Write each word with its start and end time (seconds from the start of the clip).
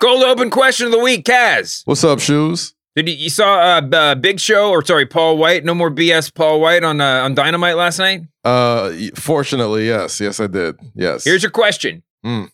Cold 0.00 0.22
open 0.22 0.50
question 0.50 0.86
of 0.86 0.92
the 0.92 0.98
week, 1.00 1.24
Kaz. 1.24 1.82
What's 1.84 2.04
up, 2.04 2.20
shoes? 2.20 2.74
Did 2.94 3.08
you, 3.08 3.14
you 3.16 3.30
saw 3.30 3.58
uh, 3.58 3.88
uh, 3.92 4.14
Big 4.14 4.38
Show 4.38 4.70
or 4.70 4.84
sorry, 4.84 5.06
Paul 5.06 5.38
White? 5.38 5.64
No 5.64 5.74
more 5.74 5.90
BS, 5.90 6.32
Paul 6.32 6.60
White 6.60 6.84
on 6.84 7.00
uh, 7.00 7.22
on 7.24 7.34
Dynamite 7.34 7.76
last 7.76 7.98
night. 7.98 8.22
Uh, 8.44 8.92
fortunately, 9.16 9.86
yes, 9.86 10.20
yes, 10.20 10.38
I 10.38 10.46
did. 10.46 10.76
Yes. 10.94 11.24
Here's 11.24 11.42
your 11.42 11.50
question: 11.50 12.02
Mm. 12.24 12.50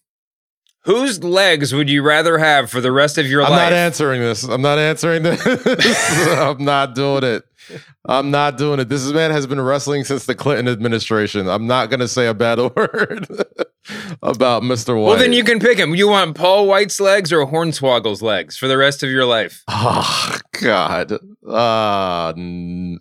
Whose 0.84 1.22
legs 1.24 1.74
would 1.74 1.88
you 1.88 2.02
rather 2.02 2.36
have 2.38 2.70
for 2.70 2.80
the 2.80 2.92
rest 2.92 3.16
of 3.16 3.26
your 3.26 3.42
life? 3.42 3.52
I'm 3.52 3.56
not 3.56 3.72
answering 3.72 4.20
this. 4.20 4.42
I'm 4.42 4.60
not 4.62 4.78
answering 4.78 5.22
this. 5.22 5.40
I'm 6.38 6.62
not 6.62 6.94
doing 6.94 7.24
it. 7.24 7.44
I'm 8.04 8.30
not 8.30 8.58
doing 8.58 8.80
it. 8.80 8.90
This 8.90 9.10
man 9.10 9.30
has 9.30 9.46
been 9.46 9.60
wrestling 9.60 10.04
since 10.04 10.26
the 10.26 10.34
Clinton 10.34 10.68
administration. 10.68 11.48
I'm 11.48 11.66
not 11.66 11.88
going 11.88 12.00
to 12.00 12.08
say 12.08 12.26
a 12.26 12.34
bad 12.34 12.58
word 12.76 13.26
about 14.22 14.62
Mr. 14.62 14.94
White. 15.00 15.08
well, 15.10 15.18
then 15.18 15.32
you 15.32 15.44
can 15.44 15.58
pick 15.60 15.78
him. 15.78 15.94
You 15.94 16.08
want 16.08 16.36
Paul 16.36 16.66
White's 16.66 17.00
legs 17.00 17.32
or 17.32 17.46
Hornswoggle's 17.46 18.22
legs 18.22 18.56
for 18.56 18.68
the 18.68 18.76
rest 18.78 19.02
of 19.02 19.10
your 19.10 19.24
life? 19.24 19.62
Oh 19.68 20.38
God. 20.60 21.18
Uh, 21.46 22.32
n- 22.36 22.98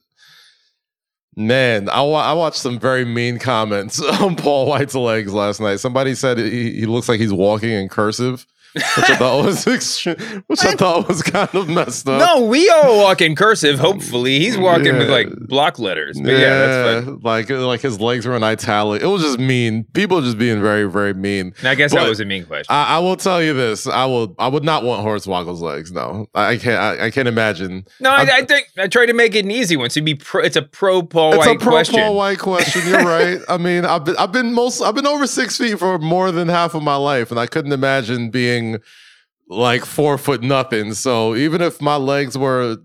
man, 1.36 1.90
I, 1.90 2.02
wa- 2.02 2.24
I 2.24 2.34
watched 2.34 2.58
some 2.58 2.80
very 2.80 3.06
mean 3.06 3.40
comments 3.40 4.02
on 4.22 4.36
Paul 4.36 4.68
White's 4.68 4.96
legs 4.96 5.34
last 5.34 5.60
night. 5.60 5.80
Somebody 5.80 6.16
said 6.16 6.38
he, 6.38 6.72
he 6.80 6.86
looks 6.86 7.10
like 7.10 7.20
he's 7.20 7.34
walking 7.34 7.72
in 7.72 7.90
cursive, 7.90 8.46
which 8.74 9.10
I 9.10 9.16
thought 9.16 9.46
was 9.46 9.66
which 10.48 10.66
I 10.66 10.76
thought 10.76 11.08
was 11.08 11.22
kind 11.22 11.54
of 11.54 11.70
messed 11.70 12.08
up. 12.08 12.20
No, 12.20 12.46
we 12.46 12.70
all 12.70 12.98
walk 12.98 13.22
in 13.22 13.36
cursive. 13.36 13.80
Hopefully, 13.80 14.40
he's 14.40 14.58
walking 14.58 14.98
with 14.98 15.10
like 15.10 15.30
block 15.48 15.80
letters. 15.80 16.20
But 16.20 16.32
yeah, 16.32 17.00
that's 17.02 17.24
like 17.24 17.50
like 17.50 17.82
his 17.82 18.00
legs 18.00 18.26
were 18.26 18.36
in 18.36 18.44
italic. 18.44 19.02
It 19.02 19.08
was 19.08 19.22
just 19.22 19.40
mean. 19.40 19.84
People 19.94 20.22
just 20.22 20.38
being 20.38 20.62
very 20.62 20.90
very 20.90 21.14
mean. 21.14 21.54
I 21.64 21.76
guess 21.76 21.94
that 21.94 22.08
was 22.08 22.20
a 22.20 22.26
mean 22.26 22.46
question. 22.46 22.74
I, 22.74 22.96
I 22.96 23.00
will 23.00 23.16
tell 23.16 23.42
you 23.42 23.54
this. 23.54 23.88
I 23.88 24.06
will. 24.06 24.36
I 24.40 24.48
would 24.48 24.64
not 24.64 24.84
want 24.84 25.06
Hornswoggle's 25.06 25.62
legs. 25.62 25.92
No, 25.92 26.28
I, 26.34 26.52
I 26.54 26.58
can't. 26.58 26.80
I, 26.82 27.06
I 27.06 27.12
can't 27.12 27.28
imagine. 27.28 27.86
no, 28.00 28.10
I, 28.10 28.24
I'm- 28.24 28.46
think 28.46 28.68
I 28.78 28.88
tried 28.88 29.08
to 29.08 29.14
make 29.14 29.36
it 29.36 29.46
an 29.46 29.52
easy 29.52 29.78
one. 29.78 29.90
So 29.90 30.02
be 30.02 30.16
pro, 30.16 30.42
it's 30.44 30.56
a 30.56 30.62
pro 30.62 31.04
Paul 31.04 31.34
It's 31.36 31.48
a 31.48 31.56
pro 31.56 31.72
question. 31.72 32.00
Paul 32.00 32.16
White 32.16 32.40
question. 32.40 32.88
You're 32.88 33.04
right. 33.06 33.40
I 33.48 33.58
mean, 33.58 33.86
I've 33.86 34.06
been 34.06 34.18
I've 34.18 34.32
been 34.32 34.54
most 34.54 34.82
I've 34.82 34.96
been 34.96 35.08
over 35.08 35.28
six 35.28 35.58
feet 35.58 35.80
for 35.80 35.98
more 36.00 36.32
than 36.32 36.48
half 36.48 36.74
of 36.74 36.84
my 36.84 36.96
life, 36.96 37.32
and 37.32 37.40
I 37.40 37.46
couldn't 37.48 37.72
imagine 37.72 38.30
being 38.30 38.63
like 39.50 39.86
four 39.86 40.18
foot 40.18 40.42
nothing. 40.42 40.94
So 40.94 41.36
even 41.36 41.62
if 41.62 41.82
my 41.82 41.96
legs 41.96 42.38
were 42.38 42.78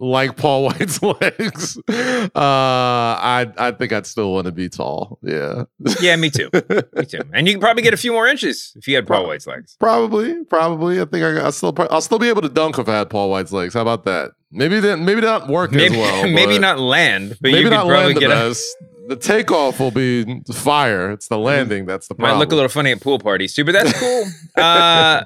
like 0.00 0.36
Paul 0.36 0.64
White's 0.66 1.02
legs, 1.02 1.78
uh, 1.88 2.30
I 2.34 3.46
I 3.56 3.70
think 3.72 3.92
I'd 3.92 4.06
still 4.06 4.32
want 4.32 4.46
to 4.46 4.52
be 4.52 4.68
tall. 4.68 5.18
Yeah, 5.22 5.64
Yeah, 6.00 6.16
me 6.16 6.30
too. 6.30 6.50
Me 6.52 7.04
too. 7.04 7.20
And 7.32 7.46
you 7.46 7.54
can 7.54 7.60
probably 7.60 7.82
get 7.82 7.94
a 7.94 7.98
few 7.98 8.12
more 8.12 8.26
inches 8.26 8.72
if 8.76 8.88
you 8.88 8.94
had 8.96 9.06
Paul 9.06 9.26
White's 9.26 9.46
legs. 9.46 9.76
probably, 9.80 10.44
probably. 10.44 11.00
I 11.00 11.04
think 11.04 11.24
I, 11.24 11.46
I 11.46 11.50
still 11.50 11.74
I'll 11.90 12.00
still 12.00 12.18
be 12.18 12.28
able 12.28 12.42
to 12.42 12.48
dunk 12.48 12.78
if 12.78 12.88
I 12.88 12.98
had 12.98 13.10
Paul 13.10 13.30
White's 13.30 13.52
legs. 13.52 13.74
How 13.74 13.82
about 13.82 14.04
that? 14.04 14.32
Maybe 14.50 14.80
then 14.80 15.04
maybe 15.04 15.20
not 15.20 15.48
work 15.48 15.72
Maybe, 15.72 15.94
as 15.94 16.00
well. 16.00 16.28
maybe 16.28 16.58
not 16.58 16.78
land, 16.78 17.36
but 17.40 17.50
you 17.50 17.62
could 17.62 17.70
not 17.72 17.86
probably 17.86 18.14
get 18.14 18.28
best. 18.28 18.64
The 19.06 19.16
takeoff 19.16 19.80
will 19.80 19.90
be 19.90 20.40
fire. 20.52 21.10
It's 21.10 21.28
the 21.28 21.38
landing 21.38 21.84
that's 21.84 22.08
the 22.08 22.14
problem. 22.14 22.36
might 22.36 22.40
look 22.40 22.52
a 22.52 22.54
little 22.54 22.70
funny 22.70 22.90
at 22.92 23.00
pool 23.00 23.18
parties 23.18 23.54
too, 23.54 23.64
but 23.64 23.72
that's 23.72 23.98
cool. 23.98 24.24
uh, 24.56 25.24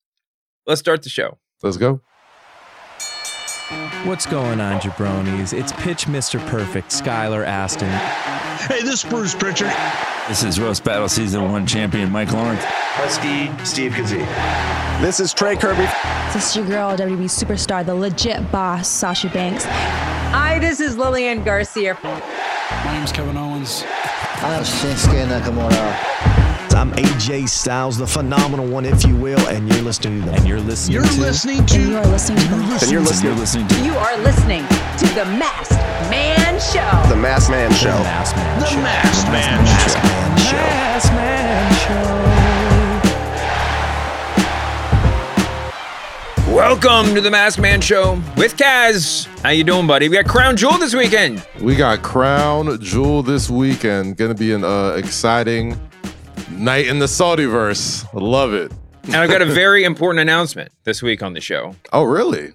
let's 0.66 0.80
start 0.80 1.02
the 1.02 1.08
show. 1.08 1.38
Let's 1.62 1.78
go. 1.78 2.02
What's 4.04 4.26
going 4.26 4.60
on, 4.60 4.80
jabronis? 4.80 5.52
It's 5.58 5.72
Pitch 5.72 6.06
Mr. 6.06 6.44
Perfect, 6.46 6.90
Skylar 6.90 7.44
Aston. 7.44 7.88
Hey, 8.68 8.82
this 8.82 9.02
is 9.02 9.10
Bruce 9.10 9.34
Pritchard. 9.34 9.72
This 10.28 10.44
is 10.44 10.60
Roast 10.60 10.84
Battle 10.84 11.08
Season 11.08 11.50
1 11.50 11.66
champion 11.66 12.12
Mike 12.12 12.32
Lawrence. 12.32 12.62
Husky 12.64 13.50
Steve 13.64 13.92
Kazee. 13.92 15.00
This 15.00 15.20
is 15.20 15.32
Trey 15.34 15.56
Kirby. 15.56 15.86
This 16.32 16.50
is 16.50 16.56
your 16.56 16.66
girl, 16.66 16.96
WWE 16.96 17.24
superstar, 17.24 17.84
the 17.84 17.94
legit 17.94 18.50
boss, 18.52 18.88
Sasha 18.88 19.28
Banks. 19.30 19.64
Hi, 19.66 20.58
this 20.58 20.80
is 20.80 20.96
Lillian 20.96 21.42
Garcia. 21.42 21.94
My 22.70 22.92
name's 22.98 23.12
Kevin 23.12 23.36
Owens. 23.36 23.84
I'm 23.86 24.62
Shinsuke 24.62 25.24
Nakamura. 25.26 26.74
I'm 26.74 26.90
AJ 26.92 27.48
Styles, 27.48 27.96
the 27.96 28.06
phenomenal 28.06 28.66
one, 28.66 28.84
if 28.84 29.06
you 29.06 29.16
will, 29.16 29.38
and 29.48 29.66
you're 29.68 29.82
listening 29.82 30.20
to 30.22 30.26
the 30.30 30.34
And 30.36 30.46
you're 30.46 30.60
listening 30.60 30.94
You're 30.94 31.04
to 31.04 31.20
listening 31.20 31.58
And 31.60 31.68
to. 31.68 31.80
you 31.80 31.96
are 31.96 32.06
listening 32.06 32.38
to 32.38 32.44
the 32.48 32.54
And 32.82 32.90
you're 32.92 33.00
listening 33.00 33.30
you're 33.30 33.38
listening 33.40 33.68
to 33.68 33.84
You 33.84 33.94
are 33.96 34.16
listening 34.18 34.62
to 34.98 35.06
the 35.14 35.24
Masked 35.38 35.72
Man 36.10 36.60
Show. 36.60 37.08
the 37.08 37.16
Mass 37.16 37.48
Man 37.48 37.72
Show. 37.72 37.88
Mass 37.88 38.34
Man 38.36 38.60
The 38.60 38.66
Show. 38.66 38.76
Masked 38.82 39.28
Man 39.28 39.64
Masked 39.64 39.96
Show. 39.96 40.02
Man 40.02 40.38
Show. 40.38 40.56
Mass 40.56 41.10
Man 41.12 42.04
Show. 42.04 42.15
Welcome 46.56 47.14
to 47.14 47.20
the 47.20 47.30
Masked 47.30 47.60
Man 47.60 47.82
Show 47.82 48.14
with 48.38 48.56
Kaz. 48.56 49.26
How 49.42 49.50
you 49.50 49.62
doing, 49.62 49.86
buddy? 49.86 50.08
We 50.08 50.16
got 50.16 50.24
Crown 50.24 50.56
Jewel 50.56 50.78
this 50.78 50.94
weekend. 50.94 51.46
We 51.60 51.76
got 51.76 52.00
Crown 52.00 52.80
Jewel 52.80 53.22
this 53.22 53.50
weekend. 53.50 54.16
Going 54.16 54.32
to 54.32 54.34
be 54.34 54.54
an 54.54 54.64
uh, 54.64 54.92
exciting 54.92 55.78
night 56.50 56.86
in 56.86 56.98
the 56.98 57.04
Saudiverse. 57.04 58.10
Love 58.14 58.54
it. 58.54 58.72
And 59.04 59.16
I've 59.16 59.28
got 59.28 59.42
a 59.42 59.44
very 59.52 59.84
important 59.84 60.22
announcement 60.22 60.72
this 60.84 61.02
week 61.02 61.22
on 61.22 61.34
the 61.34 61.42
show. 61.42 61.76
Oh, 61.92 62.04
really? 62.04 62.54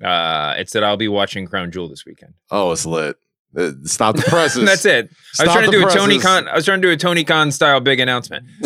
Uh, 0.00 0.54
it's 0.56 0.72
that 0.74 0.84
I'll 0.84 0.96
be 0.96 1.08
watching 1.08 1.44
Crown 1.48 1.72
Jewel 1.72 1.88
this 1.88 2.06
weekend. 2.06 2.34
Oh, 2.52 2.70
it's 2.70 2.86
lit. 2.86 3.16
Uh, 3.58 3.72
Stop 3.82 4.14
the 4.14 4.22
presses. 4.28 4.64
That's 4.64 4.84
it. 4.84 5.10
I 5.40 5.46
was 5.46 5.52
trying 5.52 5.68
to 5.68 5.76
do 5.76 5.84
a 5.84 5.90
Tony 5.90 6.20
presses. 6.20 6.22
Khan. 6.22 6.46
I 6.46 6.54
was 6.54 6.64
trying 6.64 6.80
to 6.80 6.86
do 6.86 6.92
a 6.92 6.96
Tony 6.96 7.24
Khan 7.24 7.50
style 7.50 7.80
big 7.80 7.98
announcement. 7.98 8.46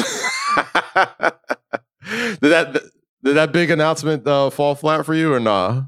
did 2.04 2.40
that 2.42 2.82
did 3.22 3.36
that 3.36 3.52
big 3.52 3.70
announcement 3.70 4.26
uh, 4.26 4.50
fall 4.50 4.74
flat 4.74 5.04
for 5.04 5.14
you 5.14 5.32
or 5.32 5.40
nah? 5.40 5.84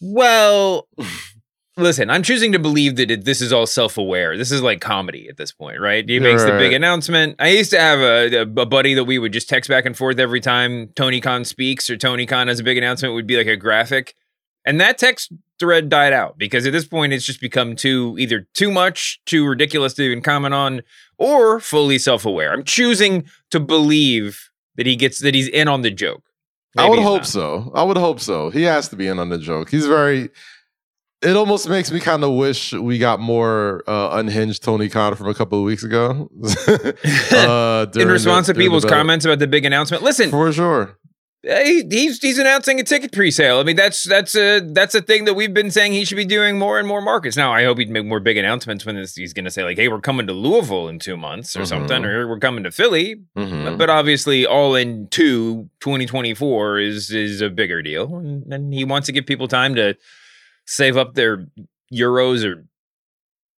Well, 0.00 0.88
listen, 1.76 2.10
I'm 2.10 2.22
choosing 2.22 2.52
to 2.52 2.58
believe 2.58 2.96
that 2.96 3.10
it, 3.10 3.24
this 3.24 3.40
is 3.40 3.52
all 3.52 3.66
self-aware. 3.66 4.36
This 4.36 4.50
is 4.50 4.62
like 4.62 4.80
comedy 4.80 5.28
at 5.28 5.36
this 5.36 5.52
point, 5.52 5.80
right? 5.80 6.08
He 6.08 6.20
makes 6.20 6.44
the 6.44 6.52
big 6.52 6.72
announcement. 6.72 7.36
I 7.38 7.48
used 7.48 7.70
to 7.70 7.80
have 7.80 7.98
a, 7.98 8.36
a, 8.36 8.42
a 8.42 8.66
buddy 8.66 8.94
that 8.94 9.04
we 9.04 9.18
would 9.18 9.32
just 9.32 9.48
text 9.48 9.68
back 9.68 9.86
and 9.86 9.96
forth 9.96 10.18
every 10.18 10.40
time 10.40 10.88
Tony 10.94 11.20
Khan 11.20 11.44
speaks 11.44 11.90
or 11.90 11.96
Tony 11.96 12.26
Khan 12.26 12.48
has 12.48 12.60
a 12.60 12.64
big 12.64 12.78
announcement. 12.78 13.14
Would 13.14 13.26
be 13.26 13.36
like 13.36 13.46
a 13.46 13.56
graphic, 13.56 14.14
and 14.64 14.80
that 14.80 14.98
text 14.98 15.32
thread 15.58 15.88
died 15.88 16.12
out 16.12 16.36
because 16.36 16.66
at 16.66 16.72
this 16.72 16.86
point 16.86 17.12
it's 17.12 17.24
just 17.24 17.40
become 17.40 17.76
too 17.76 18.16
either 18.18 18.46
too 18.54 18.70
much, 18.70 19.20
too 19.24 19.46
ridiculous 19.46 19.94
to 19.94 20.02
even 20.02 20.22
comment 20.22 20.54
on, 20.54 20.82
or 21.18 21.60
fully 21.60 21.98
self-aware. 21.98 22.52
I'm 22.52 22.64
choosing 22.64 23.24
to 23.50 23.60
believe 23.60 24.50
that 24.76 24.86
he 24.86 24.96
gets 24.96 25.18
that 25.20 25.34
he's 25.34 25.48
in 25.48 25.68
on 25.68 25.82
the 25.82 25.90
joke. 25.90 26.25
I 26.78 26.88
would 26.88 26.98
hope 26.98 27.22
not. 27.22 27.26
so. 27.26 27.72
I 27.74 27.82
would 27.82 27.96
hope 27.96 28.20
so. 28.20 28.50
He 28.50 28.62
has 28.62 28.88
to 28.90 28.96
be 28.96 29.06
in 29.06 29.18
on 29.18 29.28
the 29.28 29.38
joke. 29.38 29.70
He's 29.70 29.86
very. 29.86 30.30
It 31.22 31.34
almost 31.34 31.68
makes 31.68 31.90
me 31.90 31.98
kind 31.98 32.22
of 32.22 32.34
wish 32.34 32.72
we 32.74 32.98
got 32.98 33.20
more 33.20 33.82
uh, 33.86 34.10
unhinged 34.12 34.62
Tony 34.62 34.88
Khan 34.90 35.14
from 35.14 35.28
a 35.28 35.34
couple 35.34 35.58
of 35.58 35.64
weeks 35.64 35.82
ago. 35.82 36.30
uh, 37.32 37.86
in 37.98 38.08
response 38.08 38.46
the- 38.46 38.52
to 38.52 38.58
people's 38.58 38.84
comments 38.84 39.24
about 39.24 39.38
the 39.38 39.46
big 39.46 39.64
announcement. 39.64 40.02
Listen, 40.02 40.30
for 40.30 40.52
sure. 40.52 40.98
He, 41.48 41.86
he's 41.88 42.18
he's 42.20 42.38
announcing 42.38 42.80
a 42.80 42.82
ticket 42.82 43.12
pre-sale. 43.12 43.60
I 43.60 43.62
mean, 43.62 43.76
that's 43.76 44.02
that's 44.02 44.34
a 44.34 44.58
that's 44.60 44.96
a 44.96 45.00
thing 45.00 45.26
that 45.26 45.34
we've 45.34 45.54
been 45.54 45.70
saying 45.70 45.92
he 45.92 46.04
should 46.04 46.16
be 46.16 46.24
doing 46.24 46.58
more 46.58 46.78
and 46.80 46.88
more 46.88 47.00
markets. 47.00 47.36
Now, 47.36 47.52
I 47.52 47.62
hope 47.62 47.78
he'd 47.78 47.88
make 47.88 48.04
more 48.04 48.18
big 48.18 48.36
announcements 48.36 48.84
when 48.84 48.96
this, 48.96 49.14
he's 49.14 49.32
going 49.32 49.44
to 49.44 49.50
say 49.52 49.62
like, 49.62 49.76
"Hey, 49.76 49.86
we're 49.86 50.00
coming 50.00 50.26
to 50.26 50.32
Louisville 50.32 50.88
in 50.88 50.98
two 50.98 51.16
months" 51.16 51.56
or 51.56 51.64
something, 51.64 52.02
Mhm. 52.02 52.06
or 52.06 52.26
"We're 52.28 52.40
coming 52.40 52.64
to 52.64 52.72
Philly." 52.72 53.22
Mhm. 53.38 53.78
But 53.78 53.90
obviously, 53.90 54.44
all 54.44 54.74
in 54.74 55.06
two 55.08 55.70
2024 55.80 56.80
is 56.80 57.10
is 57.12 57.40
a 57.40 57.48
bigger 57.48 57.80
deal, 57.80 58.16
and, 58.16 58.52
and 58.52 58.74
he 58.74 58.84
wants 58.84 59.06
to 59.06 59.12
give 59.12 59.24
people 59.26 59.46
time 59.46 59.76
to 59.76 59.94
save 60.64 60.96
up 60.96 61.14
their 61.14 61.46
euros 61.94 62.44
or 62.44 62.64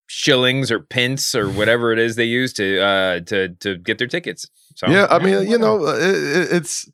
shillings 0.09 0.71
or 0.71 0.81
pence 0.81 1.35
or 1.35 1.49
whatever 1.51 1.93
it 1.93 1.99
is 1.99 2.17
they 2.17 2.25
use 2.25 2.53
to 2.55 2.81
uh 2.81 3.21
to 3.21 3.49
to 3.61 3.77
get 3.77 3.99
their 3.99 4.07
tickets. 4.07 4.49
So 4.75 4.89
yeah, 4.89 5.07
I 5.11 5.19
mean, 5.19 5.49
you 5.51 5.59
know, 5.59 5.87
it- 5.89 6.49
it's 6.53 6.89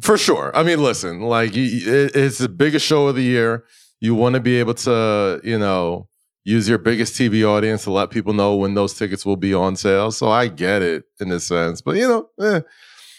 for 0.00 0.18
sure. 0.18 0.50
I 0.54 0.62
mean, 0.62 0.82
listen, 0.82 1.20
like 1.20 1.52
it's 1.54 2.38
the 2.38 2.48
biggest 2.48 2.86
show 2.86 3.08
of 3.08 3.16
the 3.16 3.22
year. 3.22 3.64
You 4.00 4.14
want 4.14 4.34
to 4.34 4.40
be 4.40 4.58
able 4.58 4.74
to, 4.74 5.40
you 5.42 5.58
know, 5.58 6.08
use 6.44 6.68
your 6.68 6.78
biggest 6.78 7.14
TV 7.14 7.44
audience 7.48 7.84
to 7.84 7.90
let 7.90 8.10
people 8.10 8.32
know 8.32 8.54
when 8.56 8.74
those 8.74 8.94
tickets 8.94 9.26
will 9.26 9.36
be 9.36 9.52
on 9.52 9.74
sale. 9.74 10.12
So 10.12 10.30
I 10.30 10.48
get 10.48 10.82
it 10.82 11.04
in 11.18 11.32
a 11.32 11.40
sense, 11.40 11.80
but 11.80 11.96
you 11.96 12.06
know, 12.06 12.28
eh, 12.40 12.60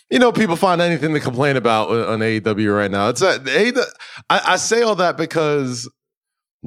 you 0.09 0.19
know, 0.19 0.31
people 0.31 0.56
find 0.56 0.79
anything 0.81 1.13
to 1.13 1.19
complain 1.19 1.57
about 1.57 1.89
on 1.89 2.19
AEW 2.19 2.74
right 2.74 2.89
now. 2.89 3.09
It's 3.09 3.21
a, 3.21 3.39
AEW, 3.39 3.83
I, 4.29 4.41
I 4.45 4.56
say 4.56 4.81
all 4.81 4.95
that 4.95 5.18
because 5.18 5.89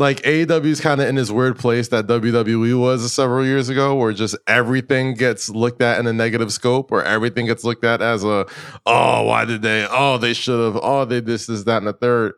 like 0.00 0.22
AEW 0.22 0.64
is 0.64 0.80
kind 0.80 1.00
of 1.00 1.08
in 1.08 1.16
this 1.16 1.30
weird 1.30 1.58
place 1.58 1.88
that 1.88 2.06
WWE 2.06 2.80
was 2.80 3.12
several 3.12 3.44
years 3.44 3.68
ago, 3.68 3.94
where 3.94 4.14
just 4.14 4.34
everything 4.46 5.12
gets 5.12 5.50
looked 5.50 5.82
at 5.82 6.00
in 6.00 6.06
a 6.06 6.12
negative 6.12 6.50
scope, 6.52 6.90
or 6.90 7.04
everything 7.04 7.44
gets 7.44 7.64
looked 7.64 7.84
at 7.84 8.00
as 8.00 8.24
a, 8.24 8.46
oh, 8.86 9.24
why 9.24 9.44
did 9.44 9.60
they? 9.60 9.86
Oh, 9.90 10.16
they 10.16 10.32
should 10.32 10.58
have. 10.58 10.80
Oh, 10.82 11.04
they 11.04 11.20
this, 11.20 11.46
this, 11.46 11.64
that, 11.64 11.76
and 11.76 11.86
the 11.86 11.92
third. 11.92 12.32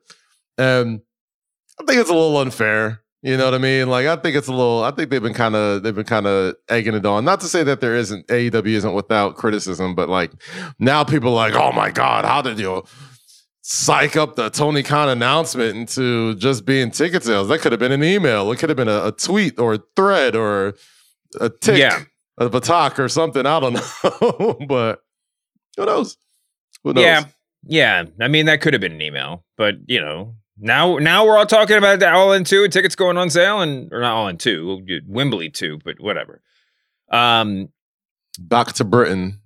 And 0.58 1.02
I 1.80 1.84
think 1.84 2.00
it's 2.00 2.10
a 2.10 2.14
little 2.14 2.36
unfair. 2.38 3.00
You 3.22 3.36
know 3.36 3.44
what 3.44 3.54
I 3.54 3.58
mean? 3.58 3.88
Like 3.88 4.06
I 4.06 4.16
think 4.16 4.34
it's 4.34 4.48
a 4.48 4.52
little. 4.52 4.82
I 4.82 4.90
think 4.90 5.10
they've 5.10 5.22
been 5.22 5.32
kind 5.32 5.54
of 5.54 5.84
they've 5.84 5.94
been 5.94 6.04
kind 6.04 6.26
of 6.26 6.56
egging 6.68 6.94
it 6.94 7.06
on. 7.06 7.24
Not 7.24 7.38
to 7.40 7.46
say 7.46 7.62
that 7.62 7.80
there 7.80 7.94
isn't 7.94 8.26
AEW 8.26 8.66
isn't 8.66 8.94
without 8.94 9.36
criticism, 9.36 9.94
but 9.94 10.08
like 10.08 10.32
now 10.80 11.04
people 11.04 11.28
are 11.30 11.48
like, 11.48 11.54
oh 11.54 11.70
my 11.70 11.92
god, 11.92 12.24
how 12.24 12.42
did 12.42 12.58
you? 12.58 12.82
Psych 13.62 14.16
up 14.16 14.34
the 14.36 14.50
Tony 14.50 14.82
Khan 14.82 15.08
announcement 15.08 15.76
into 15.76 16.34
just 16.34 16.64
being 16.66 16.90
ticket 16.90 17.22
sales. 17.22 17.48
That 17.48 17.60
could 17.60 17.72
have 17.72 17.78
been 17.78 17.92
an 17.92 18.02
email. 18.04 18.50
It 18.52 18.58
could 18.58 18.68
have 18.68 18.76
been 18.76 18.88
a, 18.88 19.06
a 19.06 19.12
tweet 19.12 19.58
or 19.58 19.74
a 19.74 19.78
thread 19.96 20.34
or 20.36 20.74
a 21.40 21.48
tick 21.48 21.78
Yeah. 21.78 22.02
of 22.38 22.54
a 22.54 22.60
talk 22.60 22.98
or 22.98 23.08
something. 23.08 23.46
I 23.46 23.60
don't 23.60 23.72
know. 24.20 24.56
but 24.68 25.02
who 25.76 25.86
knows? 25.86 26.16
Who 26.84 26.92
knows? 26.92 27.04
Yeah, 27.04 27.24
yeah. 27.64 28.04
I 28.20 28.28
mean, 28.28 28.46
that 28.46 28.60
could 28.60 28.74
have 28.74 28.80
been 28.80 28.92
an 28.92 29.00
email, 29.02 29.44
but 29.56 29.76
you 29.86 30.00
know, 30.00 30.34
now 30.58 30.98
now 30.98 31.24
we're 31.24 31.38
all 31.38 31.46
talking 31.46 31.76
about 31.76 32.00
that 32.00 32.12
all 32.14 32.32
in 32.32 32.42
two 32.44 32.66
tickets 32.68 32.96
going 32.96 33.16
on 33.16 33.30
sale, 33.30 33.60
and 33.60 33.92
or 33.92 34.00
not 34.00 34.12
all 34.14 34.26
in 34.28 34.38
two, 34.38 34.84
Wembley 35.06 35.48
two, 35.50 35.78
but 35.84 36.00
whatever. 36.00 36.42
Um, 37.10 37.68
Back 38.38 38.68
to 38.74 38.84
Britain. 38.84 39.40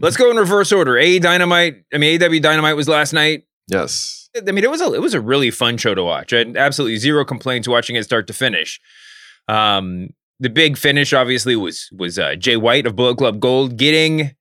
Let's 0.00 0.16
go 0.16 0.30
in 0.30 0.36
reverse 0.36 0.72
order. 0.72 0.96
A 0.98 1.18
Dynamite. 1.18 1.84
I 1.92 1.98
mean, 1.98 2.18
AEW 2.18 2.40
Dynamite 2.40 2.76
was 2.76 2.88
last 2.88 3.12
night. 3.12 3.44
Yes. 3.68 4.30
I 4.36 4.50
mean, 4.50 4.64
it 4.64 4.70
was 4.70 4.80
a 4.80 4.92
it 4.94 5.00
was 5.00 5.14
a 5.14 5.20
really 5.20 5.50
fun 5.50 5.76
show 5.76 5.94
to 5.94 6.02
watch. 6.02 6.32
I 6.32 6.38
had 6.38 6.56
absolutely 6.56 6.96
zero 6.96 7.24
complaints 7.24 7.68
watching 7.68 7.96
it 7.96 8.04
start 8.04 8.26
to 8.28 8.32
finish. 8.32 8.80
Um, 9.48 10.10
the 10.40 10.48
big 10.48 10.78
finish 10.78 11.12
obviously 11.12 11.54
was 11.54 11.90
was 11.96 12.18
uh, 12.18 12.34
Jay 12.36 12.56
White 12.56 12.86
of 12.86 12.96
Bullet 12.96 13.18
Club 13.18 13.40
Gold 13.40 13.76
getting 13.76 14.34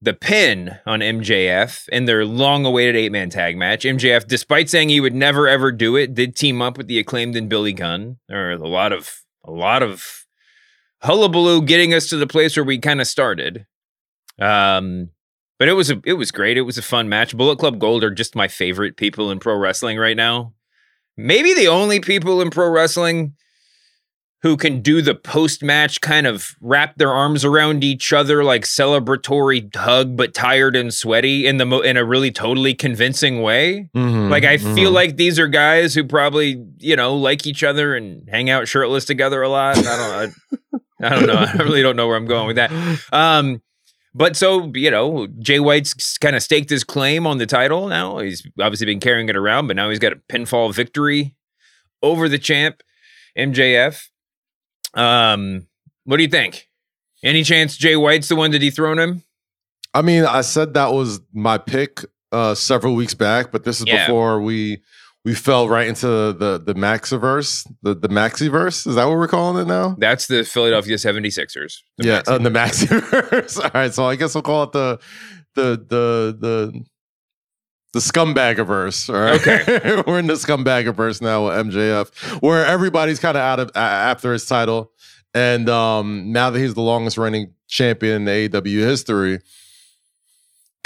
the 0.00 0.14
pin 0.14 0.76
on 0.86 1.00
MJF 1.00 1.88
in 1.88 2.04
their 2.04 2.24
long-awaited 2.24 2.94
eight-man 2.94 3.30
tag 3.30 3.56
match. 3.56 3.84
MJF, 3.84 4.26
despite 4.26 4.68
saying 4.68 4.90
he 4.90 5.00
would 5.00 5.14
never 5.14 5.48
ever 5.48 5.72
do 5.72 5.96
it, 5.96 6.14
did 6.14 6.36
team 6.36 6.62
up 6.62 6.78
with 6.78 6.86
the 6.86 6.98
acclaimed 6.98 7.34
and 7.34 7.48
Billy 7.48 7.72
Gunn. 7.72 8.18
There 8.28 8.48
are 8.48 8.52
a 8.52 8.68
lot 8.68 8.92
of 8.92 9.10
a 9.44 9.50
lot 9.50 9.82
of 9.82 10.24
hullabaloo 11.02 11.62
getting 11.62 11.92
us 11.92 12.08
to 12.10 12.16
the 12.16 12.26
place 12.26 12.56
where 12.56 12.64
we 12.64 12.78
kind 12.78 13.00
of 13.00 13.06
started. 13.06 13.66
Um, 14.40 15.10
but 15.58 15.68
it 15.68 15.72
was 15.72 15.90
a 15.90 16.00
it 16.04 16.14
was 16.14 16.30
great. 16.30 16.56
It 16.58 16.62
was 16.62 16.76
a 16.78 16.82
fun 16.82 17.08
match. 17.08 17.36
Bullet 17.36 17.58
Club 17.58 17.78
Gold 17.78 18.04
are 18.04 18.10
just 18.10 18.36
my 18.36 18.48
favorite 18.48 18.96
people 18.96 19.30
in 19.30 19.38
pro 19.38 19.56
wrestling 19.56 19.98
right 19.98 20.16
now. 20.16 20.52
Maybe 21.16 21.54
the 21.54 21.68
only 21.68 22.00
people 22.00 22.42
in 22.42 22.50
pro 22.50 22.68
wrestling 22.68 23.34
who 24.42 24.56
can 24.58 24.82
do 24.82 25.00
the 25.00 25.14
post 25.14 25.62
match 25.62 26.02
kind 26.02 26.26
of 26.26 26.50
wrap 26.60 26.98
their 26.98 27.10
arms 27.10 27.42
around 27.42 27.82
each 27.82 28.12
other 28.12 28.44
like 28.44 28.62
celebratory 28.64 29.74
hug, 29.74 30.14
but 30.14 30.34
tired 30.34 30.76
and 30.76 30.92
sweaty 30.92 31.46
in 31.46 31.56
the 31.56 31.64
mo- 31.64 31.80
in 31.80 31.96
a 31.96 32.04
really 32.04 32.30
totally 32.30 32.74
convincing 32.74 33.40
way. 33.40 33.88
Mhm, 33.96 34.28
Like 34.28 34.44
I 34.44 34.58
feel 34.58 34.90
mhm. 34.90 34.94
like 34.94 35.16
these 35.16 35.38
are 35.38 35.48
guys 35.48 35.94
who 35.94 36.04
probably 36.04 36.62
you 36.78 36.96
know 36.96 37.16
like 37.16 37.46
each 37.46 37.64
other 37.64 37.96
and 37.96 38.28
hang 38.28 38.50
out 38.50 38.68
shirtless 38.68 39.06
together 39.06 39.40
a 39.40 39.48
lot. 39.48 39.78
I 39.78 39.82
don't 39.82 39.96
know. 39.96 40.30
I, 41.00 41.06
I 41.06 41.08
don't 41.16 41.26
know. 41.26 41.34
I 41.48 41.52
really 41.62 41.82
don't 41.82 41.96
know 41.96 42.06
where 42.06 42.16
I'm 42.16 42.26
going 42.26 42.46
with 42.46 42.56
that. 42.56 42.70
Um, 43.12 43.62
but 44.16 44.34
so 44.36 44.70
you 44.74 44.90
know, 44.90 45.26
Jay 45.38 45.60
White's 45.60 46.16
kind 46.18 46.34
of 46.34 46.42
staked 46.42 46.70
his 46.70 46.82
claim 46.84 47.26
on 47.26 47.38
the 47.38 47.46
title. 47.46 47.86
Now 47.88 48.18
he's 48.18 48.46
obviously 48.60 48.86
been 48.86 49.00
carrying 49.00 49.28
it 49.28 49.36
around, 49.36 49.66
but 49.66 49.76
now 49.76 49.90
he's 49.90 49.98
got 49.98 50.12
a 50.12 50.16
pinfall 50.16 50.74
victory 50.74 51.34
over 52.02 52.28
the 52.28 52.38
champ 52.38 52.82
MJF. 53.38 54.08
Um, 54.94 55.66
what 56.04 56.16
do 56.16 56.22
you 56.22 56.28
think? 56.28 56.68
Any 57.22 57.42
chance 57.42 57.76
Jay 57.76 57.96
White's 57.96 58.28
the 58.28 58.36
one 58.36 58.52
to 58.52 58.58
dethrone 58.58 58.98
him? 58.98 59.22
I 59.94 60.02
mean, 60.02 60.24
I 60.24 60.40
said 60.42 60.74
that 60.74 60.92
was 60.92 61.20
my 61.32 61.58
pick 61.58 62.04
uh, 62.32 62.54
several 62.54 62.94
weeks 62.94 63.14
back, 63.14 63.50
but 63.52 63.64
this 63.64 63.80
is 63.80 63.86
Yeah. 63.86 64.06
before 64.06 64.40
we 64.40 64.82
we 65.26 65.34
fell 65.34 65.68
right 65.68 65.88
into 65.88 66.06
the 66.06 66.62
the 66.64 66.74
Maxiverse, 66.74 67.66
the 67.82 67.96
the 67.96 68.08
Maxiverse. 68.08 68.86
Is 68.86 68.94
that 68.94 69.06
what 69.06 69.16
we're 69.18 69.26
calling 69.26 69.60
it 69.60 69.66
now? 69.66 69.96
That's 69.98 70.28
the 70.28 70.44
Philadelphia 70.44 70.94
76ers. 70.94 71.80
The 71.98 72.06
yeah, 72.06 72.22
uh, 72.28 72.38
the 72.38 72.48
Maxiverse. 72.50 73.58
All 73.64 73.70
right, 73.74 73.92
so 73.92 74.04
I 74.04 74.14
guess 74.14 74.36
we'll 74.36 74.42
call 74.42 74.62
it 74.62 74.72
the 74.72 75.00
the 75.56 75.70
the 75.88 76.36
the 76.40 76.84
the 77.92 77.98
scumbagaverse. 77.98 79.12
All 79.12 79.20
right, 79.20 79.40
Okay. 79.40 80.02
we're 80.06 80.20
in 80.20 80.28
the 80.28 80.34
scumbagaverse 80.34 81.20
now 81.20 81.46
with 81.46 81.66
MJF, 81.72 82.40
where 82.40 82.64
everybody's 82.64 83.18
kind 83.18 83.36
of 83.36 83.42
out 83.42 83.58
of 83.58 83.70
a- 83.74 83.78
after 83.78 84.32
his 84.32 84.46
title, 84.46 84.92
and 85.34 85.68
um 85.68 86.30
now 86.30 86.50
that 86.50 86.60
he's 86.60 86.74
the 86.74 86.82
longest 86.82 87.18
running 87.18 87.52
champion 87.66 88.28
in 88.28 88.48
AEW 88.50 88.78
history. 88.86 89.40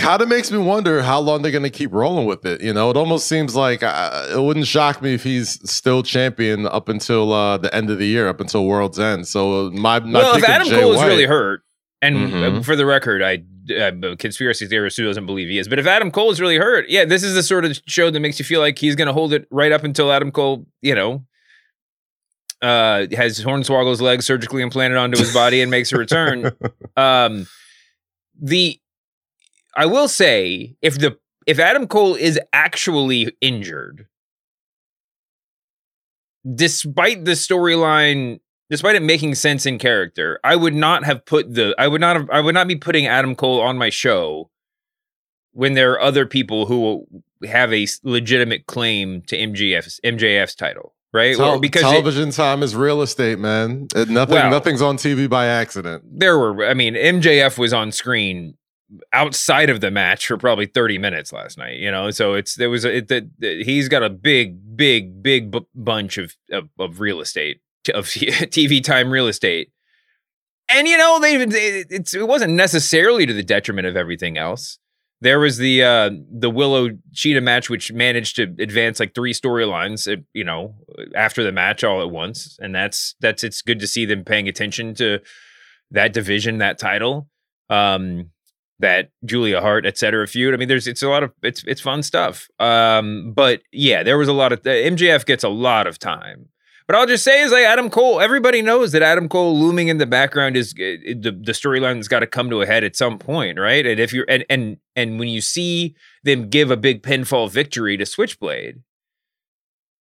Kind 0.01 0.23
of 0.23 0.29
makes 0.29 0.51
me 0.51 0.59
wonder 0.59 1.03
how 1.03 1.21
long 1.21 1.43
they're 1.43 1.53
going 1.53 1.63
to 1.65 1.71
keep 1.71 1.93
rolling 1.93 2.27
with 2.27 2.45
it. 2.47 2.61
You 2.63 2.73
know, 2.73 2.91
it 2.91 2.97
almost 2.97 3.27
seems 3.27 3.55
like 3.55 3.83
uh, 3.83 4.29
it 4.33 4.41
wouldn't 4.41 4.67
shock 4.67 5.03
me 5.03 5.15
if 5.15 5.23
he's 5.23 5.59
still 5.71 6.03
champion 6.03 6.67
up 6.67 6.89
until 6.89 7.33
uh, 7.33 7.57
the 7.59 7.75
end 7.75 7.91
of 7.91 7.99
the 7.99 8.07
year, 8.07 8.27
up 8.29 8.41
until 8.41 8.65
World's 8.67 8.99
End. 8.99 9.29
So 9.29 9.67
uh, 9.67 9.71
my, 9.71 10.01
my 10.01 10.21
well, 10.21 10.37
if 10.37 10.45
Adam 10.45 10.69
Jay 10.69 10.81
Cole 10.81 10.93
is 10.95 11.03
really 11.03 11.27
hurt, 11.27 11.63
and 12.03 12.17
uh, 12.17 12.21
Mhm. 12.51 12.65
for 12.65 12.77
the 12.77 12.87
record, 12.87 13.23
I 13.23 13.43
uh, 13.75 14.17
conspiracy 14.19 14.67
theorist 14.67 14.97
who 14.97 15.05
doesn't 15.05 15.27
believe 15.27 15.49
he 15.49 15.59
is, 15.59 15.69
but 15.69 15.79
if 15.79 15.87
Adam 15.87 16.11
Cole 16.11 16.31
is 16.31 16.41
really 16.41 16.57
hurt, 16.57 16.87
yeah, 16.89 17.05
this 17.05 17.23
is 17.23 17.35
the 17.35 17.43
sort 17.43 17.65
of 17.65 17.79
show 17.87 18.11
that 18.11 18.19
makes 18.21 18.39
you 18.39 18.45
feel 18.45 18.61
like 18.61 18.79
he's 18.79 18.97
going 18.97 19.07
to 19.07 19.13
hold 19.13 19.33
it 19.33 19.47
right 19.51 19.71
up 19.71 19.85
until 19.85 20.11
Adam 20.11 20.33
Cole, 20.33 20.67
you 20.83 20.95
know, 20.95 21.25
uh, 22.63 23.07
has 23.13 23.39
Hornswoggle's 23.43 24.01
leg 24.01 24.23
surgically 24.23 24.63
implanted 24.63 24.99
onto 24.99 25.19
his 25.19 25.33
body 25.33 25.61
and 25.63 25.71
makes 25.71 25.93
a 25.93 25.97
return. 25.99 26.51
um, 26.97 27.47
the 28.41 28.81
I 29.77 29.87
will 29.87 30.09
say 30.09 30.77
if 30.83 30.99
the 30.99 31.19
if 31.47 31.59
Adam 31.59 31.87
Cole 31.87 32.15
is 32.15 32.39
actually 32.53 33.33
injured, 33.41 34.07
despite 36.55 37.25
the 37.25 37.33
storyline, 37.33 38.41
despite 38.69 38.97
it 38.97 39.03
making 39.03 39.35
sense 39.35 39.67
in 39.67 39.79
character, 39.79 40.39
I 40.45 40.57
would 40.57 40.75
not 40.75 41.05
have 41.05 41.25
put 41.25 41.55
the 41.55 41.75
I 41.79 41.89
would 41.89 42.01
not 42.01 42.17
have 42.17 42.31
I 42.31 42.41
would 42.41 42.55
not 42.55 42.69
be 42.69 42.77
putting 42.77 43.07
Adam 43.07 43.35
Cole 43.35 43.61
on 43.61 43.79
my 43.79 43.91
show 43.91 44.51
when 45.53 45.75
there 45.75 45.93
are 45.93 46.01
other 46.01 46.27
people 46.27 46.67
who 46.67 47.07
have 47.47 47.73
a 47.73 47.87
legitimate 48.03 48.67
claim 48.67 49.23
to 49.23 49.37
MJF's 49.37 49.99
MJF's 50.05 50.55
title, 50.55 50.95
right? 51.13 51.37
Tel- 51.37 51.55
Or 51.57 51.61
because 51.61 51.83
it- 51.83 51.87
television 51.87 52.31
time 52.31 52.63
is 52.63 52.77
real 52.77 53.03
estate, 53.03 53.39
man. 53.39 53.89
Uh, 53.95 54.05
nothing, 54.09 54.35
Well- 54.35 54.51
nothing's 54.51 54.83
on 54.83 54.97
TV 54.97 55.29
by 55.29 55.47
accident. 55.47 56.05
there 56.07 56.39
were, 56.39 56.65
I 56.67 56.75
mean, 56.75 56.95
MJF 56.95 57.59
was 57.59 57.73
on 57.73 57.91
screen 57.93 58.55
outside 59.13 59.71
of 59.71 59.81
the 59.81 59.91
match 59.91 60.27
for 60.27 60.37
probably 60.37 60.67
30 60.67 60.99
minutes 60.99 61.33
last 61.33 61.59
night, 61.59 61.79
you 61.79 61.91
know? 61.91 62.11
So 62.11 62.35
it's, 62.35 62.55
there 62.55 62.71
was, 62.71 62.85
a, 62.85 62.99
it, 62.99 63.09
the, 63.09 63.63
he's 63.65 63.89
got 63.89 64.03
a 64.03 64.11
big, 64.11 64.77
big, 64.77 65.23
big 65.23 65.51
bu- 65.51 65.67
bunch 65.75 66.19
of, 66.19 66.35
of, 66.51 66.69
of 66.79 67.01
real 67.01 67.21
estate, 67.21 67.61
of 67.95 68.07
TV 68.07 68.83
time 68.83 69.11
real 69.11 69.29
estate. 69.29 69.73
And, 70.69 70.87
you 70.87 70.97
know, 70.97 71.19
they, 71.21 71.35
it's, 71.37 72.15
it 72.15 72.29
wasn't 72.29 72.55
necessarily 72.55 73.27
to 73.27 73.33
the 73.33 73.43
detriment 73.43 73.87
of 73.87 73.97
everything 73.97 74.39
else. 74.39 74.79
There 75.23 75.39
was 75.39 75.59
the 75.59 75.83
uh, 75.83 76.11
the 76.33 76.49
Willow 76.49 76.97
Cheetah 77.13 77.43
match, 77.43 77.69
which 77.69 77.93
managed 77.93 78.37
to 78.37 78.55
advance 78.59 78.99
like 78.99 79.15
three 79.15 79.35
storylines, 79.35 80.11
uh, 80.11 80.23
you 80.33 80.45
know, 80.45 80.77
after 81.15 81.45
the 81.45 81.53
match 81.53 81.85
all 81.85 82.01
at 82.01 82.09
once, 82.09 82.57
and 82.59 82.75
that's 82.75 83.17
that's 83.21 83.45
it's 83.45 83.61
good 83.61 83.81
to 83.81 83.87
see 83.87 84.07
them 84.07 84.25
paying 84.25 84.49
attention 84.49 84.95
to 84.95 85.19
that 85.91 86.15
division, 86.15 86.59
that 86.59 86.79
title, 86.79 87.29
um, 87.69 88.31
that 88.81 89.11
Julia 89.25 89.61
Hart, 89.61 89.87
et 89.87 89.97
cetera, 89.97 90.27
feud. 90.27 90.53
I 90.53 90.57
mean, 90.57 90.69
there's 90.69 90.87
it's 90.87 91.03
a 91.03 91.09
lot 91.09 91.23
of 91.23 91.33
it's 91.43 91.63
it's 91.65 91.81
fun 91.81 92.03
stuff. 92.03 92.49
Um, 92.59 93.33
but 93.33 93.63
yeah, 93.73 94.03
there 94.03 94.19
was 94.19 94.29
a 94.29 94.33
lot 94.33 94.53
of 94.53 94.63
MJF 94.63 95.25
gets 95.25 95.45
a 95.45 95.49
lot 95.49 95.87
of 95.87 95.99
time. 95.99 96.49
But 96.87 96.97
I'll 96.97 97.07
just 97.07 97.23
say 97.23 97.41
is 97.43 97.53
like 97.53 97.65
Adam 97.65 97.89
Cole. 97.89 98.21
Everybody 98.21 98.63
knows 98.63 98.91
that 98.91 99.03
Adam 99.03 99.29
Cole 99.29 99.57
looming 99.57 99.87
in 99.87 99.99
the 99.99 100.07
background 100.07 100.57
is 100.57 100.73
uh, 100.73 100.99
the 101.21 101.39
the 101.41 101.53
storyline's 101.53 102.09
got 102.09 102.21
to 102.21 102.27
come 102.27 102.51
to 102.51 102.63
a 102.63 102.67
head 102.67 102.83
at 102.83 102.97
some 102.97 103.17
point, 103.17 103.61
right? 103.61 103.87
And 103.87 104.01
if 104.01 104.13
you're 104.13 104.27
and 104.29 104.45
and 104.51 104.79
and 104.97 105.21
when 105.21 105.29
you 105.29 105.41
see 105.41 105.95
them 106.25 106.49
give 106.49 106.71
a 106.71 106.77
big 106.77 107.05
pinfall 107.05 107.49
victory 107.49 107.97
to 107.97 108.05
Switchblade, 108.05 108.81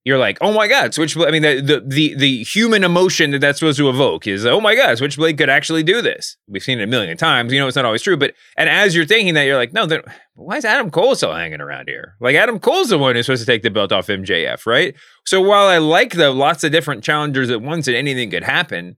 you're 0.09 0.17
like, 0.17 0.39
oh 0.41 0.51
my 0.51 0.67
god, 0.67 0.91
Switchblade. 0.95 1.27
I 1.27 1.31
mean, 1.31 1.43
the 1.43 1.61
the 1.61 1.83
the, 1.85 2.15
the 2.15 2.43
human 2.43 2.83
emotion 2.83 3.29
that 3.29 3.41
that's 3.41 3.59
supposed 3.59 3.77
to 3.77 3.89
evoke 3.89 4.25
is, 4.25 4.43
oh 4.43 4.59
my 4.59 4.73
god, 4.73 4.97
Switchblade 4.97 5.37
could 5.37 5.51
actually 5.51 5.83
do 5.83 6.01
this. 6.01 6.35
We've 6.47 6.63
seen 6.63 6.79
it 6.79 6.83
a 6.85 6.87
million 6.87 7.15
times. 7.15 7.53
You 7.53 7.59
know, 7.59 7.67
it's 7.67 7.75
not 7.75 7.85
always 7.85 8.01
true, 8.01 8.17
but 8.17 8.33
and 8.57 8.67
as 8.67 8.95
you're 8.95 9.05
thinking 9.05 9.35
that, 9.35 9.43
you're 9.43 9.55
like, 9.55 9.71
no, 9.71 9.85
then 9.85 10.01
why 10.33 10.57
is 10.57 10.65
Adam 10.65 10.89
Cole 10.89 11.13
still 11.13 11.35
hanging 11.35 11.61
around 11.61 11.89
here? 11.89 12.15
Like 12.19 12.35
Adam 12.35 12.57
Cole's 12.59 12.89
the 12.89 12.97
one 12.97 13.15
who's 13.15 13.27
supposed 13.27 13.43
to 13.43 13.45
take 13.45 13.61
the 13.61 13.69
belt 13.69 13.91
off 13.91 14.07
MJF, 14.07 14.65
right? 14.65 14.95
So 15.27 15.41
while 15.41 15.67
I 15.67 15.77
like 15.77 16.13
the 16.13 16.31
lots 16.31 16.63
of 16.63 16.71
different 16.71 17.03
challengers 17.03 17.51
at 17.51 17.61
once 17.61 17.87
and 17.87 17.95
anything 17.95 18.31
could 18.31 18.43
happen, 18.43 18.97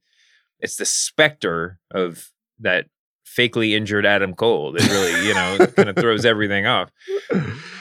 it's 0.62 0.78
the 0.78 0.86
specter 0.86 1.78
of 1.94 2.30
that 2.60 2.86
fakely 3.28 3.72
injured 3.72 4.06
Adam 4.06 4.34
Cole 4.34 4.72
that 4.72 4.88
really, 4.90 5.28
you 5.28 5.34
know, 5.34 5.68
kind 5.76 5.90
of 5.90 5.98
throws 5.98 6.24
everything 6.24 6.66
off. 6.66 6.90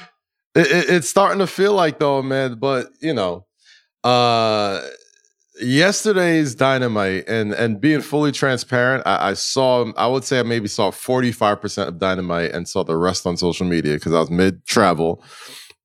It, 0.60 0.70
it- 0.70 0.90
it's 0.90 1.08
starting 1.08 1.38
to 1.40 1.46
feel 1.46 1.72
like 1.74 1.98
though, 1.98 2.22
man. 2.22 2.56
But 2.56 2.88
you 3.00 3.14
know, 3.14 3.46
uh, 4.04 4.80
yesterday's 5.60 6.54
dynamite 6.54 7.28
and 7.28 7.52
and 7.52 7.80
being 7.80 8.00
fully 8.00 8.32
transparent, 8.32 9.06
I, 9.06 9.30
I 9.30 9.34
saw. 9.34 9.92
I 9.96 10.06
would 10.06 10.24
say 10.24 10.40
I 10.40 10.42
maybe 10.42 10.68
saw 10.68 10.90
forty 10.90 11.32
five 11.32 11.60
percent 11.60 11.88
of 11.88 11.98
dynamite 11.98 12.52
and 12.52 12.68
saw 12.68 12.82
the 12.84 12.96
rest 12.96 13.26
on 13.26 13.36
social 13.36 13.66
media 13.66 13.94
because 13.94 14.12
I 14.12 14.20
was 14.20 14.30
mid 14.30 14.66
travel. 14.66 15.22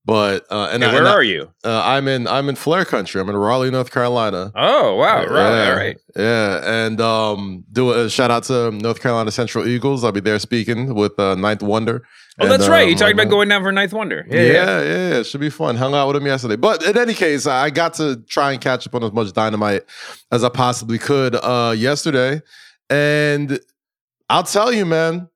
But 0.08 0.46
uh, 0.52 0.70
and 0.72 0.84
And 0.84 0.86
I- 0.86 0.88
where 0.94 0.98
and 1.02 1.08
I- 1.08 1.14
are 1.14 1.24
you? 1.24 1.52
Uh, 1.64 1.82
I'm 1.84 2.08
in 2.08 2.28
I'm 2.28 2.48
in 2.48 2.56
Flair 2.56 2.86
country. 2.86 3.20
I'm 3.20 3.28
in 3.30 3.36
Raleigh, 3.36 3.72
North 3.72 3.92
Carolina. 3.92 4.52
Oh 4.56 4.96
wow, 4.96 5.26
right, 5.26 5.70
all 5.70 5.76
right. 5.76 5.98
Yeah, 6.16 6.62
and 6.86 7.02
um, 7.02 7.64
do 7.72 7.92
a 7.92 8.08
shout 8.10 8.30
out 8.30 8.44
to 8.44 8.70
North 8.72 9.02
Carolina 9.02 9.32
Central 9.32 9.68
Eagles. 9.68 10.04
I'll 10.04 10.12
be 10.12 10.20
there 10.20 10.38
speaking 10.38 10.94
with 10.94 11.20
uh, 11.20 11.34
Ninth 11.36 11.64
Wonder. 11.64 12.06
Oh, 12.40 12.48
that's 12.48 12.64
And, 12.66 12.72
right. 12.72 12.88
You 12.88 12.94
um, 12.94 13.00
talked 13.00 13.14
about 13.14 13.30
going 13.30 13.48
down 13.50 13.64
for 13.64 13.72
Ninth 13.72 13.94
Wonder. 13.94 14.26
Yeah, 14.30 14.42
yeah, 14.42 14.82
yeah, 14.82 15.20
It 15.20 15.24
should 15.26 15.40
be 15.42 15.50
fun. 15.50 15.78
Hung 15.78 15.94
out 15.96 16.08
with 16.08 16.18
him 16.18 16.26
yesterday. 16.26 16.58
But 16.58 16.84
in 16.86 16.98
any 16.98 17.14
case, 17.14 17.48
I 17.48 17.70
got 17.70 17.94
to 17.96 18.18
try 18.28 18.52
and 18.52 18.62
catch 18.62 18.86
up 18.86 18.94
on 18.94 19.04
as 19.04 19.14
much 19.14 19.32
dynamite 19.34 19.84
as 20.32 20.44
I 20.44 20.50
possibly 20.50 20.98
could 21.00 21.36
uh 21.36 21.74
yesterday. 21.76 22.42
And 22.90 23.60
I'll 24.30 24.44
tell 24.44 24.72
you, 24.72 24.86
man, 24.86 25.30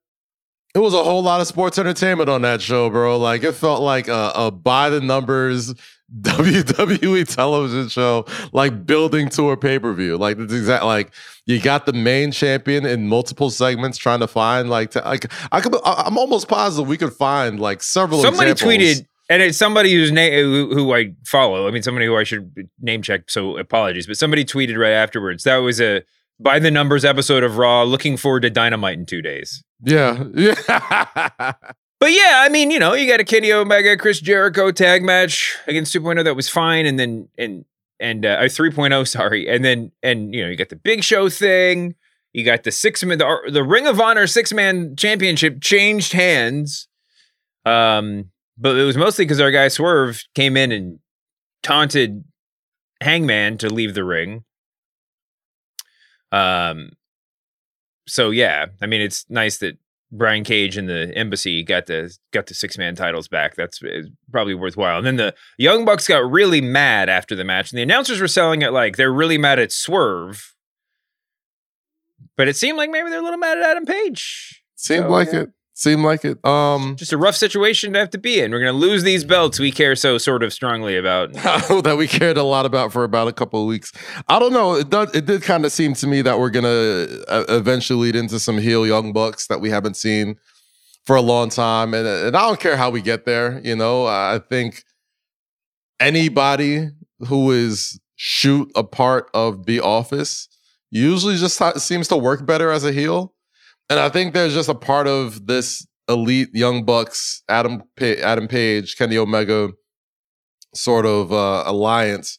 it 0.76 0.80
was 0.80 0.94
a 0.94 1.04
whole 1.04 1.24
lot 1.24 1.42
of 1.42 1.48
sports 1.48 1.80
entertainment 1.80 2.30
on 2.30 2.44
that 2.44 2.62
show, 2.62 2.90
bro. 2.90 3.18
Like 3.18 3.44
it 3.44 3.54
felt 3.54 3.82
like 3.82 4.08
a, 4.08 4.32
a 4.36 4.52
by 4.52 4.90
the 4.90 5.02
numbers 5.02 5.74
WWE 6.22 7.28
television 7.28 7.88
show, 7.90 8.26
like 8.52 8.86
building 8.86 9.30
to 9.30 9.50
a 9.52 9.58
pay 9.58 9.80
per 9.80 9.94
view. 9.94 10.18
Like 10.18 10.38
it's 10.38 10.54
exact. 10.54 10.84
Like 10.84 11.12
you 11.46 11.60
got 11.60 11.86
the 11.86 11.94
main 11.94 12.32
champion 12.32 12.86
in 12.86 13.08
multiple 13.08 13.50
segments, 13.50 13.98
trying 13.98 14.20
to 14.20 14.28
find 14.28 14.70
like, 14.70 14.92
to, 14.92 15.02
like 15.02 15.32
I 15.52 15.62
could. 15.62 15.76
I'm 15.84 16.18
almost 16.18 16.48
positive 16.48 16.88
we 16.88 16.98
could 16.98 17.14
find 17.14 17.60
like 17.60 17.82
several. 17.82 18.22
Somebody 18.22 18.52
examples. 18.52 18.80
tweeted, 18.80 19.08
and 19.30 19.42
it's 19.42 19.58
somebody 19.58 19.94
whose 19.94 20.12
name 20.12 20.34
who, 20.44 20.74
who 20.74 20.94
I 20.94 21.14
follow. 21.26 21.68
I 21.68 21.72
mean, 21.72 21.84
somebody 21.84 22.06
who 22.06 22.16
I 22.16 22.24
should 22.24 22.70
name 22.80 23.02
check. 23.02 23.30
So 23.30 23.58
apologies, 23.58 24.06
but 24.06 24.18
somebody 24.18 24.46
tweeted 24.46 24.78
right 24.78 24.94
afterwards. 24.94 25.44
That 25.44 25.58
was 25.58 25.82
a 25.82 26.04
by 26.40 26.60
the 26.60 26.72
numbers 26.72 27.06
episode 27.06 27.44
of 27.44 27.58
Raw. 27.58 27.84
Looking 27.84 28.18
forward 28.18 28.42
to 28.42 28.50
Dynamite 28.52 28.98
in 28.98 29.06
two 29.08 29.22
days. 29.22 29.64
Yeah, 29.83 30.24
yeah. 30.36 31.53
But 32.00 32.12
yeah, 32.13 32.43
I 32.45 32.50
mean, 32.50 32.71
you 32.71 32.79
know, 32.79 32.93
you 32.93 33.09
got 33.09 33.19
a 33.19 33.25
Kenny 33.25 33.51
Omega, 33.51 33.98
Chris 33.98 34.21
Jericho 34.21 34.71
tag 34.71 35.03
match 35.03 35.57
against 35.67 35.93
2.0 35.93 36.24
that 36.24 36.36
was 36.36 36.48
fine, 36.48 36.86
and 36.86 36.98
then 36.98 37.27
and 37.38 37.65
and 38.00 38.25
uh, 38.25 38.39
3.0, 38.39 39.07
sorry, 39.07 39.50
and 39.50 39.65
then 39.65 39.91
and 40.01 40.33
you 40.33 40.43
know 40.43 40.50
you 40.50 40.55
got 40.55 40.69
the 40.69 40.77
Big 40.77 41.03
Show 41.03 41.29
thing. 41.29 41.95
You 42.31 42.45
got 42.45 42.63
the 42.63 42.71
six 42.71 43.03
man, 43.03 43.17
the, 43.17 43.50
the 43.51 43.63
Ring 43.63 43.88
of 43.88 44.00
Honor 44.00 44.27
six 44.27 44.53
man 44.53 44.95
championship 44.95 45.62
changed 45.62 46.13
hands. 46.13 46.88
Um, 47.65 48.31
but 48.57 48.77
it 48.77 48.83
was 48.83 48.98
mostly 48.98 49.25
because 49.25 49.41
our 49.41 49.51
guy 49.51 49.67
Swerve 49.67 50.24
came 50.36 50.55
in 50.55 50.71
and 50.71 51.00
taunted 51.63 52.24
Hangman 53.01 53.57
to 53.59 53.69
leave 53.69 53.93
the 53.93 54.03
ring. 54.03 54.43
Um, 56.31 56.91
so 58.10 58.30
yeah, 58.32 58.68
I 58.82 58.86
mean, 58.86 59.01
it's 59.01 59.25
nice 59.30 59.58
that 59.60 59.78
Brian 60.12 60.44
Cage 60.44 60.75
and 60.75 60.89
the 60.89 61.12
Embassy 61.16 61.63
got 61.63 61.86
the 61.86 62.16
got 62.32 62.48
the 62.48 62.54
six 62.54 62.78
man 62.78 62.96
titles 62.96 63.28
back. 63.28 63.56
That's 63.56 63.82
uh, 63.84 64.04
probably 64.32 64.56
worthwhile. 64.56 64.98
And 64.98 65.06
then 65.06 65.18
the 65.18 65.36
Young 65.58 65.86
Bucks 65.86 66.08
got 66.08 66.30
really 66.30 66.62
mad 66.62 67.10
after 67.10 67.36
the 67.36 67.44
match, 67.44 67.72
and 67.72 67.78
the 67.78 67.84
announcers 67.84 68.20
were 68.20 68.28
selling 68.28 68.62
it 68.62 68.74
like 68.74 68.98
they're 68.98 69.13
really 69.13 69.38
mad 69.38 69.60
at 69.60 69.72
Swerve. 69.72 70.56
But 72.36 72.48
it 72.48 72.56
seemed 72.56 72.78
like 72.78 72.89
maybe 72.89 73.10
they're 73.10 73.20
a 73.20 73.24
little 73.24 73.38
mad 73.38 73.58
at 73.58 73.66
Adam 73.66 73.86
Page. 73.86 74.63
Seemed 74.75 75.06
So, 75.06 75.10
like 75.10 75.32
yeah. 75.32 75.42
it. 75.42 75.50
Seemed 75.79 76.03
like 76.03 76.25
it. 76.25 76.45
Um, 76.45 76.98
Just 76.98 77.13
a 77.13 77.17
rough 77.17 77.38
situation 77.38 77.93
to 77.93 78.00
have 78.00 78.09
to 78.09 78.17
be 78.17 78.41
in. 78.41 78.51
We're 78.51 78.59
gonna 78.59 78.74
lose 78.74 79.03
these 79.03 79.24
belts 79.24 79.62
we 79.62 79.71
care 79.71 79.95
so 79.95 80.17
sort 80.17 80.43
of 80.43 80.51
strongly 80.51 80.98
about. 80.98 81.31
that 81.33 81.95
we 81.98 82.05
cared 82.05 82.36
a 82.36 82.43
lot 82.43 82.65
about 82.65 82.91
for 82.91 83.05
about 83.05 83.29
a 83.29 83.31
couple 83.31 83.62
of 83.62 83.65
weeks. 83.65 83.93
I 84.27 84.39
don't 84.39 84.51
know. 84.51 84.75
It 84.75 84.89
does. 84.89 85.15
It 85.15 85.25
did 85.25 85.41
kind 85.41 85.63
of 85.63 85.71
seem 85.71 85.93
to 85.93 86.05
me 86.05 86.21
that 86.21 86.38
we're 86.38 86.50
gonna 86.50 87.07
uh, 87.29 87.45
eventually 87.48 88.07
lead 88.12 88.17
into 88.17 88.39
some 88.41 88.57
heel 88.57 88.86
young 88.86 89.13
bucks 89.13 89.48
that 89.48 89.62
we 89.62 89.69
haven't 89.69 89.95
seen 89.95 90.36
for 91.05 91.15
a 91.15 91.21
long 91.21 91.50
time, 91.50 91.93
and 91.93 92.05
and 92.05 92.36
I 92.36 92.41
don't 92.41 92.59
care 92.59 92.75
how 92.75 92.89
we 92.89 93.01
get 93.01 93.24
there. 93.24 93.62
You 93.63 93.77
know, 93.77 94.05
I 94.05 94.41
think 94.50 94.83
anybody 95.98 96.89
who 97.29 97.51
is 97.51 97.98
shoot 98.17 98.69
a 98.75 98.83
part 98.83 99.29
of 99.33 99.65
the 99.65 99.79
office 99.79 100.50
usually 100.91 101.38
just 101.38 101.62
seems 101.79 102.09
to 102.09 102.17
work 102.17 102.45
better 102.45 102.69
as 102.69 102.83
a 102.83 102.91
heel. 102.91 103.33
And 103.89 104.00
I 104.00 104.10
think 104.10 104.34
there's 104.34 104.53
just 104.53 104.69
a 104.69 104.75
part 104.75 105.08
of 105.08 105.48
this 105.48 105.86
elite 106.08 106.50
young 106.53 106.86
bucks, 106.86 107.43
Adam 107.50 107.84
pa- 107.98 108.22
Adam 108.22 108.48
Page, 108.48 108.98
Kenny 108.98 109.17
Omega 109.17 109.69
sort 110.75 111.05
of 111.05 111.34
uh, 111.34 111.63
alliance 111.65 112.38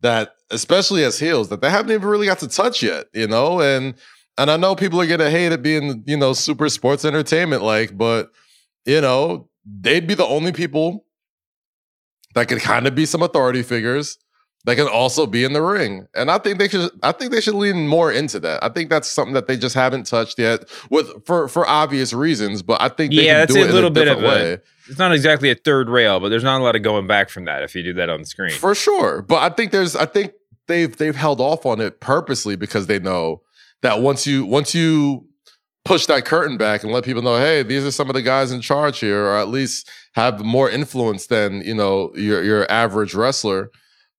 that, 0.00 0.30
especially 0.50 1.04
as 1.04 1.18
heels, 1.18 1.48
that 1.48 1.60
they 1.60 1.70
haven't 1.70 1.92
even 1.92 2.08
really 2.08 2.26
got 2.26 2.38
to 2.38 2.48
touch 2.48 2.82
yet, 2.82 3.06
you 3.12 3.26
know. 3.26 3.60
And 3.60 3.94
and 4.38 4.50
I 4.50 4.56
know 4.56 4.74
people 4.74 5.00
are 5.00 5.06
gonna 5.06 5.30
hate 5.30 5.52
it 5.52 5.62
being 5.62 6.02
you 6.06 6.16
know 6.16 6.32
super 6.32 6.68
sports 6.68 7.04
entertainment 7.04 7.62
like, 7.62 7.96
but 7.96 8.30
you 8.84 9.00
know 9.00 9.48
they'd 9.64 10.06
be 10.06 10.14
the 10.14 10.26
only 10.26 10.52
people 10.52 11.04
that 12.34 12.48
could 12.48 12.60
kind 12.60 12.86
of 12.86 12.94
be 12.94 13.06
some 13.06 13.22
authority 13.22 13.62
figures 13.62 14.18
that 14.66 14.76
can 14.76 14.88
also 14.88 15.26
be 15.26 15.44
in 15.44 15.52
the 15.52 15.62
ring. 15.62 16.06
And 16.14 16.30
I 16.30 16.38
think 16.38 16.58
they 16.58 16.68
should 16.68 16.90
I 17.02 17.12
think 17.12 17.32
they 17.32 17.40
should 17.40 17.54
lean 17.54 17.88
more 17.88 18.12
into 18.12 18.38
that. 18.40 18.62
I 18.62 18.68
think 18.68 18.90
that's 18.90 19.10
something 19.10 19.34
that 19.34 19.46
they 19.46 19.56
just 19.56 19.74
haven't 19.74 20.06
touched 20.06 20.38
yet 20.38 20.64
with 20.90 21.24
for 21.24 21.48
for 21.48 21.66
obvious 21.66 22.12
reasons, 22.12 22.62
but 22.62 22.80
I 22.80 22.88
think 22.88 23.14
they 23.14 23.26
yeah, 23.26 23.32
can 23.32 23.40
that's 23.40 23.54
do 23.54 23.60
a 23.60 23.64
it 23.64 23.72
little 23.72 23.86
in 23.86 23.86
a 23.86 23.90
bit 23.90 24.08
of 24.08 24.18
different 24.18 24.42
a. 24.42 24.44
way. 24.44 24.58
It's 24.88 24.98
not 24.98 25.12
exactly 25.12 25.50
a 25.50 25.54
third 25.54 25.88
rail, 25.88 26.20
but 26.20 26.28
there's 26.28 26.44
not 26.44 26.60
a 26.60 26.64
lot 26.64 26.76
of 26.76 26.82
going 26.82 27.06
back 27.06 27.30
from 27.30 27.46
that 27.46 27.62
if 27.62 27.74
you 27.74 27.82
do 27.82 27.94
that 27.94 28.10
on 28.10 28.20
the 28.20 28.26
screen. 28.26 28.52
For 28.52 28.74
sure. 28.74 29.22
But 29.22 29.42
I 29.42 29.54
think 29.54 29.72
there's 29.72 29.96
I 29.96 30.04
think 30.04 30.32
they've 30.66 30.94
they've 30.96 31.16
held 31.16 31.40
off 31.40 31.64
on 31.64 31.80
it 31.80 32.00
purposely 32.00 32.56
because 32.56 32.86
they 32.86 32.98
know 32.98 33.42
that 33.82 34.00
once 34.00 34.26
you 34.26 34.44
once 34.44 34.74
you 34.74 35.28
push 35.84 36.06
that 36.06 36.24
curtain 36.24 36.58
back 36.58 36.82
and 36.82 36.92
let 36.92 37.04
people 37.04 37.22
know, 37.22 37.36
hey, 37.36 37.62
these 37.62 37.84
are 37.84 37.92
some 37.92 38.10
of 38.10 38.14
the 38.14 38.22
guys 38.22 38.50
in 38.50 38.60
charge 38.60 38.98
here, 38.98 39.26
or 39.26 39.36
at 39.36 39.48
least 39.48 39.88
have 40.14 40.44
more 40.44 40.68
influence 40.68 41.28
than, 41.28 41.60
you 41.62 41.74
know, 41.74 42.12
your 42.16 42.42
your 42.42 42.70
average 42.70 43.14
wrestler. 43.14 43.70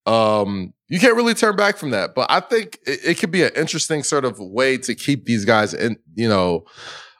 Um, 0.08 0.72
you 0.88 0.98
can't 0.98 1.16
really 1.16 1.34
turn 1.34 1.54
back 1.54 1.76
from 1.76 1.90
that. 1.90 2.14
But 2.14 2.30
I 2.30 2.40
think 2.40 2.78
it, 2.86 3.00
it 3.04 3.18
could 3.18 3.30
be 3.30 3.42
an 3.42 3.50
interesting 3.54 4.02
sort 4.02 4.24
of 4.24 4.38
way 4.40 4.78
to 4.78 4.94
keep 4.94 5.26
these 5.26 5.44
guys 5.44 5.74
in, 5.74 5.98
you 6.14 6.28
know, 6.28 6.64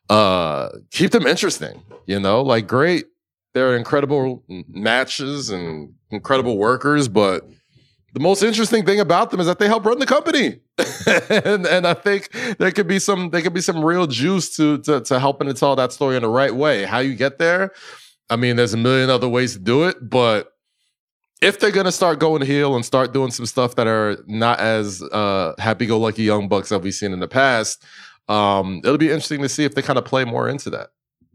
uh, 0.09 0.71
keep 0.91 1.11
them 1.11 1.27
interesting. 1.27 1.83
You 2.07 2.19
know, 2.19 2.41
like 2.41 2.67
great, 2.67 3.05
they're 3.53 3.77
incredible 3.77 4.43
matches 4.69 5.51
and 5.51 5.93
incredible 6.11 6.57
workers, 6.57 7.09
but 7.09 7.47
the 8.15 8.21
most 8.21 8.43
interesting 8.43 8.87
thing 8.87 9.01
about 9.01 9.31
them 9.31 9.41
is 9.41 9.47
that 9.47 9.59
they 9.59 9.67
help 9.67 9.85
run 9.85 9.99
the 9.99 10.07
company, 10.07 10.61
and, 11.29 11.67
and 11.67 11.87
I 11.87 11.93
think 11.93 12.31
there 12.59 12.71
could 12.71 12.89
be 12.89 12.99
some 12.99 13.29
there 13.29 13.43
could 13.43 13.53
be 13.53 13.61
some 13.61 13.85
real 13.85 14.07
juice 14.07 14.57
to, 14.57 14.79
to 14.79 15.03
to 15.03 15.21
helping 15.21 15.49
to 15.49 15.53
tell 15.55 15.77
that 15.77 15.93
story 15.93 16.17
in 16.17 16.23
the 16.23 16.29
right 16.31 16.55
way. 16.55 16.85
How 16.85 17.01
you 17.01 17.15
get 17.15 17.39
there, 17.39 17.73
I 18.31 18.37
mean, 18.37 18.57
there's 18.57 18.73
a 18.73 18.79
million 18.79 19.11
other 19.11 19.29
ways 19.29 19.53
to 19.53 19.59
do 19.59 19.85
it, 19.85 19.97
but 20.09 20.55
if 21.41 21.61
they're 21.61 21.71
gonna 21.71 21.93
start 21.93 22.19
going 22.19 22.43
heel 22.43 22.75
and 22.77 22.85
start 22.85 23.13
doing 23.13 23.31
some 23.31 23.47
stuff 23.47 23.75
that 23.77 23.87
are 23.87 24.17
not 24.27 24.59
as 24.61 25.03
uh, 25.03 25.55
happy-go-lucky 25.59 26.23
young 26.23 26.49
bucks 26.49 26.69
that 26.71 26.81
we've 26.81 26.95
seen 26.95 27.13
in 27.13 27.21
the 27.21 27.29
past, 27.29 27.85
um, 28.29 28.81
it'll 28.85 28.99
be 28.99 29.07
interesting 29.09 29.43
to 29.43 29.49
see 29.49 29.65
if 29.65 29.75
they 29.75 29.83
kind 29.83 29.99
of 29.99 30.05
play 30.05 30.25
more 30.25 30.49
into 30.49 30.71
that. 30.71 30.89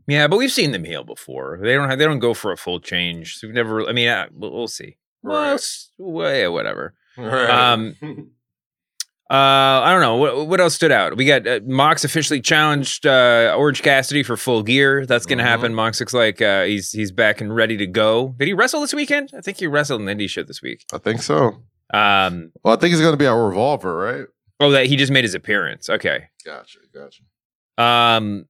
Yeah, 0.07 0.27
but 0.27 0.37
we've 0.37 0.51
seen 0.51 0.71
them 0.71 0.83
heal 0.83 1.03
before. 1.05 1.59
They 1.61 1.73
don't 1.75 1.89
have, 1.89 1.97
they 1.97 2.05
don't 2.05 2.19
go 2.19 2.33
for 2.33 2.51
a 2.51 2.57
full 2.57 2.79
change. 2.81 3.37
So 3.37 3.47
we've 3.47 3.55
never. 3.55 3.87
I 3.87 3.93
mean, 3.93 4.09
uh, 4.09 4.27
we'll, 4.33 4.51
we'll 4.51 4.67
see. 4.67 4.97
Well, 5.21 5.53
s- 5.53 5.89
well, 5.97 6.35
yeah, 6.35 6.47
whatever. 6.47 6.95
Um, 7.17 7.95
uh, 9.33 9.81
I 9.81 9.91
don't 9.91 10.01
know 10.01 10.17
what 10.17 10.47
what 10.47 10.59
else 10.61 10.75
stood 10.75 10.91
out. 10.91 11.17
We 11.17 11.25
got 11.25 11.47
uh, 11.47 11.59
Mox 11.65 12.03
officially 12.03 12.39
challenged 12.39 13.07
uh, 13.07 13.55
Orange 13.57 13.81
Cassidy 13.81 14.21
for 14.21 14.37
full 14.37 14.61
gear. 14.61 15.07
That's 15.07 15.25
going 15.25 15.39
to 15.39 15.43
happen. 15.43 15.73
Mox 15.73 15.99
looks 15.99 16.13
like 16.13 16.39
uh, 16.39 16.65
he's 16.65 16.91
he's 16.91 17.11
back 17.11 17.41
and 17.41 17.55
ready 17.55 17.75
to 17.77 17.87
go. 17.87 18.35
Did 18.37 18.47
he 18.47 18.53
wrestle 18.53 18.81
this 18.81 18.93
weekend? 18.93 19.31
I 19.35 19.41
think 19.41 19.57
he 19.57 19.65
wrestled 19.65 20.01
in 20.01 20.05
the 20.05 20.13
indie 20.13 20.29
show 20.29 20.43
this 20.43 20.61
week. 20.61 20.85
I 20.93 20.99
think 20.99 21.23
so. 21.23 21.63
Um, 21.93 22.51
Well, 22.63 22.75
I 22.75 22.79
think 22.79 22.91
he's 22.93 23.01
gonna 23.01 23.17
be 23.17 23.25
at 23.25 23.31
Revolver, 23.31 23.95
right? 23.95 24.25
oh, 24.59 24.69
that 24.71 24.85
he 24.85 24.95
just 24.95 25.11
made 25.11 25.23
his 25.23 25.33
appearance. 25.33 25.89
Okay. 25.89 26.25
Gotcha, 26.45 26.79
gotcha. 26.93 27.23
Um, 27.83 28.45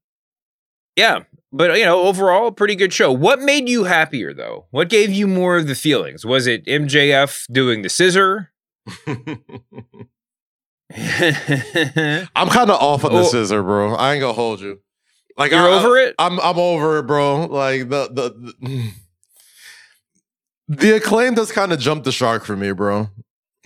yeah, 0.98 1.22
but 1.54 1.78
you 1.78 1.86
know, 1.86 2.02
overall, 2.02 2.52
pretty 2.52 2.76
good 2.76 2.92
show. 2.94 3.12
What 3.12 3.40
made 3.42 3.70
you 3.70 3.86
happier 3.86 4.34
though? 4.34 4.68
What 4.72 4.90
gave 4.90 5.12
you 5.12 5.28
more 5.28 5.56
of 5.58 5.68
the 5.68 5.76
feelings? 5.76 6.26
Was 6.26 6.46
it 6.46 6.66
MJF 6.66 7.46
doing 7.52 7.84
the 7.84 7.90
scissor? 7.90 8.52
I'm 12.36 12.50
kind 12.50 12.70
of 12.70 12.80
off 12.82 13.04
on 13.06 13.14
the 13.14 13.20
Oh. 13.20 13.24
scissor, 13.24 13.64
bro. 13.64 13.96
I 13.96 14.14
ain't 14.14 14.22
gonna 14.22 14.34
hold 14.34 14.62
you. 14.62 14.80
Like 15.38 15.52
You're 15.52 15.60
I, 15.68 15.84
over 15.84 15.98
it? 15.98 16.14
I'm 16.20 16.40
I'm 16.40 16.58
over 16.60 17.00
it, 17.00 17.04
bro. 17.08 17.46
Like 17.46 17.90
the 17.90 18.08
the 18.12 18.54
the, 18.62 18.92
the 20.68 20.92
acclaim 20.98 21.34
does 21.34 21.52
kind 21.52 21.74
of 21.74 21.80
jump 21.80 22.04
the 22.04 22.12
shark 22.12 22.46
for 22.46 22.56
me, 22.56 22.72
bro. 22.72 23.10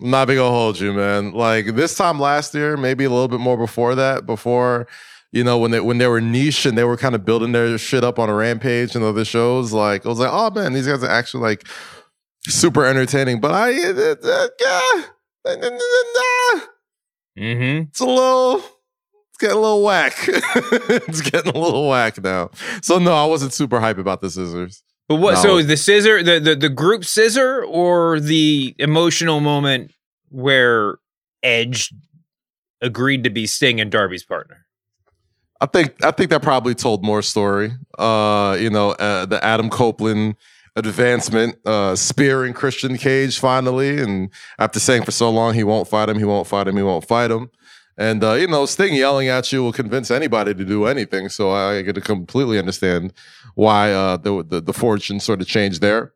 I'm 0.01 0.09
not 0.11 0.27
gonna 0.27 0.41
hold 0.49 0.79
you, 0.79 0.93
man. 0.93 1.31
Like 1.33 1.75
this 1.75 1.95
time 1.95 2.19
last 2.19 2.53
year, 2.53 2.77
maybe 2.77 3.03
a 3.03 3.09
little 3.09 3.27
bit 3.27 3.39
more 3.41 3.57
before 3.57 3.95
that, 3.95 4.25
before 4.25 4.87
you 5.33 5.43
know 5.43 5.57
when 5.57 5.71
they 5.71 5.79
when 5.81 5.97
they 5.97 6.07
were 6.07 6.21
niche 6.21 6.65
and 6.65 6.77
they 6.77 6.85
were 6.85 6.95
kind 6.97 7.15
of 7.15 7.25
building 7.25 7.51
their 7.51 7.77
shit 7.77 8.03
up 8.03 8.17
on 8.19 8.29
a 8.29 8.33
rampage 8.33 8.95
and 8.95 9.03
other 9.03 9.25
shows. 9.25 9.73
Like 9.73 10.05
I 10.05 10.09
was 10.09 10.19
like, 10.19 10.29
oh 10.31 10.49
man, 10.51 10.71
these 10.73 10.87
guys 10.87 11.03
are 11.03 11.09
actually 11.09 11.43
like 11.43 11.67
super 12.47 12.85
entertaining. 12.85 13.41
But 13.41 13.51
I, 13.51 13.73
uh, 13.89 14.15
uh, 14.23 14.47
uh, 15.45 16.59
mm-hmm. 17.37 17.89
it's 17.89 17.99
a 17.99 18.05
little 18.05 18.57
it's 18.57 19.37
getting 19.39 19.57
a 19.57 19.61
little 19.61 19.83
whack. 19.83 20.13
it's 20.27 21.21
getting 21.21 21.55
a 21.55 21.57
little 21.57 21.87
whack 21.87 22.21
now. 22.23 22.49
So 22.81 22.97
no, 22.97 23.13
I 23.13 23.25
wasn't 23.25 23.53
super 23.53 23.79
hype 23.79 23.97
about 23.97 24.21
the 24.21 24.29
scissors. 24.29 24.83
But 25.07 25.15
what? 25.15 25.35
No. 25.35 25.41
So 25.41 25.61
the 25.61 25.77
scissor, 25.77 26.23
the, 26.23 26.39
the 26.39 26.55
the 26.55 26.69
group 26.69 27.05
scissor, 27.05 27.63
or 27.63 28.19
the 28.19 28.75
emotional 28.79 29.39
moment 29.39 29.91
where 30.29 30.97
Edge 31.43 31.93
agreed 32.81 33.23
to 33.23 33.29
be 33.29 33.47
Sting 33.47 33.79
and 33.79 33.91
Darby's 33.91 34.23
partner? 34.23 34.65
I 35.59 35.65
think 35.65 36.03
I 36.03 36.11
think 36.11 36.29
that 36.29 36.41
probably 36.41 36.75
told 36.75 37.03
more 37.03 37.21
story. 37.21 37.71
Uh, 37.97 38.57
you 38.59 38.69
know, 38.69 38.91
uh, 38.91 39.25
the 39.25 39.43
Adam 39.43 39.69
Copeland 39.69 40.35
advancement, 40.77 41.57
uh, 41.65 41.95
spearing 41.95 42.53
Christian 42.53 42.97
Cage 42.97 43.39
finally, 43.39 43.99
and 43.99 44.29
after 44.59 44.79
saying 44.79 45.03
for 45.03 45.11
so 45.11 45.29
long 45.29 45.53
he 45.53 45.63
won't 45.63 45.87
fight 45.87 46.09
him, 46.09 46.17
he 46.17 46.25
won't 46.25 46.47
fight 46.47 46.67
him, 46.67 46.77
he 46.77 46.83
won't 46.83 47.07
fight 47.07 47.31
him. 47.31 47.49
And 47.97 48.23
uh, 48.23 48.33
you 48.33 48.47
know, 48.47 48.65
Sting 48.67 48.93
yelling 48.93 49.27
at 49.27 49.51
you 49.51 49.63
will 49.63 49.73
convince 49.73 50.11
anybody 50.11 50.53
to 50.53 50.63
do 50.63 50.85
anything. 50.85 51.29
So 51.29 51.51
I 51.51 51.81
get 51.81 51.95
to 51.95 52.01
completely 52.01 52.59
understand 52.59 53.11
why 53.55 53.91
uh, 53.91 54.17
the, 54.17 54.43
the 54.43 54.61
the 54.61 54.73
fortune 54.73 55.19
sort 55.19 55.41
of 55.41 55.47
changed 55.47 55.81
there. 55.81 56.13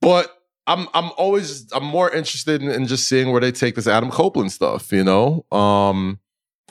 But 0.00 0.30
I'm 0.68 0.86
I'm 0.94 1.10
always 1.18 1.70
I'm 1.72 1.84
more 1.84 2.10
interested 2.10 2.62
in, 2.62 2.70
in 2.70 2.86
just 2.86 3.08
seeing 3.08 3.32
where 3.32 3.40
they 3.40 3.50
take 3.50 3.74
this 3.74 3.88
Adam 3.88 4.10
Copeland 4.10 4.52
stuff. 4.52 4.92
You 4.92 5.02
know, 5.02 5.44
um, 5.50 6.20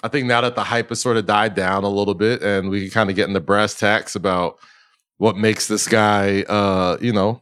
I 0.03 0.07
think 0.07 0.25
now 0.25 0.39
that 0.39 0.55
the 0.55 0.63
hype 0.63 0.89
has 0.89 1.01
sort 1.01 1.17
of 1.17 1.25
died 1.25 1.53
down 1.53 1.83
a 1.83 1.89
little 1.89 2.13
bit, 2.13 2.41
and 2.41 2.69
we 2.69 2.81
can 2.81 2.91
kind 2.91 3.09
of 3.09 3.17
get 3.17 3.27
in 3.27 3.33
the 3.33 3.41
brass 3.41 3.77
tacks 3.77 4.15
about 4.15 4.57
what 5.23 5.37
makes 5.37 5.69
this 5.69 5.87
guy, 5.87 6.41
uh, 6.49 6.97
you 6.99 7.13
know, 7.13 7.41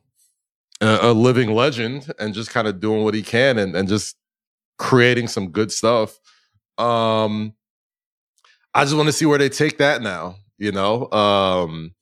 a, 0.82 1.00
a 1.02 1.13
living 1.13 1.56
legend, 1.56 2.13
and 2.20 2.32
just 2.32 2.52
kind 2.52 2.67
of 2.67 2.80
doing 2.80 3.04
what 3.04 3.15
he 3.15 3.24
can, 3.24 3.58
and 3.58 3.76
and 3.76 3.89
just 3.89 4.15
creating 4.78 5.28
some 5.28 5.50
good 5.50 5.72
stuff. 5.72 6.20
Um, 6.78 7.54
I 8.76 8.84
just 8.84 8.96
want 8.96 9.08
to 9.08 9.13
see 9.13 9.26
where 9.26 9.39
they 9.39 9.50
take 9.50 9.80
that 9.80 10.04
now. 10.04 10.36
You 10.60 10.72
know, 10.72 11.10
um, 11.12 11.96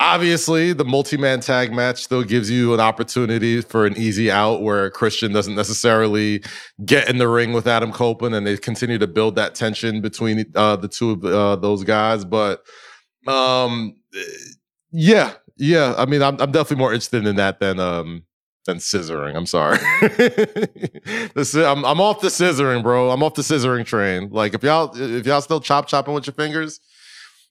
obviously 0.00 0.72
the 0.72 0.84
multi-man 0.86 1.40
tag 1.40 1.74
match 1.74 2.02
still 2.02 2.24
gives 2.24 2.50
you 2.50 2.72
an 2.72 2.80
opportunity 2.80 3.60
for 3.60 3.84
an 3.84 3.94
easy 3.98 4.30
out 4.30 4.62
where 4.62 4.88
Christian 4.88 5.30
doesn't 5.30 5.54
necessarily 5.54 6.42
get 6.86 7.10
in 7.10 7.18
the 7.18 7.28
ring 7.28 7.52
with 7.52 7.66
Adam 7.66 7.92
Copeland 7.92 8.34
and 8.34 8.46
they 8.46 8.56
continue 8.56 8.96
to 8.96 9.06
build 9.06 9.36
that 9.36 9.54
tension 9.54 10.00
between 10.00 10.46
uh, 10.54 10.76
the 10.76 10.88
two 10.88 11.10
of 11.10 11.24
uh, 11.26 11.56
those 11.56 11.84
guys. 11.84 12.24
But 12.24 12.64
um, 13.28 13.96
yeah, 14.92 15.34
yeah. 15.56 15.94
I 15.96 16.06
mean, 16.06 16.22
I'm, 16.22 16.40
I'm 16.40 16.52
definitely 16.52 16.76
more 16.76 16.92
interested 16.92 17.26
in 17.26 17.36
that 17.36 17.60
than 17.60 17.80
um, 17.80 18.24
than 18.66 18.78
scissoring. 18.78 19.36
I'm 19.36 19.46
sorry. 19.46 19.78
the, 20.00 21.32
sci- 21.38 21.64
I'm, 21.64 21.84
I'm 21.84 22.00
off 22.00 22.20
the 22.20 22.28
scissoring, 22.28 22.82
bro. 22.82 23.10
I'm 23.10 23.22
off 23.22 23.34
the 23.34 23.42
scissoring 23.42 23.84
train. 23.84 24.30
Like 24.30 24.54
if 24.54 24.62
y'all 24.62 24.92
if 24.94 25.26
y'all 25.26 25.40
still 25.40 25.60
chop 25.60 25.86
chopping 25.88 26.14
with 26.14 26.26
your 26.26 26.34
fingers, 26.34 26.80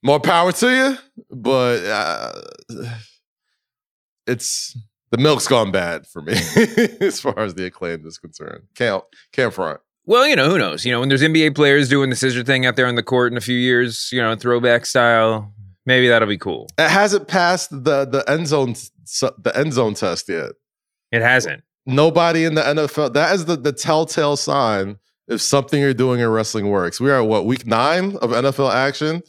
more 0.04 0.20
power 0.20 0.52
to 0.52 0.70
you. 0.70 0.98
But 1.30 1.86
uh, 1.86 2.42
it's 4.28 4.78
the 5.12 5.18
milk's 5.18 5.48
gone 5.48 5.72
bad 5.72 6.08
for 6.08 6.22
me 6.22 6.34
as 7.02 7.20
far 7.20 7.38
as 7.40 7.56
the 7.56 7.66
acclaim 7.66 8.06
is 8.06 8.18
concerned. 8.18 8.64
Can't 8.76 9.04
can't 9.34 9.54
front. 9.54 9.82
Well, 10.06 10.28
you 10.28 10.36
know, 10.36 10.50
who 10.50 10.58
knows? 10.58 10.84
You 10.84 10.92
know, 10.92 11.00
when 11.00 11.10
there's 11.10 11.22
NBA 11.22 11.54
players 11.54 11.88
doing 11.88 12.10
the 12.10 12.16
scissor 12.16 12.44
thing 12.44 12.66
out 12.66 12.76
there 12.76 12.88
on 12.88 12.96
the 12.96 13.04
court 13.04 13.32
in 13.32 13.38
a 13.38 13.42
few 13.42 13.58
years, 13.58 14.10
you 14.12 14.20
know, 14.20 14.36
throwback 14.36 14.86
style, 14.86 15.54
maybe 15.86 16.08
that'll 16.08 16.28
be 16.28 16.38
cool. 16.38 16.68
It 16.78 16.90
hasn't 16.90 17.28
passed 17.28 17.70
the 17.72 18.06
the 18.06 18.24
end 18.28 18.48
zone 18.48 18.76
the 19.38 19.52
end 19.56 19.74
zone 19.74 19.94
test 19.94 20.30
yet. 20.30 20.52
It 21.12 21.22
hasn't. 21.22 21.64
Nobody 21.86 22.46
in 22.46 22.56
the 22.56 22.62
NFL. 22.62 23.14
That 23.14 23.34
is 23.36 23.46
the 23.46 23.56
the 23.56 23.74
telltale 23.74 24.38
sign 24.38 24.98
if 25.28 25.42
something 25.42 25.82
you're 25.82 25.94
doing 25.94 26.20
in 26.20 26.30
wrestling 26.30 26.70
works. 26.70 27.00
We 27.00 27.10
are 27.10 27.22
at 27.22 27.28
what 27.28 27.46
week 27.46 27.66
nine 27.66 28.18
of 28.18 28.32
NFL 28.32 28.74
action. 28.74 29.24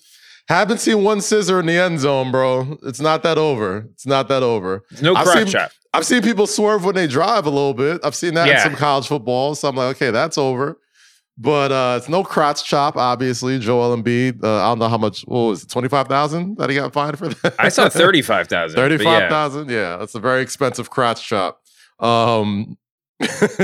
Haven't 0.48 0.78
seen 0.78 1.04
one 1.04 1.20
scissor 1.20 1.60
in 1.60 1.66
the 1.66 1.78
end 1.78 2.00
zone, 2.00 2.32
bro. 2.32 2.76
It's 2.82 3.00
not 3.00 3.22
that 3.22 3.38
over. 3.38 3.88
It's 3.92 4.06
not 4.06 4.28
that 4.28 4.42
over. 4.42 4.84
It's 4.90 5.00
no 5.00 5.14
crotch 5.14 5.52
chop. 5.52 5.70
I've 5.94 6.06
seen 6.06 6.22
people 6.22 6.46
swerve 6.46 6.84
when 6.84 6.94
they 6.94 7.06
drive 7.06 7.46
a 7.46 7.50
little 7.50 7.74
bit. 7.74 8.00
I've 8.02 8.14
seen 8.14 8.34
that 8.34 8.48
in 8.48 8.58
some 8.58 8.74
college 8.74 9.06
football. 9.06 9.54
So 9.54 9.68
I'm 9.68 9.76
like, 9.76 9.96
okay, 9.96 10.10
that's 10.10 10.38
over. 10.38 10.78
But 11.38 11.72
uh, 11.72 11.94
it's 11.98 12.08
no 12.08 12.22
crotch 12.22 12.64
chop, 12.64 12.96
obviously. 12.96 13.58
Joel 13.58 13.96
Embiid. 13.96 14.44
Uh, 14.44 14.62
I 14.62 14.68
don't 14.68 14.78
know 14.78 14.88
how 14.88 14.98
much. 14.98 15.22
What 15.22 15.48
was 15.48 15.62
it? 15.62 15.70
Twenty 15.70 15.88
five 15.88 16.06
thousand 16.06 16.58
that 16.58 16.68
he 16.68 16.76
got 16.76 16.92
fined 16.92 17.18
for 17.18 17.28
that. 17.28 17.54
I 17.58 17.68
saw 17.70 17.88
thirty-five 17.88 18.48
thousand. 18.48 18.76
Thirty-five 18.76 19.30
thousand. 19.30 19.70
Yeah. 19.70 19.96
that's 19.96 20.14
a 20.14 20.20
very 20.20 20.42
expensive 20.42 20.90
crotch 20.90 21.26
chop. 21.26 21.60
Um, 21.98 22.76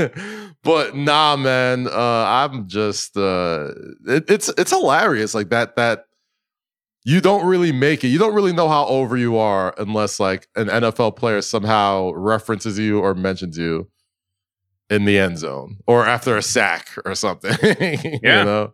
but 0.63 0.95
nah, 0.95 1.35
man. 1.35 1.87
Uh, 1.87 2.25
I'm 2.25 2.67
just. 2.67 3.15
Uh, 3.15 3.69
it, 4.07 4.25
it's 4.29 4.49
it's 4.57 4.71
hilarious. 4.71 5.35
Like 5.35 5.49
that. 5.49 5.75
That 5.75 6.05
you 7.05 7.21
don't 7.21 7.45
really 7.45 7.71
make 7.71 8.03
it. 8.03 8.07
You 8.07 8.17
don't 8.17 8.33
really 8.33 8.53
know 8.53 8.67
how 8.67 8.87
over 8.87 9.15
you 9.15 9.37
are 9.37 9.75
unless 9.77 10.19
like 10.19 10.47
an 10.55 10.67
NFL 10.67 11.15
player 11.15 11.41
somehow 11.41 12.11
references 12.13 12.79
you 12.79 12.99
or 12.99 13.13
mentions 13.13 13.57
you 13.57 13.89
in 14.89 15.05
the 15.05 15.17
end 15.19 15.37
zone 15.37 15.77
or 15.87 16.05
after 16.05 16.35
a 16.37 16.41
sack 16.41 16.89
or 17.05 17.15
something. 17.15 17.51
Yeah. 18.23 18.39
You 18.39 18.45
know. 18.45 18.73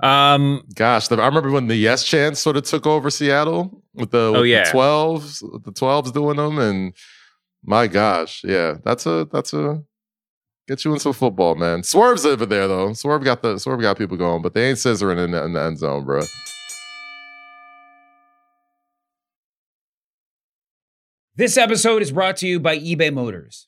Um, 0.00 0.62
Gosh, 0.74 1.08
the, 1.08 1.20
I 1.20 1.26
remember 1.26 1.50
when 1.50 1.66
the 1.66 1.74
Yes 1.76 2.04
Chance 2.04 2.38
sort 2.38 2.56
of 2.56 2.64
took 2.64 2.86
over 2.86 3.10
Seattle 3.10 3.82
with 3.94 4.10
the, 4.12 4.18
Oh, 4.34 4.40
with 4.42 4.46
yeah. 4.50 4.64
the 4.64 4.70
12s, 4.78 5.52
with 5.52 5.64
the 5.64 5.72
12s 5.72 6.12
doing 6.12 6.36
them. 6.36 6.58
And 6.58 6.94
my 7.64 7.86
gosh, 7.88 8.42
yeah, 8.44 8.74
that's 8.84 9.06
a, 9.06 9.26
that's 9.32 9.52
a, 9.52 9.82
get 10.68 10.84
you 10.84 10.92
in 10.92 11.00
some 11.00 11.12
football, 11.14 11.54
man. 11.56 11.82
Swerve's 11.82 12.24
over 12.26 12.46
there 12.46 12.68
though. 12.68 12.92
Swerve 12.92 13.24
got 13.24 13.42
the, 13.42 13.58
Swerve 13.58 13.80
got 13.80 13.98
people 13.98 14.16
going, 14.16 14.42
but 14.42 14.54
they 14.54 14.68
ain't 14.68 14.78
scissoring 14.78 15.22
in 15.24 15.32
the, 15.32 15.44
in 15.44 15.52
the 15.54 15.60
end 15.62 15.78
zone, 15.78 16.04
bro. 16.04 16.20
This 21.34 21.56
episode 21.56 22.02
is 22.02 22.10
brought 22.10 22.36
to 22.38 22.48
you 22.48 22.58
by 22.58 22.78
eBay 22.78 23.12
Motors. 23.12 23.67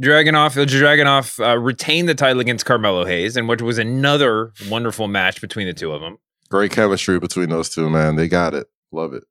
Dragunov, 0.00 0.66
Dragunov 0.66 1.44
uh, 1.44 1.58
retained 1.58 2.08
the 2.08 2.14
title 2.14 2.40
against 2.40 2.66
Carmelo 2.66 3.04
Hayes, 3.06 3.36
and 3.36 3.48
which 3.48 3.62
was 3.62 3.78
another 3.78 4.52
wonderful 4.68 5.08
match 5.08 5.40
between 5.40 5.66
the 5.66 5.72
two 5.72 5.92
of 5.92 6.02
them. 6.02 6.18
Great 6.50 6.72
chemistry 6.72 7.18
between 7.18 7.48
those 7.48 7.68
two, 7.68 7.88
man. 7.88 8.16
They 8.16 8.28
got 8.28 8.54
it. 8.54 8.68
Love 8.92 9.14
it. 9.14 9.24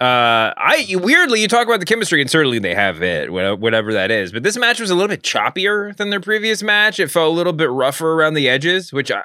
Uh, 0.00 0.52
I 0.56 0.86
weirdly 0.90 1.40
you 1.40 1.48
talk 1.48 1.66
about 1.66 1.80
the 1.80 1.86
chemistry, 1.86 2.20
and 2.20 2.28
certainly 2.28 2.58
they 2.58 2.74
have 2.74 3.02
it, 3.02 3.32
whatever 3.32 3.92
that 3.94 4.10
is. 4.10 4.32
But 4.32 4.42
this 4.42 4.56
match 4.56 4.80
was 4.80 4.90
a 4.90 4.94
little 4.94 5.08
bit 5.08 5.22
choppier 5.22 5.96
than 5.96 6.10
their 6.10 6.20
previous 6.20 6.62
match. 6.62 7.00
It 7.00 7.10
felt 7.10 7.32
a 7.32 7.34
little 7.34 7.52
bit 7.52 7.70
rougher 7.70 8.12
around 8.12 8.34
the 8.34 8.48
edges, 8.48 8.92
which 8.92 9.10
I, 9.10 9.22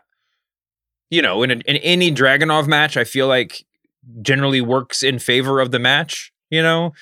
you 1.10 1.22
know, 1.22 1.44
in, 1.44 1.52
a, 1.52 1.56
in 1.56 1.78
any 1.78 2.12
Dragunov 2.12 2.68
match, 2.68 2.96
I 2.96 3.04
feel 3.04 3.28
like 3.28 3.66
generally 4.22 4.62
works 4.62 5.04
in 5.04 5.20
favor 5.20 5.60
of 5.60 5.72
the 5.72 5.80
match. 5.80 6.32
You 6.50 6.64
know, 6.64 6.94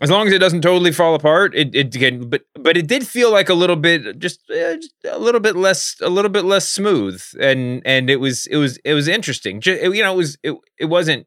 as 0.00 0.10
long 0.10 0.26
as 0.28 0.32
it 0.32 0.38
doesn't 0.38 0.62
totally 0.62 0.92
fall 0.92 1.14
apart, 1.14 1.54
it 1.54 1.74
it 1.74 1.92
can. 1.92 2.28
But 2.28 2.42
but 2.54 2.76
it 2.76 2.86
did 2.86 3.06
feel 3.06 3.32
like 3.32 3.48
a 3.48 3.54
little 3.54 3.76
bit, 3.76 4.18
just, 4.18 4.40
uh, 4.50 4.76
just 4.76 4.94
a 5.04 5.18
little 5.18 5.40
bit 5.40 5.56
less, 5.56 5.96
a 6.00 6.08
little 6.08 6.30
bit 6.30 6.44
less 6.44 6.68
smooth, 6.68 7.22
and 7.40 7.82
and 7.84 8.08
it 8.08 8.16
was 8.16 8.46
it 8.46 8.56
was 8.56 8.76
it 8.78 8.94
was 8.94 9.08
interesting. 9.08 9.60
Just, 9.60 9.82
you 9.82 10.02
know, 10.02 10.12
it 10.12 10.16
was 10.16 10.38
it 10.42 10.54
it 10.78 10.86
wasn't 10.86 11.26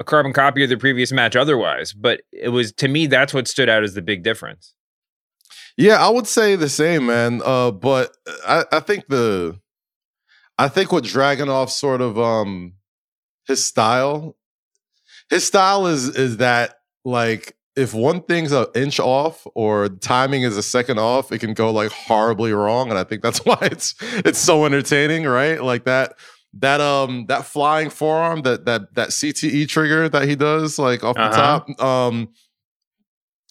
a 0.00 0.04
carbon 0.04 0.32
copy 0.32 0.62
of 0.62 0.70
the 0.70 0.76
previous 0.76 1.10
match 1.10 1.34
otherwise, 1.34 1.92
but 1.92 2.20
it 2.32 2.50
was 2.50 2.72
to 2.74 2.88
me 2.88 3.06
that's 3.06 3.34
what 3.34 3.48
stood 3.48 3.68
out 3.68 3.82
as 3.82 3.94
the 3.94 4.02
big 4.02 4.22
difference. 4.22 4.74
Yeah, 5.76 6.04
I 6.04 6.08
would 6.08 6.26
say 6.26 6.56
the 6.56 6.68
same, 6.68 7.06
man. 7.06 7.40
Uh, 7.44 7.70
but 7.70 8.16
I, 8.46 8.64
I 8.72 8.80
think 8.80 9.08
the 9.08 9.60
I 10.56 10.68
think 10.68 10.92
what 10.92 11.04
Dragunov 11.04 11.70
sort 11.70 12.00
of 12.00 12.18
um 12.18 12.74
his 13.46 13.64
style 13.64 14.36
his 15.30 15.44
style 15.44 15.86
is 15.86 16.08
is 16.08 16.36
that 16.38 16.76
like 17.04 17.56
if 17.78 17.94
one 17.94 18.22
thing's 18.22 18.50
an 18.50 18.66
inch 18.74 18.98
off 18.98 19.46
or 19.54 19.88
timing 19.88 20.42
is 20.42 20.56
a 20.56 20.62
second 20.62 20.98
off, 20.98 21.30
it 21.30 21.38
can 21.38 21.54
go 21.54 21.70
like 21.70 21.92
horribly 21.92 22.52
wrong. 22.52 22.90
And 22.90 22.98
I 22.98 23.04
think 23.04 23.22
that's 23.22 23.38
why 23.44 23.58
it's 23.62 23.94
it's 24.00 24.38
so 24.38 24.66
entertaining, 24.66 25.24
right? 25.24 25.62
Like 25.62 25.84
that 25.84 26.14
that 26.54 26.80
um 26.80 27.26
that 27.26 27.44
flying 27.44 27.88
forearm 27.88 28.42
that 28.42 28.64
that 28.64 28.94
that 28.94 29.10
CTE 29.10 29.68
trigger 29.68 30.08
that 30.08 30.28
he 30.28 30.34
does 30.34 30.78
like 30.78 31.04
off 31.04 31.16
uh-huh. 31.16 31.28
the 31.30 31.36
top 31.36 31.82
um 31.82 32.28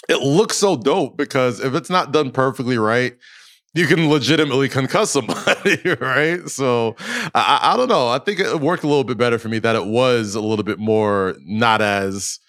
it 0.09 0.21
looks 0.21 0.57
so 0.57 0.75
dope 0.75 1.17
because 1.17 1.59
if 1.59 1.73
it's 1.75 1.89
not 1.89 2.11
done 2.11 2.31
perfectly 2.31 2.77
right 2.77 3.15
you 3.75 3.85
can 3.85 4.09
legitimately 4.09 4.67
concuss 4.67 5.07
somebody 5.07 5.79
right 6.01 6.49
so 6.49 6.95
I, 7.35 7.59
I 7.61 7.77
don't 7.77 7.87
know 7.87 8.07
I 8.07 8.17
think 8.17 8.39
it 8.39 8.59
worked 8.59 8.83
a 8.83 8.87
little 8.87 9.03
bit 9.03 9.17
better 9.17 9.37
for 9.37 9.49
me 9.49 9.59
that 9.59 9.75
it 9.75 9.85
was 9.85 10.33
a 10.33 10.41
little 10.41 10.65
bit 10.65 10.79
more 10.79 11.35
not 11.45 11.81
as 11.81 12.39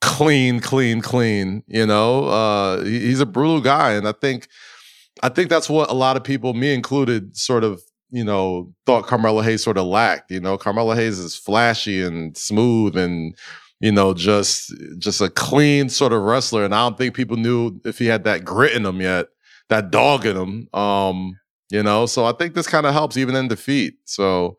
clean 0.00 0.60
clean 0.60 1.00
clean 1.00 1.62
you 1.66 1.84
know 1.84 2.26
uh 2.26 2.82
he's 2.84 3.20
a 3.20 3.26
brutal 3.26 3.60
guy 3.60 3.92
and 3.92 4.06
I 4.06 4.12
think 4.12 4.48
I 5.22 5.28
think 5.28 5.50
that's 5.50 5.68
what 5.68 5.90
a 5.90 5.94
lot 5.94 6.16
of 6.16 6.22
people 6.22 6.54
me 6.54 6.72
included 6.72 7.36
sort 7.36 7.64
of 7.64 7.80
you 8.10 8.24
know, 8.24 8.72
thought 8.86 9.06
Carmelo 9.06 9.40
Hayes 9.40 9.62
sort 9.62 9.78
of 9.78 9.86
lacked. 9.86 10.30
You 10.30 10.40
know, 10.40 10.56
Carmelo 10.56 10.94
Hayes 10.94 11.18
is 11.18 11.36
flashy 11.36 12.02
and 12.02 12.36
smooth 12.36 12.96
and, 12.96 13.36
you 13.80 13.92
know, 13.92 14.14
just 14.14 14.72
just 14.98 15.20
a 15.20 15.28
clean 15.28 15.88
sort 15.88 16.12
of 16.12 16.22
wrestler. 16.22 16.64
And 16.64 16.74
I 16.74 16.82
don't 16.84 16.96
think 16.96 17.14
people 17.14 17.36
knew 17.36 17.80
if 17.84 17.98
he 17.98 18.06
had 18.06 18.24
that 18.24 18.44
grit 18.44 18.74
in 18.74 18.86
him 18.86 19.00
yet, 19.00 19.26
that 19.68 19.90
dog 19.90 20.24
in 20.24 20.36
him. 20.36 20.68
Um, 20.78 21.38
you 21.70 21.82
know, 21.82 22.06
so 22.06 22.24
I 22.24 22.32
think 22.32 22.54
this 22.54 22.66
kind 22.66 22.86
of 22.86 22.94
helps 22.94 23.16
even 23.16 23.36
in 23.36 23.48
defeat. 23.48 23.94
So 24.04 24.58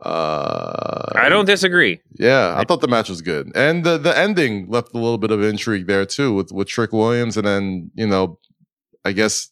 uh 0.00 1.12
I 1.14 1.28
don't 1.28 1.44
disagree. 1.44 2.00
Yeah, 2.12 2.54
I 2.56 2.64
thought 2.64 2.80
the 2.80 2.88
match 2.88 3.08
was 3.08 3.22
good. 3.22 3.50
And 3.54 3.84
the 3.84 3.98
the 3.98 4.16
ending 4.16 4.68
left 4.68 4.94
a 4.94 4.98
little 4.98 5.18
bit 5.18 5.30
of 5.30 5.42
intrigue 5.42 5.86
there 5.86 6.06
too 6.06 6.34
with 6.34 6.52
with 6.52 6.68
Trick 6.68 6.92
Williams 6.92 7.36
and 7.36 7.46
then, 7.46 7.90
you 7.94 8.06
know, 8.06 8.38
I 9.04 9.12
guess 9.12 9.50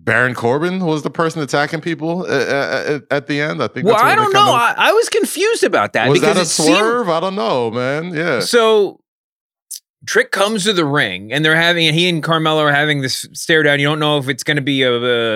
Baron 0.00 0.34
Corbin 0.34 0.84
was 0.84 1.02
the 1.02 1.10
person 1.10 1.40
attacking 1.40 1.80
people 1.80 2.22
uh, 2.22 2.26
uh, 2.26 2.28
uh, 2.28 2.94
at, 2.94 3.02
at 3.10 3.26
the 3.26 3.40
end. 3.40 3.62
I 3.62 3.68
think. 3.68 3.86
Well, 3.86 3.96
I 3.96 4.14
don't 4.14 4.32
know. 4.32 4.48
Of, 4.48 4.60
I, 4.60 4.74
I, 4.76 4.92
was 4.92 5.08
confused 5.08 5.64
about 5.64 5.94
that. 5.94 6.08
Was 6.08 6.20
that 6.20 6.36
a 6.36 6.44
swerve? 6.44 7.06
Seemed, 7.06 7.16
I 7.16 7.20
don't 7.20 7.36
know, 7.36 7.70
man. 7.70 8.12
Yeah. 8.12 8.40
So 8.40 9.00
Trick 10.06 10.32
comes 10.32 10.64
to 10.64 10.72
the 10.72 10.84
ring, 10.84 11.32
and 11.32 11.44
they're 11.44 11.56
having, 11.56 11.92
he 11.94 12.08
and 12.08 12.22
Carmelo 12.22 12.62
are 12.62 12.72
having 12.72 13.00
this 13.00 13.26
stare 13.32 13.62
down. 13.62 13.80
You 13.80 13.86
don't 13.86 13.98
know 13.98 14.18
if 14.18 14.28
it's 14.28 14.42
going 14.42 14.56
to 14.56 14.62
be 14.62 14.82
a, 14.82 14.92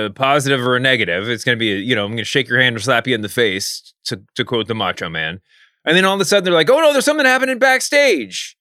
a, 0.06 0.10
positive 0.10 0.66
or 0.66 0.76
a 0.76 0.80
negative. 0.80 1.28
It's 1.28 1.44
going 1.44 1.56
to 1.56 1.60
be, 1.60 1.72
a, 1.72 1.76
you 1.76 1.94
know, 1.94 2.04
I'm 2.04 2.10
going 2.10 2.18
to 2.18 2.24
shake 2.24 2.48
your 2.48 2.60
hand 2.60 2.76
or 2.76 2.80
slap 2.80 3.06
you 3.06 3.14
in 3.14 3.22
the 3.22 3.28
face, 3.28 3.94
to 4.04 4.22
to 4.34 4.44
quote 4.44 4.66
the 4.66 4.74
Macho 4.74 5.08
Man. 5.08 5.40
And 5.84 5.96
then 5.96 6.04
all 6.04 6.14
of 6.14 6.20
a 6.20 6.24
sudden, 6.24 6.44
they're 6.44 6.52
like, 6.52 6.68
"Oh 6.68 6.80
no, 6.80 6.92
there's 6.92 7.04
something 7.04 7.24
happening 7.24 7.58
backstage," 7.58 8.56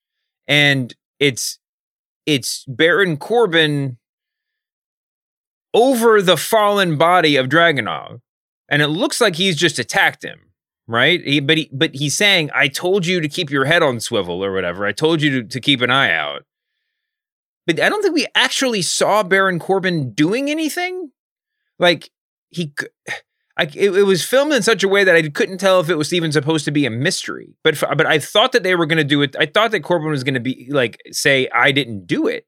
and 0.47 0.93
it's 1.19 1.59
it's 2.25 2.63
Baron 2.67 3.17
Corbin 3.17 3.97
over 5.73 6.21
the 6.21 6.37
fallen 6.37 6.97
body 6.97 7.35
of 7.35 7.47
Dragunov. 7.47 8.21
And 8.69 8.81
it 8.81 8.87
looks 8.87 9.21
like 9.21 9.35
he's 9.35 9.55
just 9.55 9.79
attacked 9.79 10.23
him, 10.23 10.46
right? 10.87 11.21
He, 11.21 11.39
but 11.39 11.57
he, 11.57 11.69
but 11.71 11.95
he's 11.95 12.17
saying, 12.17 12.49
"I 12.53 12.67
told 12.67 13.05
you 13.05 13.21
to 13.21 13.27
keep 13.27 13.49
your 13.49 13.65
head 13.65 13.83
on 13.83 13.99
swivel 13.99 14.43
or 14.43 14.53
whatever. 14.53 14.85
I 14.85 14.91
told 14.91 15.21
you 15.21 15.41
to, 15.41 15.47
to 15.47 15.59
keep 15.59 15.81
an 15.81 15.91
eye 15.91 16.11
out." 16.11 16.43
But 17.65 17.81
I 17.81 17.89
don't 17.89 18.01
think 18.01 18.15
we 18.15 18.27
actually 18.33 18.81
saw 18.81 19.23
Baron 19.23 19.59
Corbin 19.59 20.13
doing 20.13 20.49
anything. 20.49 21.11
Like 21.77 22.09
he, 22.49 22.73
I, 23.57 23.63
it, 23.75 23.95
it, 23.95 24.03
was 24.03 24.23
filmed 24.23 24.53
in 24.53 24.63
such 24.63 24.83
a 24.83 24.87
way 24.87 25.03
that 25.03 25.15
I 25.15 25.27
couldn't 25.29 25.57
tell 25.57 25.79
if 25.79 25.89
it 25.89 25.95
was 25.95 26.13
even 26.13 26.31
supposed 26.31 26.65
to 26.65 26.71
be 26.71 26.85
a 26.85 26.89
mystery. 26.89 27.55
But 27.63 27.79
but 27.79 28.05
I 28.05 28.19
thought 28.19 28.53
that 28.53 28.63
they 28.63 28.75
were 28.75 28.85
going 28.85 28.97
to 28.97 29.03
do 29.03 29.21
it. 29.21 29.35
I 29.37 29.47
thought 29.47 29.71
that 29.71 29.81
Corbin 29.81 30.09
was 30.09 30.23
going 30.23 30.35
to 30.35 30.39
be 30.39 30.67
like 30.71 31.01
say 31.11 31.49
I 31.53 31.71
didn't 31.71 32.07
do 32.07 32.27
it 32.27 32.47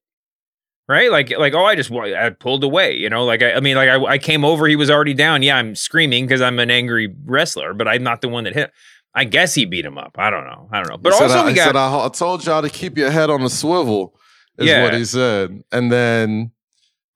right? 0.89 1.11
Like, 1.11 1.37
like, 1.37 1.53
oh, 1.53 1.63
I 1.63 1.75
just 1.75 1.91
I 1.91 2.31
pulled 2.31 2.63
away, 2.63 2.95
you 2.95 3.09
know. 3.09 3.23
Like, 3.23 3.41
I, 3.43 3.53
I 3.53 3.59
mean, 3.61 3.77
like, 3.77 3.87
I, 3.87 4.03
I 4.03 4.17
came 4.17 4.43
over, 4.43 4.67
he 4.67 4.75
was 4.75 4.89
already 4.89 5.13
down. 5.13 5.43
Yeah, 5.43 5.55
I'm 5.55 5.75
screaming 5.75 6.25
because 6.25 6.41
I'm 6.41 6.59
an 6.59 6.71
angry 6.71 7.13
wrestler, 7.25 7.73
but 7.73 7.87
I'm 7.87 8.03
not 8.03 8.21
the 8.21 8.27
one 8.27 8.43
that 8.43 8.55
hit. 8.55 8.73
I 9.13 9.23
guess 9.23 9.55
he 9.55 9.65
beat 9.65 9.85
him 9.85 9.97
up. 9.97 10.15
I 10.17 10.29
don't 10.29 10.45
know. 10.45 10.67
I 10.71 10.77
don't 10.79 10.89
know. 10.89 10.97
But 10.97 11.13
he 11.13 11.23
also, 11.23 11.39
I, 11.39 11.45
we 11.45 11.53
got. 11.53 11.67
Said, 11.67 11.75
I, 11.75 12.09
told 12.09 12.45
y'all 12.45 12.61
to 12.61 12.69
keep 12.69 12.97
your 12.97 13.11
head 13.11 13.29
on 13.29 13.41
the 13.41 13.49
swivel. 13.49 14.15
Is 14.57 14.67
yeah. 14.67 14.83
what 14.83 14.93
he 14.93 15.05
said, 15.05 15.63
and 15.71 15.91
then. 15.91 16.51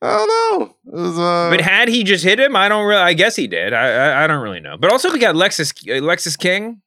I 0.02 0.18
don't 0.18 0.28
know. 0.28 0.76
Was, 0.86 1.18
uh... 1.18 1.50
But 1.50 1.62
had 1.62 1.88
he 1.88 2.04
just 2.04 2.26
hit 2.26 2.40
him, 2.40 2.56
I 2.56 2.68
don't 2.68 2.86
really. 2.86 3.02
I 3.02 3.14
guess 3.14 3.36
he 3.36 3.48
did. 3.48 3.74
I, 3.74 3.88
I, 3.88 4.24
I 4.24 4.28
don't 4.28 4.42
really 4.42 4.60
know. 4.60 4.78
But 4.78 4.92
also, 4.92 5.12
we 5.12 5.20
got 5.20 5.36
Lexis 5.36 5.72
uh, 5.90 6.02
Lexis 6.02 6.38
King, 6.38 6.82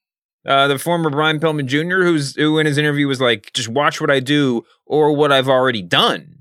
uh, 0.46 0.68
the 0.68 0.78
former 0.78 1.10
Brian 1.10 1.40
Pillman 1.40 1.66
Jr., 1.66 2.04
who's 2.04 2.36
who 2.36 2.58
in 2.58 2.66
his 2.66 2.78
interview 2.78 3.06
was 3.06 3.20
like, 3.20 3.52
"Just 3.54 3.68
watch 3.68 4.00
what 4.00 4.10
I 4.10 4.20
do 4.20 4.64
or 4.86 5.12
what 5.14 5.32
I've 5.32 5.48
already 5.48 5.82
done." 5.82 6.35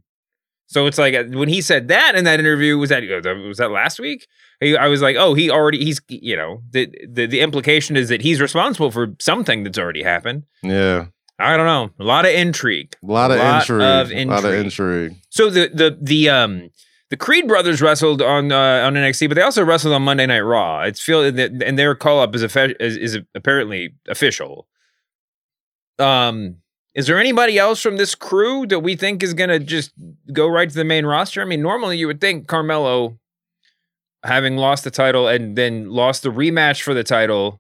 So 0.76 0.88
it's 0.88 0.98
like 0.98 1.14
uh, 1.16 1.24
when 1.30 1.48
he 1.48 1.62
said 1.62 1.88
that 1.88 2.16
in 2.16 2.26
that 2.26 2.38
interview, 2.38 2.78
was 2.78 2.90
that 2.90 3.02
was 3.48 3.60
that 3.60 3.72
last 3.72 3.98
week? 3.98 4.28
I 4.62 4.90
was 4.90 5.02
like, 5.02 5.16
oh, 5.16 5.34
he 5.34 5.50
already 5.50 5.82
he's 5.86 6.02
you 6.10 6.36
know 6.36 6.64
the, 6.70 6.94
the 7.10 7.28
the 7.28 7.40
implication 7.40 7.96
is 7.96 8.10
that 8.10 8.22
he's 8.22 8.42
responsible 8.42 8.92
for 8.92 9.16
something 9.22 9.64
that's 9.64 9.78
already 9.78 10.04
happened. 10.04 10.44
Yeah. 10.64 11.06
I 11.40 11.56
don't 11.56 11.66
know. 11.66 11.92
A 11.98 12.04
lot 12.04 12.26
of 12.26 12.32
intrigue. 12.32 12.94
A 13.02 13.06
lot 13.06 13.32
of, 13.32 13.38
lot 13.38 13.62
intrigue. 13.62 13.82
of 13.82 14.12
intrigue. 14.12 14.28
A 14.28 14.32
lot 14.32 14.44
of 14.44 14.54
intrigue. 14.54 15.16
So 15.30 15.50
the 15.50 15.70
the 15.74 15.98
the 16.02 16.30
um 16.30 16.70
the 17.10 17.16
Creed 17.16 17.48
brothers 17.48 17.82
wrestled 17.82 18.22
on 18.22 18.52
uh, 18.52 18.84
on 18.86 18.96
NXT, 18.96 19.30
but 19.30 19.36
they 19.36 19.44
also 19.44 19.64
wrestled 19.64 19.94
on 19.94 20.02
Monday 20.02 20.26
Night 20.26 20.42
Raw. 20.42 20.82
It's 20.82 21.02
feel 21.02 21.24
and 21.24 21.80
their 21.80 21.96
call 21.96 22.20
up 22.20 22.36
is, 22.36 22.44
is 22.44 22.98
is 22.98 23.18
apparently 23.34 23.96
official. 24.10 24.68
Um, 26.00 26.58
is 26.96 27.08
there 27.08 27.20
anybody 27.20 27.60
else 27.60 27.82
from 27.82 27.98
this 27.98 28.16
crew 28.16 28.66
that 28.68 28.80
we 28.80 28.96
think 28.96 29.22
is 29.22 29.34
going 29.34 29.50
to 29.50 29.60
just 29.60 29.92
go 30.32 30.48
right 30.48 30.70
to 30.70 30.76
the 30.76 30.86
main 30.86 31.06
roster? 31.06 31.42
I 31.42 31.46
mean, 31.46 31.62
normally 31.62 31.98
you 31.98 32.08
would 32.08 32.22
think 32.22 32.48
Carmelo, 32.48 33.20
having 34.24 34.56
lost 34.56 34.86
the 34.86 34.92
title 34.92 35.28
and 35.28 35.58
then 35.58 35.90
lost 35.90 36.24
the 36.24 36.30
rematch 36.30 36.82
for 36.82 36.94
the 36.94 37.04
title, 37.04 37.60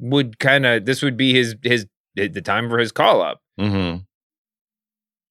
would 0.00 0.40
kind 0.40 0.66
of 0.66 0.84
this 0.84 1.00
would 1.00 1.16
be 1.16 1.32
his 1.32 1.54
his 1.62 1.86
the, 2.16 2.28
time 2.42 2.68
for 2.68 2.78
his 2.78 2.90
call 2.90 3.22
up. 3.22 3.40
Mm-hmm. 3.58 3.98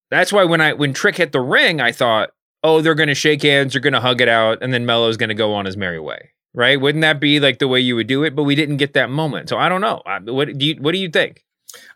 That's 0.09 0.31
why 0.31 0.45
when 0.45 0.61
I 0.61 0.71
when 0.71 0.93
Trick 0.93 1.17
hit 1.17 1.33
the 1.33 1.41
ring, 1.41 1.81
I 1.81 1.91
thought, 1.91 2.31
oh, 2.63 2.79
they're 2.79 2.95
going 2.95 3.09
to 3.09 3.15
shake 3.15 3.43
hands, 3.43 3.73
they're 3.73 3.81
going 3.81 3.93
to 3.93 3.99
hug 3.99 4.21
it 4.21 4.29
out, 4.29 4.63
and 4.63 4.73
then 4.73 4.85
Melo's 4.85 5.17
going 5.17 5.29
to 5.29 5.35
go 5.35 5.53
on 5.53 5.65
his 5.65 5.75
merry 5.75 5.99
way, 5.99 6.29
right? 6.53 6.79
Wouldn't 6.79 7.01
that 7.01 7.19
be 7.19 7.41
like 7.41 7.59
the 7.59 7.67
way 7.67 7.81
you 7.81 7.97
would 7.97 8.07
do 8.07 8.23
it? 8.23 8.33
But 8.33 8.43
we 8.43 8.55
didn't 8.55 8.77
get 8.77 8.93
that 8.93 9.09
moment, 9.09 9.49
so 9.49 9.57
I 9.57 9.67
don't 9.67 9.81
know. 9.81 10.01
I, 10.05 10.19
what 10.19 10.57
do 10.57 10.65
you 10.65 10.75
What 10.75 10.93
do 10.93 10.99
you 10.99 11.09
think? 11.09 11.43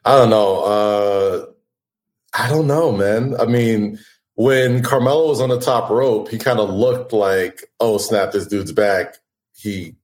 I 0.03 0.17
don't 0.17 0.29
know. 0.29 0.63
Uh, 0.63 1.45
I 2.37 2.49
don't 2.49 2.67
know, 2.67 2.91
man. 2.91 3.35
I 3.39 3.45
mean, 3.45 3.99
when 4.35 4.83
Carmelo 4.83 5.29
was 5.29 5.41
on 5.41 5.49
the 5.49 5.59
top 5.59 5.89
rope, 5.89 6.29
he 6.29 6.37
kind 6.37 6.59
of 6.59 6.69
looked 6.69 7.13
like, 7.13 7.63
oh 7.79 7.97
snap, 7.97 8.31
this 8.31 8.47
dude's 8.47 8.71
back. 8.71 9.15
He 9.55 9.95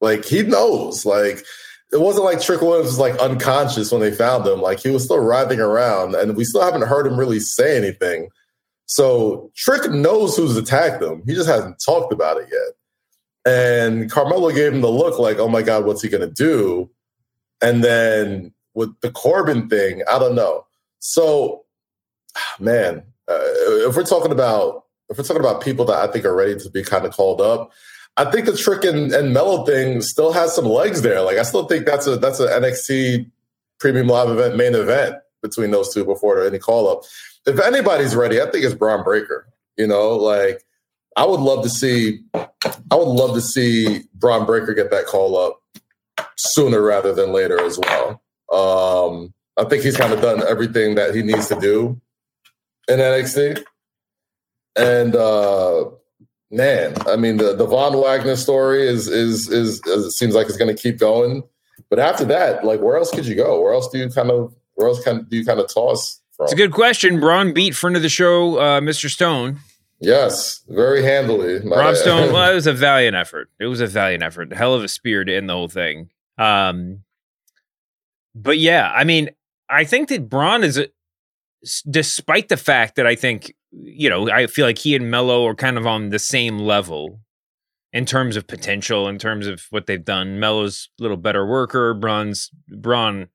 like 0.00 0.24
he 0.24 0.42
knows. 0.42 1.06
Like 1.06 1.44
it 1.92 2.00
wasn't 2.00 2.24
like 2.24 2.40
Trick 2.40 2.60
Williams 2.60 2.88
was 2.88 2.98
like 2.98 3.16
unconscious 3.18 3.90
when 3.90 4.00
they 4.00 4.10
found 4.10 4.46
him. 4.46 4.60
Like 4.60 4.80
he 4.80 4.90
was 4.90 5.04
still 5.04 5.20
writhing 5.20 5.60
around, 5.60 6.14
and 6.14 6.36
we 6.36 6.44
still 6.44 6.62
haven't 6.62 6.88
heard 6.88 7.06
him 7.06 7.18
really 7.18 7.40
say 7.40 7.76
anything. 7.76 8.28
So 8.86 9.50
Trick 9.54 9.90
knows 9.90 10.36
who's 10.36 10.56
attacked 10.56 11.02
him. 11.02 11.22
He 11.26 11.34
just 11.34 11.48
hasn't 11.48 11.78
talked 11.78 12.12
about 12.12 12.38
it 12.38 12.48
yet. 12.50 12.72
And 13.44 14.10
Carmelo 14.10 14.50
gave 14.50 14.72
him 14.72 14.80
the 14.80 14.90
look 14.90 15.18
like, 15.18 15.38
oh 15.38 15.48
my 15.48 15.62
God, 15.62 15.84
what's 15.84 16.02
he 16.02 16.08
gonna 16.08 16.26
do? 16.30 16.90
And 17.62 17.84
then 17.84 18.52
with 18.78 18.98
the 19.00 19.10
Corbin 19.10 19.68
thing, 19.68 20.02
I 20.08 20.20
don't 20.20 20.36
know. 20.36 20.64
So 21.00 21.64
man, 22.60 23.02
uh, 23.28 23.38
if 23.88 23.96
we're 23.96 24.04
talking 24.04 24.32
about 24.32 24.84
if 25.10 25.18
we're 25.18 25.24
talking 25.24 25.40
about 25.40 25.62
people 25.62 25.84
that 25.86 26.08
I 26.08 26.10
think 26.12 26.24
are 26.24 26.34
ready 26.34 26.56
to 26.56 26.70
be 26.70 26.84
kind 26.84 27.04
of 27.04 27.12
called 27.12 27.40
up, 27.40 27.72
I 28.16 28.30
think 28.30 28.46
the 28.46 28.56
Trick 28.56 28.84
and, 28.84 29.12
and 29.12 29.32
Melo 29.32 29.64
thing 29.64 30.02
still 30.02 30.32
has 30.32 30.54
some 30.54 30.66
legs 30.66 31.02
there. 31.02 31.22
Like 31.22 31.38
I 31.38 31.42
still 31.42 31.66
think 31.66 31.86
that's 31.86 32.06
a 32.06 32.16
that's 32.16 32.40
an 32.40 32.48
NXT 32.48 33.30
premium 33.80 34.06
live 34.06 34.28
event 34.28 34.56
main 34.56 34.74
event 34.74 35.16
between 35.42 35.70
those 35.70 35.92
two 35.92 36.04
before 36.04 36.44
any 36.44 36.58
call 36.58 36.88
up. 36.88 37.02
If 37.46 37.60
anybody's 37.60 38.14
ready, 38.14 38.40
I 38.40 38.50
think 38.50 38.64
it's 38.64 38.74
Bron 38.74 39.02
Breakker. 39.02 39.48
You 39.76 39.86
know, 39.86 40.16
like 40.16 40.64
I 41.16 41.26
would 41.26 41.40
love 41.40 41.64
to 41.64 41.70
see 41.70 42.20
I 42.34 42.94
would 42.94 43.08
love 43.08 43.34
to 43.34 43.40
see 43.40 44.04
Bron 44.14 44.46
Breakker 44.46 44.74
get 44.74 44.90
that 44.90 45.06
call 45.06 45.36
up 45.36 45.60
sooner 46.36 46.80
rather 46.80 47.12
than 47.12 47.32
later 47.32 47.60
as 47.60 47.78
well. 47.78 48.22
Um, 48.52 49.34
I 49.56 49.64
think 49.64 49.82
he's 49.82 49.96
kind 49.96 50.12
of 50.12 50.20
done 50.20 50.42
everything 50.46 50.94
that 50.94 51.14
he 51.14 51.22
needs 51.22 51.48
to 51.48 51.58
do 51.60 52.00
in 52.88 52.98
NXT. 52.98 53.62
And 54.76 55.16
uh, 55.16 55.86
man, 56.50 56.94
I 57.06 57.16
mean 57.16 57.36
the 57.36 57.54
the 57.54 57.66
Von 57.66 58.00
Wagner 58.00 58.36
story 58.36 58.86
is 58.86 59.08
is 59.08 59.48
is, 59.48 59.80
is 59.86 60.06
it 60.06 60.10
seems 60.12 60.34
like 60.34 60.46
it's 60.46 60.56
going 60.56 60.74
to 60.74 60.80
keep 60.80 60.98
going. 60.98 61.42
But 61.90 61.98
after 61.98 62.24
that, 62.26 62.64
like 62.64 62.80
where 62.80 62.96
else 62.96 63.10
could 63.10 63.26
you 63.26 63.34
go? 63.34 63.60
Where 63.60 63.72
else 63.72 63.88
do 63.88 63.98
you 63.98 64.08
kind 64.10 64.30
of 64.30 64.54
where 64.74 64.88
else 64.88 65.02
kind 65.02 65.28
do 65.28 65.36
you 65.36 65.44
kind 65.44 65.60
of 65.60 65.72
toss? 65.72 66.20
From? 66.36 66.44
It's 66.44 66.52
a 66.52 66.56
good 66.56 66.72
question. 66.72 67.18
Bron 67.18 67.52
beat 67.52 67.74
friend 67.74 67.96
of 67.96 68.02
the 68.02 68.08
show, 68.08 68.58
uh, 68.58 68.80
Mr. 68.80 69.10
Stone. 69.10 69.58
Yes, 70.00 70.62
very 70.68 71.02
handily. 71.02 71.58
Rob 71.68 71.96
Stone. 71.96 72.32
Well, 72.32 72.50
it 72.50 72.54
was 72.54 72.68
a 72.68 72.72
valiant 72.72 73.16
effort. 73.16 73.50
It 73.58 73.66
was 73.66 73.80
a 73.80 73.86
valiant 73.88 74.22
effort. 74.22 74.52
Hell 74.52 74.74
of 74.74 74.84
a 74.84 74.88
spear 74.88 75.24
to 75.24 75.34
end 75.34 75.48
the 75.48 75.54
whole 75.54 75.68
thing. 75.68 76.10
Um, 76.38 77.02
but 78.42 78.58
yeah, 78.58 78.92
I 78.94 79.04
mean, 79.04 79.30
I 79.68 79.84
think 79.84 80.08
that 80.08 80.28
Bron 80.28 80.64
is, 80.64 80.78
a, 80.78 80.88
despite 81.90 82.48
the 82.48 82.56
fact 82.56 82.96
that 82.96 83.06
I 83.06 83.14
think 83.14 83.54
you 83.70 84.08
know, 84.08 84.30
I 84.30 84.46
feel 84.46 84.66
like 84.66 84.78
he 84.78 84.94
and 84.94 85.10
Melo 85.10 85.46
are 85.46 85.54
kind 85.54 85.76
of 85.76 85.86
on 85.86 86.10
the 86.10 86.18
same 86.18 86.58
level 86.58 87.20
in 87.92 88.04
terms 88.04 88.36
of 88.36 88.46
potential, 88.46 89.08
in 89.08 89.18
terms 89.18 89.46
of 89.46 89.62
what 89.70 89.86
they've 89.86 90.04
done. 90.04 90.40
Melo's 90.40 90.88
a 90.98 91.02
little 91.02 91.16
better 91.16 91.46
worker. 91.46 91.94
Bron's 91.94 92.50
Bron, 92.68 93.28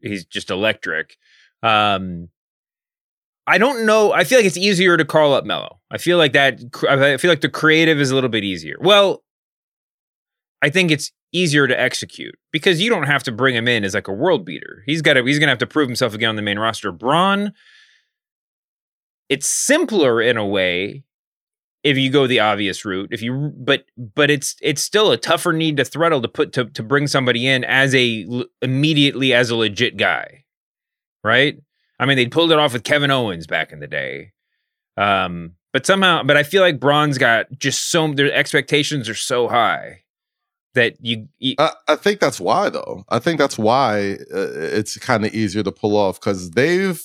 he's 0.00 0.24
just 0.24 0.50
electric. 0.50 1.16
Um, 1.62 2.28
I 3.46 3.58
don't 3.58 3.86
know. 3.86 4.12
I 4.12 4.24
feel 4.24 4.38
like 4.38 4.46
it's 4.46 4.56
easier 4.56 4.96
to 4.96 5.04
call 5.04 5.34
up 5.34 5.44
Melo. 5.44 5.80
I 5.90 5.98
feel 5.98 6.18
like 6.18 6.32
that. 6.32 6.60
I 6.88 7.16
feel 7.16 7.30
like 7.30 7.40
the 7.40 7.48
creative 7.48 8.00
is 8.00 8.10
a 8.10 8.14
little 8.14 8.30
bit 8.30 8.44
easier. 8.44 8.76
Well, 8.80 9.22
I 10.62 10.70
think 10.70 10.90
it's 10.90 11.12
easier 11.36 11.66
to 11.66 11.78
execute 11.78 12.34
because 12.52 12.80
you 12.80 12.90
don't 12.90 13.06
have 13.06 13.22
to 13.24 13.32
bring 13.32 13.54
him 13.54 13.68
in 13.68 13.84
as 13.84 13.94
like 13.94 14.08
a 14.08 14.12
world 14.12 14.44
beater. 14.44 14.82
He's 14.86 15.02
got 15.02 15.14
to. 15.14 15.24
He's 15.24 15.38
going 15.38 15.48
to 15.48 15.52
have 15.52 15.58
to 15.58 15.66
prove 15.66 15.88
himself 15.88 16.14
again 16.14 16.30
on 16.30 16.36
the 16.36 16.42
main 16.42 16.58
roster. 16.58 16.92
Bron 16.92 17.52
it's 19.28 19.48
simpler 19.48 20.20
in 20.20 20.36
a 20.36 20.46
way 20.46 21.02
if 21.82 21.96
you 21.96 22.10
go 22.10 22.26
the 22.26 22.40
obvious 22.40 22.84
route 22.84 23.08
if 23.12 23.22
you 23.22 23.52
but 23.56 23.84
but 23.96 24.30
it's 24.30 24.56
it's 24.60 24.82
still 24.82 25.12
a 25.12 25.16
tougher 25.16 25.52
need 25.52 25.76
to 25.76 25.84
throttle 25.84 26.22
to 26.22 26.28
put 26.28 26.52
to 26.52 26.66
to 26.66 26.82
bring 26.82 27.06
somebody 27.06 27.46
in 27.46 27.64
as 27.64 27.94
a 27.94 28.26
immediately 28.62 29.32
as 29.32 29.50
a 29.50 29.56
legit 29.56 29.96
guy 29.96 30.44
right 31.22 31.58
i 31.98 32.06
mean 32.06 32.16
they 32.16 32.26
pulled 32.26 32.52
it 32.52 32.58
off 32.58 32.72
with 32.72 32.84
kevin 32.84 33.10
owens 33.10 33.46
back 33.46 33.72
in 33.72 33.80
the 33.80 33.86
day 33.86 34.32
um 34.96 35.52
but 35.72 35.86
somehow 35.86 36.22
but 36.22 36.36
i 36.36 36.42
feel 36.42 36.62
like 36.62 36.80
Bron's 36.80 37.18
got 37.18 37.46
just 37.58 37.90
so 37.90 38.12
their 38.12 38.32
expectations 38.32 39.08
are 39.08 39.14
so 39.14 39.48
high 39.48 40.02
that 40.76 40.94
you, 41.00 41.28
you 41.38 41.56
I, 41.58 41.72
I, 41.88 41.96
think 41.96 42.20
that's 42.20 42.40
why 42.40 42.70
though 42.70 43.04
i 43.08 43.18
think 43.18 43.38
that's 43.38 43.58
why 43.58 44.12
uh, 44.32 44.52
it's 44.78 44.96
kind 44.98 45.26
of 45.26 45.34
easier 45.34 45.62
to 45.62 45.72
pull 45.72 45.96
off 45.96 46.20
because 46.20 46.52
they've 46.52 47.02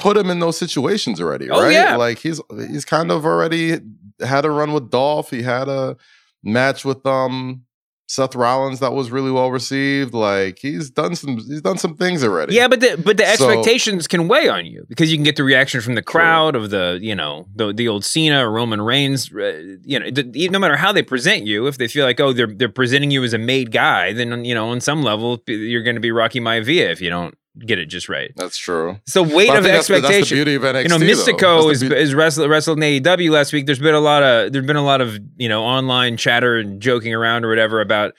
put 0.00 0.16
him 0.16 0.30
in 0.30 0.40
those 0.40 0.56
situations 0.56 1.20
already, 1.20 1.50
oh, 1.50 1.62
right? 1.62 1.72
Yeah. 1.72 1.96
Like 1.96 2.18
he's 2.18 2.40
he's 2.56 2.84
kind 2.84 3.10
of 3.10 3.24
already 3.24 3.78
had 4.20 4.44
a 4.44 4.50
run 4.50 4.72
with 4.72 4.90
Dolph. 4.90 5.30
He 5.30 5.42
had 5.42 5.68
a 5.68 5.96
match 6.42 6.84
with 6.84 7.04
um 7.06 7.64
Seth 8.10 8.34
Rollins 8.34 8.80
that 8.80 8.92
was 8.92 9.12
really 9.12 9.30
well 9.30 9.52
received. 9.52 10.14
Like 10.14 10.58
he's 10.58 10.90
done 10.90 11.14
some 11.14 11.36
he's 11.36 11.62
done 11.62 11.78
some 11.78 11.94
things 11.94 12.24
already. 12.24 12.56
Yeah, 12.56 12.66
but 12.66 12.80
the 12.80 12.96
but 12.96 13.16
the 13.16 13.24
expectations 13.24 14.06
so, 14.06 14.08
can 14.08 14.26
weigh 14.26 14.48
on 14.48 14.66
you 14.66 14.84
because 14.88 15.12
you 15.12 15.16
can 15.16 15.22
get 15.22 15.36
the 15.36 15.44
reaction 15.44 15.80
from 15.80 15.94
the 15.94 16.02
crowd 16.02 16.54
true. 16.54 16.64
of 16.64 16.70
the 16.70 16.98
you 17.00 17.14
know 17.14 17.46
the 17.54 17.72
the 17.72 17.86
old 17.86 18.04
Cena 18.04 18.44
or 18.44 18.50
Roman 18.50 18.82
Reigns. 18.82 19.32
Uh, 19.32 19.76
you 19.84 20.00
know, 20.00 20.10
the, 20.10 20.48
no 20.48 20.58
matter 20.58 20.76
how 20.76 20.90
they 20.90 21.04
present 21.04 21.46
you, 21.46 21.68
if 21.68 21.78
they 21.78 21.86
feel 21.86 22.04
like 22.04 22.18
oh 22.18 22.32
they're 22.32 22.48
they're 22.48 22.68
presenting 22.68 23.12
you 23.12 23.22
as 23.22 23.32
a 23.32 23.38
made 23.38 23.70
guy, 23.70 24.12
then 24.12 24.44
you 24.44 24.56
know 24.56 24.70
on 24.70 24.80
some 24.80 25.04
level 25.04 25.40
you're 25.46 25.84
going 25.84 25.94
to 25.94 26.00
be 26.00 26.10
Rocky 26.10 26.40
Maivia 26.40 26.90
if 26.90 27.00
you 27.00 27.10
don't 27.10 27.36
get 27.58 27.78
it 27.78 27.86
just 27.86 28.08
right. 28.08 28.32
That's 28.36 28.56
true. 28.56 28.98
So 29.06 29.22
weight 29.22 29.50
of 29.50 29.66
expectation. 29.66 30.12
That's 30.12 30.28
the, 30.28 30.34
beauty 30.36 30.54
of 30.54 30.62
NXT. 30.62 30.82
You 30.82 30.88
know, 30.88 30.98
Mistico 30.98 31.70
is, 31.70 31.82
is 31.82 32.14
wrestled, 32.14 32.48
wrestled 32.48 32.78
in 32.78 33.02
AEW 33.02 33.30
last 33.30 33.52
week. 33.52 33.66
There's 33.66 33.78
been 33.78 33.94
a 33.94 34.00
lot 34.00 34.22
of 34.22 34.52
there's 34.52 34.66
been 34.66 34.76
a 34.76 34.84
lot 34.84 35.00
of 35.00 35.18
you 35.36 35.48
know 35.48 35.62
online 35.62 36.16
chatter 36.16 36.58
and 36.58 36.80
joking 36.80 37.14
around 37.14 37.44
or 37.44 37.48
whatever 37.48 37.80
about 37.80 38.14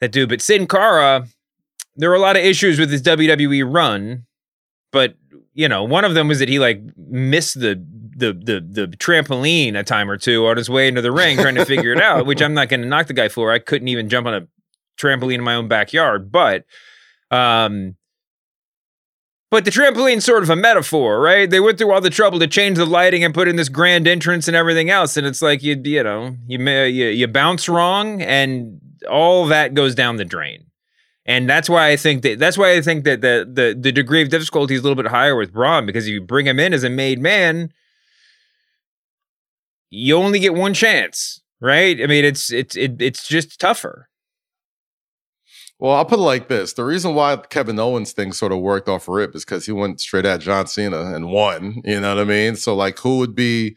that 0.00 0.12
dude. 0.12 0.28
But 0.28 0.40
Sin 0.40 0.66
Cara, 0.66 1.26
there 1.96 2.08
were 2.08 2.16
a 2.16 2.20
lot 2.20 2.36
of 2.36 2.44
issues 2.44 2.78
with 2.78 2.90
his 2.90 3.02
WWE 3.02 3.72
run, 3.72 4.26
but 4.92 5.14
you 5.54 5.68
know, 5.68 5.82
one 5.82 6.04
of 6.04 6.14
them 6.14 6.28
was 6.28 6.38
that 6.38 6.48
he 6.48 6.58
like 6.58 6.80
missed 6.96 7.60
the 7.60 7.84
the 8.16 8.32
the 8.32 8.60
the 8.60 8.96
trampoline 8.96 9.78
a 9.78 9.82
time 9.82 10.10
or 10.10 10.16
two 10.16 10.46
on 10.46 10.56
his 10.56 10.70
way 10.70 10.88
into 10.88 11.02
the 11.02 11.12
ring 11.12 11.36
trying 11.36 11.56
to 11.56 11.64
figure 11.64 11.92
it 11.92 12.00
out, 12.00 12.26
which 12.26 12.40
I'm 12.40 12.54
not 12.54 12.68
going 12.68 12.82
to 12.82 12.86
knock 12.86 13.08
the 13.08 13.12
guy 13.12 13.28
for. 13.28 13.52
I 13.52 13.58
couldn't 13.58 13.88
even 13.88 14.08
jump 14.08 14.26
on 14.26 14.34
a 14.34 14.46
trampoline 15.00 15.34
in 15.34 15.44
my 15.44 15.54
own 15.54 15.68
backyard, 15.68 16.30
but 16.30 16.64
um 17.30 17.96
but 19.50 19.64
the 19.64 19.70
trampoline's 19.70 20.24
sort 20.24 20.42
of 20.42 20.50
a 20.50 20.56
metaphor, 20.56 21.20
right? 21.20 21.48
They 21.48 21.60
went 21.60 21.78
through 21.78 21.92
all 21.92 22.00
the 22.00 22.10
trouble 22.10 22.38
to 22.40 22.46
change 22.46 22.76
the 22.76 22.84
lighting 22.84 23.24
and 23.24 23.32
put 23.32 23.48
in 23.48 23.56
this 23.56 23.68
grand 23.68 24.06
entrance 24.06 24.46
and 24.46 24.56
everything 24.56 24.90
else, 24.90 25.16
and 25.16 25.26
it's 25.26 25.40
like 25.42 25.62
you 25.62 25.80
you 25.84 26.02
know 26.02 26.36
you 26.46 26.58
may, 26.58 26.88
you, 26.88 27.06
you 27.06 27.26
bounce 27.26 27.68
wrong, 27.68 28.20
and 28.22 28.80
all 29.08 29.46
that 29.46 29.74
goes 29.74 29.94
down 29.94 30.16
the 30.16 30.24
drain. 30.24 30.66
And 31.24 31.48
that's 31.48 31.68
why 31.68 31.90
I 31.90 31.96
think 31.96 32.22
that 32.22 32.38
that's 32.38 32.56
why 32.56 32.72
I 32.72 32.80
think 32.80 33.04
that 33.04 33.20
the 33.20 33.46
the 33.50 33.78
the 33.78 33.92
degree 33.92 34.22
of 34.22 34.30
difficulty 34.30 34.74
is 34.74 34.80
a 34.80 34.82
little 34.82 35.00
bit 35.00 35.10
higher 35.10 35.36
with 35.36 35.52
Bron 35.52 35.84
because 35.84 36.06
if 36.06 36.12
you 36.12 36.22
bring 36.22 36.46
him 36.46 36.58
in 36.58 36.72
as 36.72 36.84
a 36.84 36.90
made 36.90 37.20
man, 37.20 37.70
you 39.90 40.16
only 40.16 40.38
get 40.38 40.54
one 40.54 40.74
chance, 40.74 41.42
right? 41.60 42.02
I 42.02 42.06
mean, 42.06 42.24
it's 42.24 42.50
it's 42.50 42.76
it, 42.76 43.00
it's 43.00 43.28
just 43.28 43.60
tougher. 43.60 44.07
Well, 45.78 45.92
I'll 45.94 46.04
put 46.04 46.18
it 46.18 46.22
like 46.22 46.48
this: 46.48 46.72
the 46.72 46.84
reason 46.84 47.14
why 47.14 47.36
Kevin 47.36 47.78
Owens 47.78 48.12
thing 48.12 48.32
sort 48.32 48.52
of 48.52 48.58
worked 48.58 48.88
off 48.88 49.08
rip 49.08 49.34
is 49.36 49.44
because 49.44 49.66
he 49.66 49.72
went 49.72 50.00
straight 50.00 50.26
at 50.26 50.40
John 50.40 50.66
Cena 50.66 51.14
and 51.14 51.30
won. 51.30 51.82
You 51.84 52.00
know 52.00 52.16
what 52.16 52.22
I 52.22 52.24
mean? 52.24 52.56
So, 52.56 52.74
like, 52.74 52.98
who 52.98 53.18
would 53.18 53.34
be 53.34 53.76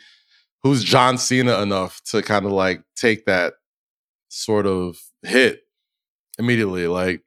who's 0.64 0.84
John 0.84 1.18
Cena 1.18 1.62
enough 1.62 2.02
to 2.06 2.22
kind 2.22 2.46
of 2.46 2.52
like 2.52 2.84
take 2.96 3.26
that 3.26 3.54
sort 4.30 4.66
of 4.66 5.00
hit 5.22 5.62
immediately? 6.40 6.88
Like, 6.88 7.22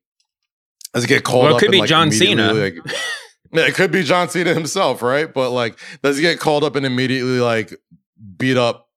does 0.92 1.04
it 1.04 1.08
get 1.08 1.24
called? 1.24 1.44
Well, 1.44 1.56
it 1.56 1.60
could 1.60 1.70
be 1.70 1.80
like, 1.80 1.88
John 1.88 2.10
Cena. 2.10 2.52
Like, 2.52 2.76
yeah, 3.52 3.66
it 3.66 3.74
could 3.74 3.92
be 3.92 4.02
John 4.02 4.28
Cena 4.28 4.54
himself, 4.54 5.02
right? 5.02 5.32
But 5.32 5.50
like, 5.50 5.78
does 6.02 6.16
he 6.16 6.22
get 6.22 6.40
called 6.40 6.64
up 6.64 6.74
and 6.74 6.84
immediately 6.84 7.38
like 7.38 7.72
beat 8.36 8.56
up 8.56 8.88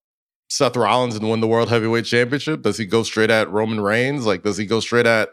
Seth 0.49 0.75
Rollins 0.75 1.15
and 1.15 1.29
win 1.29 1.39
the 1.39 1.47
World 1.47 1.69
Heavyweight 1.69 2.05
Championship? 2.05 2.63
Does 2.63 2.77
he 2.77 2.85
go 2.85 3.03
straight 3.03 3.29
at 3.29 3.51
Roman 3.51 3.79
Reigns? 3.79 4.25
Like, 4.25 4.41
does 4.41 4.57
he 4.57 4.65
go 4.65 4.79
straight 4.79 5.05
at 5.05 5.29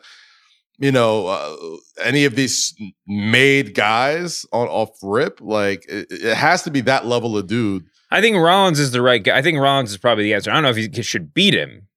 you 0.79 0.91
know, 0.91 1.27
uh, 1.27 1.57
any 2.03 2.25
of 2.25 2.35
these 2.35 2.75
made 3.07 3.75
guys 3.75 4.45
on 4.53 4.67
off 4.69 4.91
rip, 5.03 5.41
like 5.41 5.85
it, 5.89 6.07
it, 6.11 6.37
has 6.37 6.63
to 6.65 6.71
be 6.71 6.81
that 6.83 7.07
level 7.07 7.39
of 7.39 7.47
dude. 7.47 7.85
I 8.11 8.21
think 8.21 8.37
Rollins 8.37 8.81
is 8.81 8.91
the 8.91 9.03
right 9.03 9.23
guy. 9.23 9.37
I 9.37 9.43
think 9.43 9.59
Rollins 9.59 9.93
is 9.93 9.99
probably 9.99 10.25
the 10.25 10.35
answer. 10.35 10.51
I 10.51 10.55
don't 10.55 10.63
know 10.63 10.71
if 10.71 10.77
he 10.77 11.03
should 11.03 11.35
beat 11.35 11.55
him, 11.55 11.89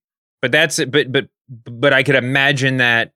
but 0.42 0.52
that's 0.52 0.80
it. 0.80 0.92
But 0.92 1.12
but 1.12 1.30
but 1.48 1.94
I 1.94 2.04
could 2.04 2.16
imagine 2.16 2.78
that 2.78 3.14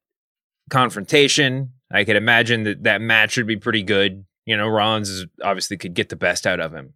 confrontation. 0.69 1.74
I 1.91 2.04
could 2.06 2.15
imagine 2.15 2.63
that 2.63 2.84
that 2.84 3.02
match 3.02 3.38
would 3.38 3.47
be 3.47 3.58
pretty 3.58 3.84
good. 3.84 4.26
You 4.45 4.58
know, 4.58 4.67
Rollins 4.67 5.10
is 5.10 5.26
obviously 5.43 5.78
could 5.78 5.93
get 5.93 6.10
the 6.10 6.15
best 6.15 6.47
out 6.47 6.60
of 6.60 6.74
him. 6.74 6.93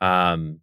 Um, 0.00 0.60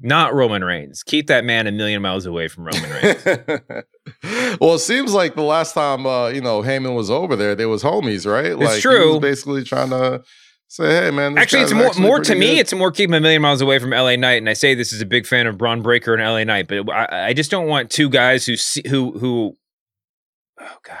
not 0.00 0.34
Roman 0.34 0.64
Reigns. 0.64 1.02
Keep 1.02 1.26
that 1.26 1.44
man 1.44 1.66
a 1.66 1.72
million 1.72 2.02
miles 2.02 2.26
away 2.26 2.48
from 2.48 2.64
Roman 2.64 2.90
Reigns. 2.90 3.24
well, 4.60 4.74
it 4.74 4.80
seems 4.80 5.12
like 5.12 5.34
the 5.34 5.42
last 5.42 5.74
time 5.74 6.06
uh, 6.06 6.28
you 6.28 6.40
know 6.40 6.62
Heyman 6.62 6.94
was 6.94 7.10
over 7.10 7.36
there, 7.36 7.54
they 7.54 7.66
was 7.66 7.82
homies, 7.82 8.30
right? 8.30 8.58
Like 8.58 8.76
he 8.76 8.80
true. 8.80 9.12
was 9.12 9.20
basically 9.20 9.64
trying 9.64 9.90
to 9.90 10.22
say, 10.68 11.04
"Hey, 11.04 11.10
man." 11.10 11.34
this 11.34 11.42
Actually, 11.42 11.62
it's 11.62 11.72
more 11.72 11.86
actually 11.86 12.02
more 12.02 12.18
to 12.18 12.24
pretty 12.24 12.40
me. 12.40 12.58
It's 12.58 12.72
more 12.72 12.90
keeping 12.90 13.14
a 13.14 13.20
million 13.20 13.42
miles 13.42 13.60
away 13.60 13.78
from 13.78 13.90
LA 13.90 14.16
Knight, 14.16 14.38
and 14.38 14.48
I 14.48 14.54
say 14.54 14.74
this 14.74 14.92
is 14.92 15.02
a 15.02 15.06
big 15.06 15.26
fan 15.26 15.46
of 15.46 15.58
Bron 15.58 15.82
Breakker 15.82 16.14
and 16.14 16.22
LA 16.22 16.44
Knight, 16.44 16.68
but 16.68 16.90
I, 16.90 17.28
I 17.28 17.32
just 17.34 17.50
don't 17.50 17.66
want 17.66 17.90
two 17.90 18.08
guys 18.08 18.46
who 18.46 18.56
see, 18.56 18.82
who 18.88 19.18
who. 19.18 19.56
Oh 20.60 20.76
God, 20.82 20.98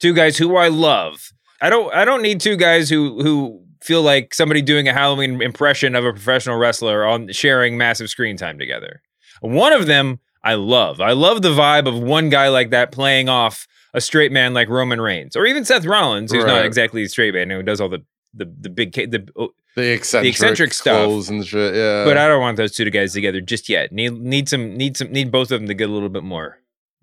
two 0.00 0.14
guys 0.14 0.38
who 0.38 0.56
I 0.56 0.68
love. 0.68 1.30
I 1.60 1.70
don't. 1.70 1.92
I 1.94 2.04
don't 2.04 2.22
need 2.22 2.40
two 2.40 2.56
guys 2.56 2.88
who 2.88 3.22
who 3.22 3.67
feel 3.80 4.02
like 4.02 4.34
somebody 4.34 4.62
doing 4.62 4.88
a 4.88 4.92
Halloween 4.92 5.40
impression 5.42 5.94
of 5.94 6.04
a 6.04 6.12
professional 6.12 6.56
wrestler 6.56 7.04
on 7.04 7.30
sharing 7.32 7.76
massive 7.76 8.10
screen 8.10 8.36
time 8.36 8.58
together. 8.58 9.02
One 9.40 9.72
of 9.72 9.86
them 9.86 10.20
I 10.42 10.54
love. 10.54 11.00
I 11.00 11.12
love 11.12 11.42
the 11.42 11.50
vibe 11.50 11.86
of 11.86 11.98
one 11.98 12.30
guy 12.30 12.48
like 12.48 12.70
that 12.70 12.92
playing 12.92 13.28
off 13.28 13.66
a 13.94 14.00
straight 14.00 14.32
man 14.32 14.54
like 14.54 14.68
Roman 14.68 15.00
Reigns, 15.00 15.36
or 15.36 15.46
even 15.46 15.64
Seth 15.64 15.84
Rollins, 15.84 16.32
who's 16.32 16.44
not 16.44 16.64
exactly 16.64 17.02
a 17.02 17.08
straight 17.08 17.34
man 17.34 17.50
who 17.50 17.62
does 17.62 17.80
all 17.80 17.88
the 17.88 18.04
the 18.34 18.44
the 18.60 18.68
big 18.68 18.94
ca- 18.94 19.06
the 19.06 19.26
oh, 19.36 19.50
the 19.74 19.92
eccentric, 19.92 20.32
eccentric 20.32 20.72
stuff. 20.72 21.28
and 21.28 21.46
shit. 21.46 21.74
Yeah, 21.74 22.04
but 22.04 22.16
I 22.16 22.28
don't 22.28 22.40
want 22.40 22.56
those 22.56 22.72
two 22.72 22.88
guys 22.90 23.12
together 23.12 23.40
just 23.40 23.68
yet. 23.68 23.92
Need 23.92 24.14
need 24.14 24.48
some 24.48 24.76
need 24.76 24.96
some 24.96 25.10
need 25.10 25.30
both 25.30 25.50
of 25.50 25.60
them 25.60 25.68
to 25.68 25.74
get 25.74 25.88
a 25.88 25.92
little 25.92 26.08
bit 26.08 26.24
more 26.24 26.58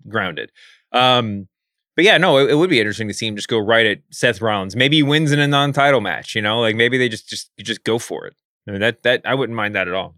grounded. 0.08 0.50
Um, 0.92 1.48
but 1.96 2.04
yeah, 2.04 2.18
no, 2.18 2.38
it, 2.38 2.50
it 2.50 2.54
would 2.54 2.70
be 2.70 2.78
interesting 2.78 3.08
to 3.08 3.14
see 3.14 3.26
him 3.26 3.34
just 3.34 3.48
go 3.48 3.58
right 3.58 3.86
at 3.86 3.98
Seth 4.10 4.40
Rollins. 4.40 4.76
Maybe 4.76 4.96
he 4.96 5.02
wins 5.02 5.32
in 5.32 5.40
a 5.40 5.48
non-title 5.48 6.02
match. 6.02 6.34
You 6.34 6.42
know, 6.42 6.60
like 6.60 6.76
maybe 6.76 6.98
they 6.98 7.08
just 7.08 7.28
just 7.28 7.50
just 7.58 7.82
go 7.82 7.98
for 7.98 8.26
it. 8.26 8.34
I 8.68 8.72
mean, 8.72 8.80
that 8.80 9.02
that 9.02 9.22
I 9.24 9.34
wouldn't 9.34 9.56
mind 9.56 9.74
that 9.74 9.88
at 9.88 9.94
all. 9.94 10.14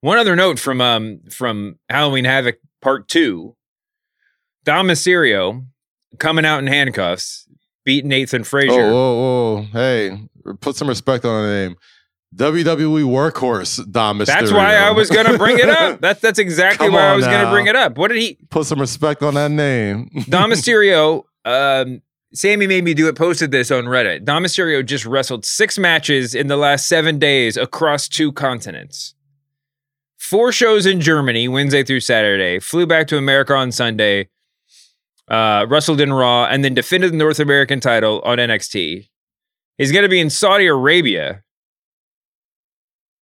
One 0.00 0.18
other 0.18 0.36
note 0.36 0.58
from 0.58 0.80
um 0.80 1.20
from 1.30 1.78
Halloween 1.88 2.24
Havoc 2.24 2.58
Part 2.82 3.08
Two, 3.08 3.56
Dom 4.64 4.88
Mysterio 4.88 5.66
coming 6.18 6.44
out 6.44 6.58
in 6.58 6.66
handcuffs, 6.66 7.48
beating 7.84 8.08
Nathan 8.08 8.44
Frazer. 8.44 8.80
Oh, 8.80 8.92
whoa, 8.92 9.14
whoa, 9.14 9.66
hey, 9.72 10.28
put 10.60 10.76
some 10.76 10.88
respect 10.88 11.24
on 11.24 11.42
the 11.42 11.48
name. 11.48 11.76
WWE 12.34 13.04
workhorse 13.04 13.90
Dom 13.90 14.18
Mysterio. 14.18 14.26
That's 14.26 14.52
why 14.52 14.74
I 14.74 14.90
was 14.90 15.10
going 15.10 15.26
to 15.26 15.38
bring 15.38 15.58
it 15.58 15.68
up. 15.68 16.00
That's 16.02 16.20
that's 16.20 16.38
exactly 16.38 16.90
why 16.90 17.08
I 17.08 17.16
was 17.16 17.24
going 17.24 17.44
to 17.44 17.50
bring 17.50 17.66
it 17.66 17.76
up. 17.76 17.96
What 17.96 18.08
did 18.08 18.18
he? 18.18 18.38
Put 18.50 18.66
some 18.66 18.80
respect 18.80 19.22
on 19.22 19.34
that 19.34 19.50
name. 19.50 20.10
Dom 20.28 20.50
Mysterio. 20.50 21.24
Um, 21.44 22.02
Sammy 22.34 22.66
made 22.66 22.84
me 22.84 22.92
do 22.92 23.08
it. 23.08 23.16
Posted 23.16 23.52
this 23.52 23.70
on 23.70 23.84
Reddit. 23.84 24.24
Dom 24.24 24.44
Mysterio 24.44 24.84
just 24.84 25.06
wrestled 25.06 25.46
six 25.46 25.78
matches 25.78 26.34
in 26.34 26.48
the 26.48 26.58
last 26.58 26.86
seven 26.86 27.18
days 27.18 27.56
across 27.56 28.06
two 28.06 28.32
continents. 28.32 29.14
Four 30.18 30.52
shows 30.52 30.84
in 30.84 31.00
Germany, 31.00 31.48
Wednesday 31.48 31.82
through 31.82 32.00
Saturday. 32.00 32.58
Flew 32.58 32.86
back 32.86 33.06
to 33.06 33.16
America 33.16 33.54
on 33.54 33.72
Sunday. 33.72 34.28
Uh, 35.26 35.64
wrestled 35.70 36.02
in 36.02 36.12
Raw, 36.12 36.44
and 36.44 36.62
then 36.62 36.74
defended 36.74 37.12
the 37.12 37.16
North 37.16 37.40
American 37.40 37.80
title 37.80 38.20
on 38.24 38.36
NXT. 38.36 39.08
He's 39.78 39.92
going 39.92 40.02
to 40.02 40.08
be 40.08 40.20
in 40.20 40.28
Saudi 40.28 40.66
Arabia. 40.66 41.44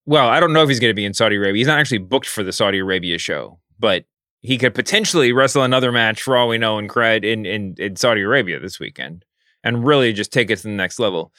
Well, 0.07 0.29
I 0.29 0.39
don't 0.39 0.53
know 0.53 0.63
if 0.63 0.69
he's 0.69 0.81
going 0.81 0.91
to 0.91 0.95
be 0.95 1.05
in 1.05 1.15
Saudi 1.15 1.37
Arabia. 1.37 1.59
He's 1.59 1.67
not 1.67 1.81
actually 1.81 1.99
booked 1.99 2.29
for 2.29 2.45
the 2.45 2.53
Saudi 2.53 2.79
Arabia 2.79 3.19
show, 3.19 3.59
but 3.79 4.05
he 4.41 4.57
could 4.57 4.75
potentially 4.75 5.33
wrestle 5.33 5.65
another 5.65 5.91
match 5.91 6.23
for 6.23 6.37
all 6.37 6.49
we 6.49 6.59
know 6.59 6.79
in 6.79 6.87
cred 6.87 7.25
in, 7.25 7.45
in, 7.45 7.75
in 7.79 7.97
Saudi 7.97 8.21
Arabia 8.21 8.61
this 8.61 8.79
weekend 8.79 9.25
and 9.65 9.85
really 9.85 10.13
just 10.13 10.33
take 10.33 10.51
it 10.51 10.57
to 10.59 10.63
the 10.63 10.69
next 10.69 11.01
level. 11.01 11.33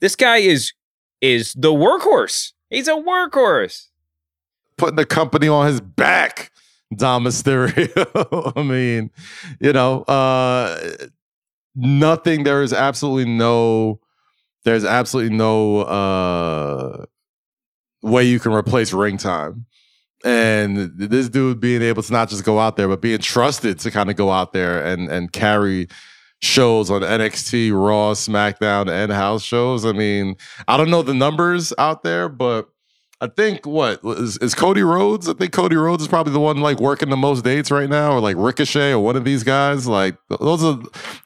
This 0.00 0.16
guy 0.16 0.38
is 0.38 0.72
is 1.20 1.52
the 1.54 1.72
workhorse. 1.72 2.52
He's 2.70 2.88
a 2.88 2.92
workhorse. 2.92 3.88
Putting 4.78 4.96
the 4.96 5.06
company 5.06 5.48
on 5.48 5.66
his 5.66 5.80
back. 5.80 6.50
Dom 6.94 7.24
Mysterio. 7.24 8.52
I 8.56 8.62
mean, 8.62 9.10
you 9.60 9.72
know, 9.72 10.02
uh 10.02 10.78
nothing. 11.74 12.44
There 12.44 12.62
is 12.62 12.72
absolutely 12.72 13.30
no. 13.30 14.00
There's 14.64 14.84
absolutely 14.84 15.36
no 15.36 15.80
uh 15.80 17.04
way 18.06 18.24
you 18.24 18.40
can 18.40 18.52
replace 18.52 18.92
ring 18.92 19.16
time. 19.16 19.66
And 20.24 20.92
this 20.96 21.28
dude 21.28 21.60
being 21.60 21.82
able 21.82 22.02
to 22.02 22.12
not 22.12 22.30
just 22.30 22.44
go 22.44 22.58
out 22.58 22.76
there, 22.76 22.88
but 22.88 23.00
being 23.00 23.18
trusted 23.18 23.78
to 23.80 23.90
kind 23.90 24.10
of 24.10 24.16
go 24.16 24.30
out 24.30 24.52
there 24.52 24.84
and 24.84 25.08
and 25.10 25.30
carry 25.30 25.88
shows 26.42 26.90
on 26.90 27.02
NXT, 27.02 27.72
Raw, 27.72 28.12
SmackDown, 28.14 28.90
and 28.90 29.12
house 29.12 29.42
shows. 29.42 29.84
I 29.84 29.92
mean, 29.92 30.36
I 30.68 30.76
don't 30.76 30.90
know 30.90 31.02
the 31.02 31.14
numbers 31.14 31.72
out 31.78 32.02
there, 32.02 32.28
but 32.28 32.68
I 33.20 33.28
think 33.28 33.66
what 33.66 34.00
is, 34.04 34.36
is 34.38 34.54
Cody 34.54 34.82
Rhodes? 34.82 35.28
I 35.28 35.32
think 35.32 35.52
Cody 35.52 35.76
Rhodes 35.76 36.02
is 36.02 36.08
probably 36.08 36.32
the 36.32 36.40
one 36.40 36.60
like 36.60 36.80
working 36.80 37.08
the 37.08 37.16
most 37.16 37.44
dates 37.44 37.70
right 37.70 37.88
now, 37.88 38.12
or 38.12 38.20
like 38.20 38.36
Ricochet 38.36 38.92
or 38.92 38.98
one 38.98 39.16
of 39.16 39.24
these 39.24 39.42
guys. 39.42 39.86
Like 39.86 40.16
those 40.28 40.62
are, 40.62 40.78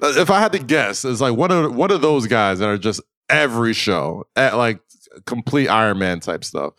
if 0.02 0.30
I 0.30 0.40
had 0.40 0.52
to 0.52 0.58
guess, 0.58 1.04
it's 1.04 1.20
like 1.20 1.36
one 1.36 1.50
of 1.50 1.74
one 1.74 1.90
of 1.90 2.00
those 2.00 2.26
guys 2.26 2.60
that 2.60 2.68
are 2.68 2.78
just 2.78 3.00
every 3.28 3.72
show 3.72 4.24
at 4.36 4.56
like 4.56 4.80
complete 5.26 5.68
Iron 5.68 5.98
Man 5.98 6.20
type 6.20 6.44
stuff. 6.44 6.74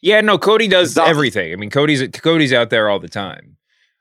Yeah, 0.00 0.20
no, 0.20 0.38
Cody 0.38 0.68
does 0.68 0.96
everything. 0.96 1.52
I 1.52 1.56
mean, 1.56 1.70
Cody's 1.70 2.06
Cody's 2.08 2.52
out 2.52 2.70
there 2.70 2.88
all 2.88 3.00
the 3.00 3.08
time. 3.08 3.56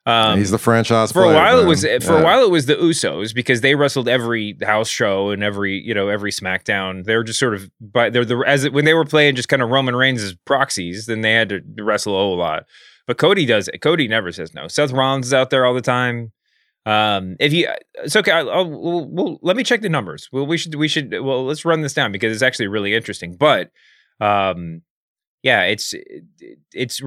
Um, 0.06 0.38
He's 0.38 0.52
the 0.52 0.58
franchise 0.58 1.12
for 1.12 1.24
a 1.24 1.26
player, 1.26 1.36
while. 1.36 1.60
It 1.60 1.66
was 1.66 1.84
for 1.84 2.18
a 2.18 2.24
while 2.24 2.42
it 2.42 2.50
was 2.50 2.66
the 2.66 2.76
Usos 2.76 3.36
because 3.36 3.60
they 3.60 3.76
wrestled 3.76 4.08
every 4.08 4.58
house 4.64 4.88
show 4.88 5.32
and 5.32 5.44
every 5.44 5.82
you 5.86 5.94
know 5.94 6.08
every 6.08 6.32
SmackDown. 6.32 7.04
They 7.04 7.18
were 7.18 7.26
just 7.26 7.40
sort 7.40 7.54
of 7.54 7.70
but 7.82 8.14
they're 8.14 8.24
the 8.24 8.38
as 8.48 8.64
it, 8.64 8.72
when 8.72 8.86
they 8.86 8.94
were 8.94 9.04
playing 9.04 9.36
just 9.36 9.50
kind 9.50 9.62
of 9.62 9.70
Roman 9.70 9.98
Reigns 9.98 10.24
as 10.24 10.34
proxies. 10.46 11.08
Then 11.08 11.22
they 11.22 11.34
had 11.34 11.50
to 11.50 11.62
wrestle 11.80 12.14
a 12.14 12.20
whole 12.20 12.38
lot. 12.38 12.64
But 13.06 13.18
Cody 13.18 13.46
does. 13.46 13.68
It. 13.68 13.80
Cody 13.80 14.08
never 14.08 14.32
says 14.32 14.54
no. 14.54 14.70
Seth 14.70 14.92
Rollins 14.92 15.28
is 15.28 15.34
out 15.34 15.50
there 15.50 15.66
all 15.66 15.74
the 15.74 15.82
time. 15.82 16.32
Um, 16.88 17.36
if 17.42 17.52
you, 17.52 17.68
it's 17.96 18.16
okay. 18.16 18.32
I'll, 18.32 18.50
I'll 18.50 18.70
we'll, 18.70 19.06
we'll, 19.06 19.40
let 19.42 19.58
me 19.58 19.64
check 19.66 19.82
the 19.82 19.90
numbers. 19.90 20.30
Well, 20.32 20.48
we 20.48 20.58
should 20.58 20.74
we 20.76 20.88
should 20.88 21.12
well 21.12 21.44
let's 21.44 21.66
run 21.66 21.82
this 21.82 21.94
down 21.94 22.14
because 22.14 22.32
it's 22.32 22.42
actually 22.42 22.68
really 22.68 22.94
interesting. 22.94 23.36
But 23.36 23.72
um, 24.22 24.84
yeah, 25.44 25.64
it's 25.64 25.94
it's 26.72 27.02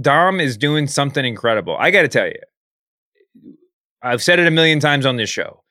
Dom 0.00 0.40
is 0.40 0.56
doing 0.56 0.86
something 0.86 1.22
incredible. 1.22 1.76
I 1.78 1.90
got 1.90 2.02
to 2.02 2.08
tell 2.08 2.28
you, 2.28 2.40
I've 4.00 4.22
said 4.22 4.38
it 4.38 4.46
a 4.46 4.50
million 4.50 4.80
times 4.80 5.04
on 5.04 5.16
this 5.16 5.28
show. 5.28 5.64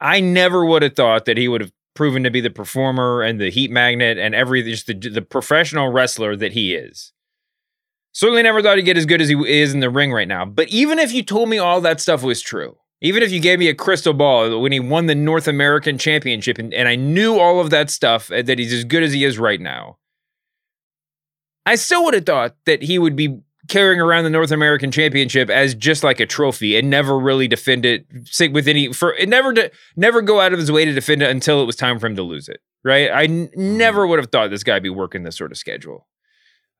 I 0.00 0.18
never 0.18 0.66
would 0.66 0.82
have 0.82 0.96
thought 0.96 1.24
that 1.26 1.38
he 1.38 1.46
would 1.46 1.60
have 1.60 1.72
proven 1.94 2.24
to 2.24 2.32
be 2.32 2.40
the 2.40 2.50
performer 2.50 3.22
and 3.22 3.40
the 3.40 3.48
heat 3.48 3.70
magnet 3.70 4.18
and 4.18 4.34
every 4.34 4.64
just 4.64 4.88
the, 4.88 4.94
the 4.94 5.22
professional 5.22 5.92
wrestler 5.92 6.34
that 6.34 6.50
he 6.50 6.74
is. 6.74 7.12
Certainly 8.10 8.42
never 8.42 8.60
thought 8.60 8.76
he'd 8.76 8.82
get 8.82 8.96
as 8.96 9.06
good 9.06 9.20
as 9.20 9.28
he 9.28 9.36
is 9.46 9.72
in 9.72 9.78
the 9.78 9.90
ring 9.90 10.12
right 10.12 10.26
now. 10.26 10.44
But 10.44 10.68
even 10.68 10.98
if 10.98 11.12
you 11.12 11.22
told 11.22 11.48
me 11.48 11.58
all 11.58 11.80
that 11.80 12.00
stuff 12.00 12.24
was 12.24 12.40
true, 12.40 12.76
even 13.00 13.22
if 13.22 13.30
you 13.30 13.40
gave 13.40 13.58
me 13.58 13.68
a 13.68 13.74
crystal 13.74 14.14
ball 14.14 14.60
when 14.60 14.72
he 14.72 14.80
won 14.80 15.06
the 15.06 15.14
North 15.14 15.46
American 15.48 15.98
Championship 15.98 16.58
and, 16.58 16.72
and 16.72 16.88
I 16.88 16.96
knew 16.96 17.38
all 17.38 17.60
of 17.60 17.70
that 17.70 17.90
stuff, 17.90 18.30
uh, 18.30 18.42
that 18.42 18.58
he's 18.58 18.72
as 18.72 18.84
good 18.84 19.02
as 19.02 19.12
he 19.12 19.24
is 19.24 19.38
right 19.38 19.60
now, 19.60 19.98
I 21.66 21.76
still 21.76 22.04
would 22.04 22.14
have 22.14 22.26
thought 22.26 22.56
that 22.66 22.82
he 22.82 22.98
would 22.98 23.16
be 23.16 23.40
carrying 23.68 24.00
around 24.00 24.24
the 24.24 24.30
North 24.30 24.50
American 24.50 24.90
Championship 24.90 25.48
as 25.48 25.74
just 25.74 26.04
like 26.04 26.20
a 26.20 26.26
trophy 26.26 26.76
and 26.76 26.90
never 26.90 27.18
really 27.18 27.48
defend 27.48 27.86
it 27.86 28.06
with 28.52 28.68
any 28.68 28.92
for 28.92 29.14
it 29.14 29.28
never 29.28 29.54
to 29.54 29.70
never 29.96 30.20
go 30.20 30.40
out 30.40 30.52
of 30.52 30.58
his 30.58 30.70
way 30.70 30.84
to 30.84 30.92
defend 30.92 31.22
it 31.22 31.30
until 31.30 31.62
it 31.62 31.64
was 31.64 31.76
time 31.76 31.98
for 31.98 32.06
him 32.06 32.16
to 32.16 32.22
lose 32.22 32.48
it. 32.48 32.60
Right? 32.84 33.10
I 33.10 33.24
n- 33.24 33.50
never 33.54 34.06
would 34.06 34.18
have 34.18 34.30
thought 34.30 34.50
this 34.50 34.64
guy 34.64 34.78
be 34.78 34.90
working 34.90 35.22
this 35.22 35.36
sort 35.36 35.52
of 35.52 35.56
schedule. 35.56 36.06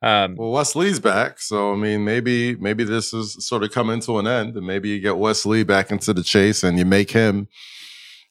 Um, 0.04 0.36
Well, 0.36 0.50
Wesley's 0.50 1.00
back, 1.00 1.40
so 1.40 1.72
I 1.72 1.76
mean, 1.76 2.04
maybe 2.04 2.56
maybe 2.56 2.84
this 2.84 3.14
is 3.14 3.36
sort 3.46 3.62
of 3.62 3.72
coming 3.72 4.00
to 4.00 4.18
an 4.18 4.26
end, 4.26 4.54
and 4.54 4.66
maybe 4.66 4.90
you 4.90 5.00
get 5.00 5.16
Wesley 5.16 5.64
back 5.64 5.90
into 5.90 6.12
the 6.12 6.22
chase, 6.22 6.62
and 6.62 6.78
you 6.78 6.84
make 6.84 7.12
him 7.12 7.48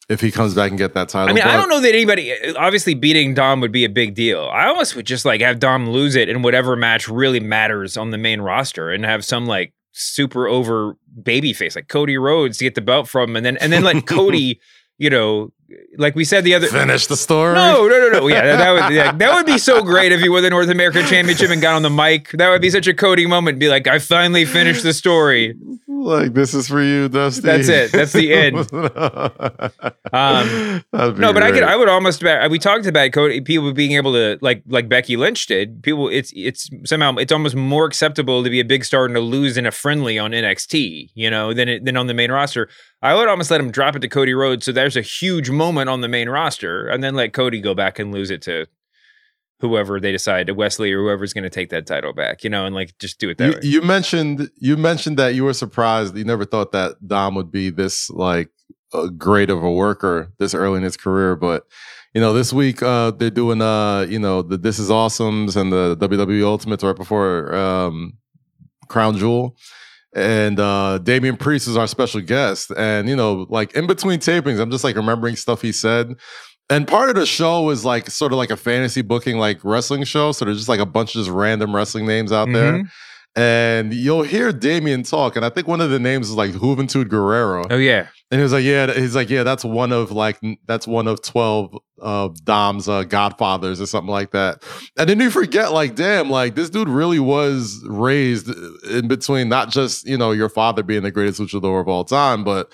if 0.08 0.22
he 0.22 0.32
comes 0.32 0.54
back 0.54 0.70
and 0.70 0.78
get 0.78 0.94
that 0.94 1.10
title. 1.10 1.30
I 1.30 1.34
mean, 1.34 1.44
I 1.44 1.56
don't 1.56 1.70
know 1.70 1.80
that 1.80 1.94
anybody 1.94 2.36
obviously 2.56 2.94
beating 2.94 3.34
Dom 3.34 3.60
would 3.62 3.72
be 3.72 3.86
a 3.86 3.90
big 3.90 4.14
deal. 4.14 4.50
I 4.54 4.68
almost 4.68 4.96
would 4.96 5.08
just 5.08 5.26
like 5.26 5.42
have 5.42 5.60
Dom 5.60 5.90
lose 5.90 6.16
it 6.16 6.30
in 6.30 6.44
whatever 6.44 6.76
match 6.76 7.08
really 7.08 7.40
matters 7.40 7.98
on 7.98 8.12
the 8.12 8.20
main 8.20 8.42
roster 8.42 8.92
and 8.92 9.04
have 9.04 9.26
some 9.26 9.48
like 9.48 9.74
super 9.94 10.48
over 10.48 10.96
baby 11.24 11.54
face 11.54 11.76
like 11.76 11.88
Cody 11.88 12.18
Rhodes 12.18 12.58
to 12.58 12.66
get 12.66 12.76
the 12.76 12.82
belt 12.82 13.08
from 13.08 13.32
him 13.32 13.36
and 13.38 13.46
then 13.46 13.58
and 13.58 13.74
then 13.74 13.84
let 13.84 14.06
Cody, 14.06 14.60
you 14.98 15.10
know, 15.10 15.52
like 15.98 16.16
we 16.16 16.24
said 16.26 16.44
the 16.44 16.54
other 16.56 16.68
finish 16.68 17.08
the 17.08 17.18
story. 17.18 17.54
No, 17.56 17.88
no, 17.88 18.00
no, 18.10 18.20
no. 18.20 18.28
Yeah, 18.28 18.56
that, 18.56 18.72
would 18.72 18.94
yeah, 18.96 19.12
that 19.12 19.34
would 19.36 19.46
be 19.46 19.58
so 19.58 19.82
great 19.84 20.12
if 20.12 20.22
he 20.22 20.30
won 20.30 20.44
the 20.44 20.50
North 20.50 20.70
American 20.70 21.06
Championship 21.06 21.50
and 21.50 21.62
got 21.62 21.76
on 21.76 21.82
the 21.82 21.90
mic. 21.90 22.30
That 22.32 22.50
would 22.50 22.62
be 22.62 22.70
such 22.70 22.88
a 22.88 22.94
Cody 22.94 23.26
moment. 23.26 23.60
Be 23.60 23.70
like, 23.70 23.88
I 23.88 24.00
finally 24.00 24.46
finished 24.46 24.84
the 24.84 24.94
story. 24.94 25.56
like 25.88 26.34
this 26.34 26.54
is 26.54 26.68
for 26.68 26.82
you, 26.82 27.10
Dusty. 27.10 27.42
That's 27.42 27.68
it. 27.68 27.92
That's 27.92 28.14
the 28.14 28.34
end. 28.34 28.70
Um, 30.14 30.84
no, 30.94 31.34
but 31.34 31.42
I 31.42 31.52
could. 31.52 31.64
I 31.64 31.76
would 31.76 31.90
almost. 31.90 32.22
bet- 32.22 32.52
We 32.52 32.60
talked 32.60 32.86
about 32.86 33.12
Cody. 33.14 33.42
People 33.42 33.74
being 33.74 33.94
able 33.94 34.14
to 34.14 34.38
like 34.42 34.62
like 34.68 34.88
Becky 34.88 35.18
Lynch 35.18 35.48
did. 35.48 35.82
People. 35.82 36.08
It's 36.08 36.32
it's 36.36 36.70
somehow 36.86 37.16
it's 37.16 37.32
almost 37.32 37.56
more 37.56 37.86
acceptable 37.86 38.44
to 38.44 38.50
be 38.50 38.60
a 38.60 38.66
big 38.66 38.86
star 38.86 39.06
and 39.06 39.16
to 39.16 39.22
lose 39.22 39.58
in 39.58 39.66
a 39.66 39.72
friendly 39.72 40.20
on 40.20 40.30
NXT. 40.32 41.10
You 41.16 41.32
know, 41.32 41.52
than 41.54 41.68
it, 41.68 41.86
than 41.86 41.98
on 41.98 42.06
the 42.08 42.14
main 42.14 42.32
roster. 42.32 42.70
I 43.04 43.14
would 43.16 43.28
almost 43.28 43.52
let 43.52 43.60
him 43.60 43.70
drop 43.70 43.96
it 43.96 44.00
to 44.00 44.08
Cody 44.08 44.34
Rhodes. 44.34 44.66
So 44.66 44.72
there's 44.72 44.96
a 44.98 45.02
huge 45.02 45.50
moment 45.50 45.90
on 45.90 46.02
the 46.02 46.08
main 46.08 46.30
roster, 46.30 46.88
and 46.88 47.04
then 47.04 47.14
let 47.16 47.34
Cody 47.34 47.60
go 47.62 47.76
back 47.76 48.00
and 48.00 48.14
lose 48.14 48.32
it 48.32 48.42
to 48.44 48.66
whoever 49.60 50.00
they 50.00 50.12
decide, 50.12 50.48
to 50.48 50.54
Wesley 50.54 50.92
or 50.94 51.02
whoever's 51.02 51.34
going 51.34 51.44
to 51.44 51.50
take 51.50 51.70
that 51.70 51.86
title 51.86 52.14
back. 52.14 52.44
You 52.44 52.50
know, 52.50 52.66
and 52.66 52.74
like 52.74 52.98
just 53.00 53.20
do 53.20 53.30
it 53.30 53.38
that 53.38 53.46
You, 53.46 53.52
way. 53.56 53.60
you 53.64 53.82
mentioned 53.82 54.50
you 54.58 54.78
mentioned 54.78 55.18
that 55.20 55.36
you 55.36 55.44
were 55.44 55.54
surprised. 55.54 56.18
You 56.18 56.24
never 56.24 56.46
thought 56.46 56.72
that 56.72 56.96
Dom 57.06 57.36
would 57.36 57.52
be 57.52 57.70
this 57.70 58.10
like 58.10 58.50
uh, 58.94 59.08
great 59.08 59.50
of 59.50 59.62
a 59.64 59.72
worker 59.72 60.32
this 60.40 60.54
early 60.54 60.78
in 60.78 60.84
his 60.84 60.96
career, 60.98 61.36
but 61.36 61.64
you 62.14 62.22
know 62.22 62.32
this 62.32 62.54
week 62.54 62.82
uh, 62.84 63.12
they're 63.12 63.30
doing 63.30 63.62
uh 63.62 64.06
you 64.08 64.20
know 64.20 64.42
the 64.44 64.58
This 64.58 64.80
Is 64.80 64.90
Awesomes 64.90 65.56
and 65.60 65.74
the 65.74 65.98
WWE 65.98 66.44
Ultimates 66.44 66.84
right 66.84 66.96
before 66.96 67.54
um, 67.54 68.14
Crown 68.88 69.18
Jewel. 69.18 69.58
And 70.16 70.60
uh 70.60 71.00
Damian 71.00 71.38
Priest 71.38 71.68
is 71.68 71.78
our 71.78 71.88
special 71.88 72.22
guest. 72.22 72.72
And 72.78 73.10
you 73.10 73.16
know, 73.16 73.48
like 73.50 73.74
in 73.74 73.88
between 73.88 74.20
tapings, 74.20 74.60
I'm 74.60 74.72
just 74.72 74.84
like 74.84 74.96
remembering 74.96 75.36
stuff 75.36 75.62
he 75.62 75.72
said. 75.72 76.16
And 76.70 76.88
part 76.88 77.10
of 77.10 77.16
the 77.16 77.26
show 77.26 77.70
is 77.72 77.84
like 77.84 78.10
sort 78.10 78.32
of 78.32 78.38
like 78.38 78.50
a 78.50 78.58
fantasy 78.58 79.02
booking 79.02 79.38
like 79.38 79.60
wrestling 79.64 80.04
show. 80.06 80.32
So 80.32 80.46
there's 80.46 80.58
just 80.58 80.70
like 80.70 80.80
a 80.80 80.86
bunch 80.86 81.16
of 81.16 81.22
just 81.22 81.30
random 81.30 81.76
wrestling 81.76 82.06
names 82.06 82.32
out 82.32 82.48
there. 82.54 82.84
And 83.36 83.94
you'll 83.94 84.24
hear 84.24 84.52
Damian 84.52 85.04
talk. 85.04 85.36
And 85.36 85.44
I 85.44 85.50
think 85.50 85.68
one 85.68 85.82
of 85.82 85.90
the 85.90 86.00
names 86.00 86.30
is 86.30 86.36
like 86.36 86.52
Juventud 86.52 87.10
Guerrero. 87.10 87.66
Oh 87.70 87.78
yeah. 87.78 88.08
And 88.30 88.40
he 88.40 88.44
was 88.44 88.54
like, 88.54 88.64
yeah, 88.64 88.92
he's 88.94 89.16
like, 89.16 89.30
yeah, 89.30 89.44
that's 89.44 89.64
one 89.64 89.92
of 89.92 90.12
like, 90.12 90.40
that's 90.68 90.88
one 90.88 91.08
of 91.08 91.22
12 91.22 91.78
of 92.00 92.44
Dom's 92.44 92.90
uh, 92.90 93.04
godfathers 93.04 93.80
or 93.80 93.86
something 93.86 94.12
like 94.12 94.32
that. 94.32 94.64
And 94.98 95.08
then 95.10 95.20
you 95.20 95.30
forget, 95.30 95.72
like, 95.72 95.96
damn, 95.96 96.30
like 96.30 96.56
this 96.56 96.70
dude 96.70 96.90
really 96.90 97.20
was 97.20 97.84
raised 97.88 98.50
in 98.90 99.08
between 99.08 99.50
not 99.50 99.70
just, 99.70 100.08
you 100.08 100.18
know, 100.18 100.32
your 100.32 100.50
father 100.50 100.84
being 100.84 101.04
the 101.04 101.12
greatest 101.12 101.40
luchador 101.40 101.80
of 101.82 101.88
all 101.88 102.04
time, 102.04 102.44
but, 102.44 102.72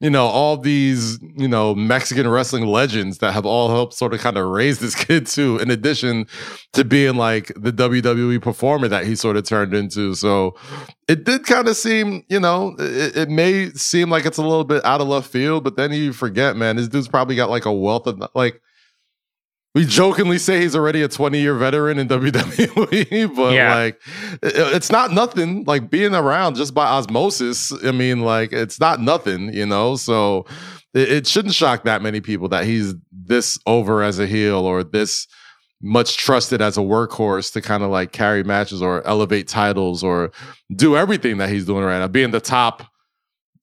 you 0.00 0.10
know, 0.10 0.26
all 0.26 0.56
these, 0.56 1.18
you 1.36 1.48
know, 1.48 1.74
Mexican 1.74 2.28
wrestling 2.28 2.66
legends 2.66 3.18
that 3.18 3.32
have 3.32 3.44
all 3.44 3.68
helped 3.68 3.94
sort 3.94 4.14
of 4.14 4.20
kind 4.20 4.36
of 4.36 4.46
raise 4.46 4.78
this 4.78 4.94
kid 5.04 5.26
too, 5.26 5.58
in 5.58 5.70
addition 5.70 6.26
to 6.72 6.84
being 6.84 7.16
like 7.16 7.48
the 7.56 7.72
WWE 7.72 8.40
performer 8.40 8.86
that 8.88 9.06
he 9.06 9.16
sort 9.16 9.36
of 9.36 9.44
turned 9.44 9.74
into. 9.74 10.14
So 10.14 10.54
it 11.08 11.24
did 11.24 11.44
kind 11.44 11.66
of 11.66 11.76
seem, 11.76 12.24
you 12.28 12.38
know, 12.38 12.76
it, 12.78 13.16
it 13.16 13.28
may 13.28 13.70
seem 13.70 14.08
like 14.08 14.24
it's 14.24 14.38
a 14.38 14.42
little 14.42 14.64
bit 14.64 14.84
out 14.84 15.00
of 15.00 15.08
left 15.08 15.30
field, 15.30 15.64
but 15.64 15.76
then 15.76 15.92
you 15.92 16.12
forget, 16.12 16.56
man, 16.56 16.76
this 16.76 16.88
dude's 16.88 17.08
probably 17.08 17.34
got 17.34 17.50
like 17.50 17.64
a 17.64 17.72
wealth 17.72 18.06
of 18.06 18.22
like. 18.34 18.60
We 19.74 19.84
jokingly 19.84 20.38
say 20.38 20.60
he's 20.60 20.74
already 20.74 21.02
a 21.02 21.08
20 21.08 21.38
year 21.38 21.54
veteran 21.54 21.98
in 21.98 22.08
WWE, 22.08 23.36
but 23.36 23.52
Yeah. 23.52 23.74
like 23.74 24.00
it's 24.42 24.90
not 24.90 25.12
nothing. 25.12 25.64
Like 25.64 25.90
being 25.90 26.14
around 26.14 26.56
just 26.56 26.74
by 26.74 26.86
osmosis, 26.86 27.72
I 27.84 27.92
mean, 27.92 28.20
like 28.22 28.52
it's 28.52 28.80
not 28.80 29.00
nothing, 29.00 29.52
you 29.52 29.66
know? 29.66 29.96
So 29.96 30.46
it, 30.94 31.12
it 31.12 31.26
shouldn't 31.26 31.54
shock 31.54 31.84
that 31.84 32.02
many 32.02 32.20
people 32.20 32.48
that 32.48 32.64
he's 32.64 32.94
this 33.12 33.58
over 33.66 34.02
as 34.02 34.18
a 34.18 34.26
heel 34.26 34.58
or 34.64 34.82
this 34.82 35.26
much 35.80 36.16
trusted 36.16 36.60
as 36.60 36.76
a 36.76 36.80
workhorse 36.80 37.52
to 37.52 37.60
kind 37.60 37.84
of 37.84 37.90
like 37.90 38.10
carry 38.10 38.42
matches 38.42 38.82
or 38.82 39.06
elevate 39.06 39.46
titles 39.46 40.02
or 40.02 40.32
do 40.74 40.96
everything 40.96 41.38
that 41.38 41.50
he's 41.50 41.66
doing 41.66 41.84
right 41.84 42.00
now, 42.00 42.08
being 42.08 42.32
the 42.32 42.40
top 42.40 42.82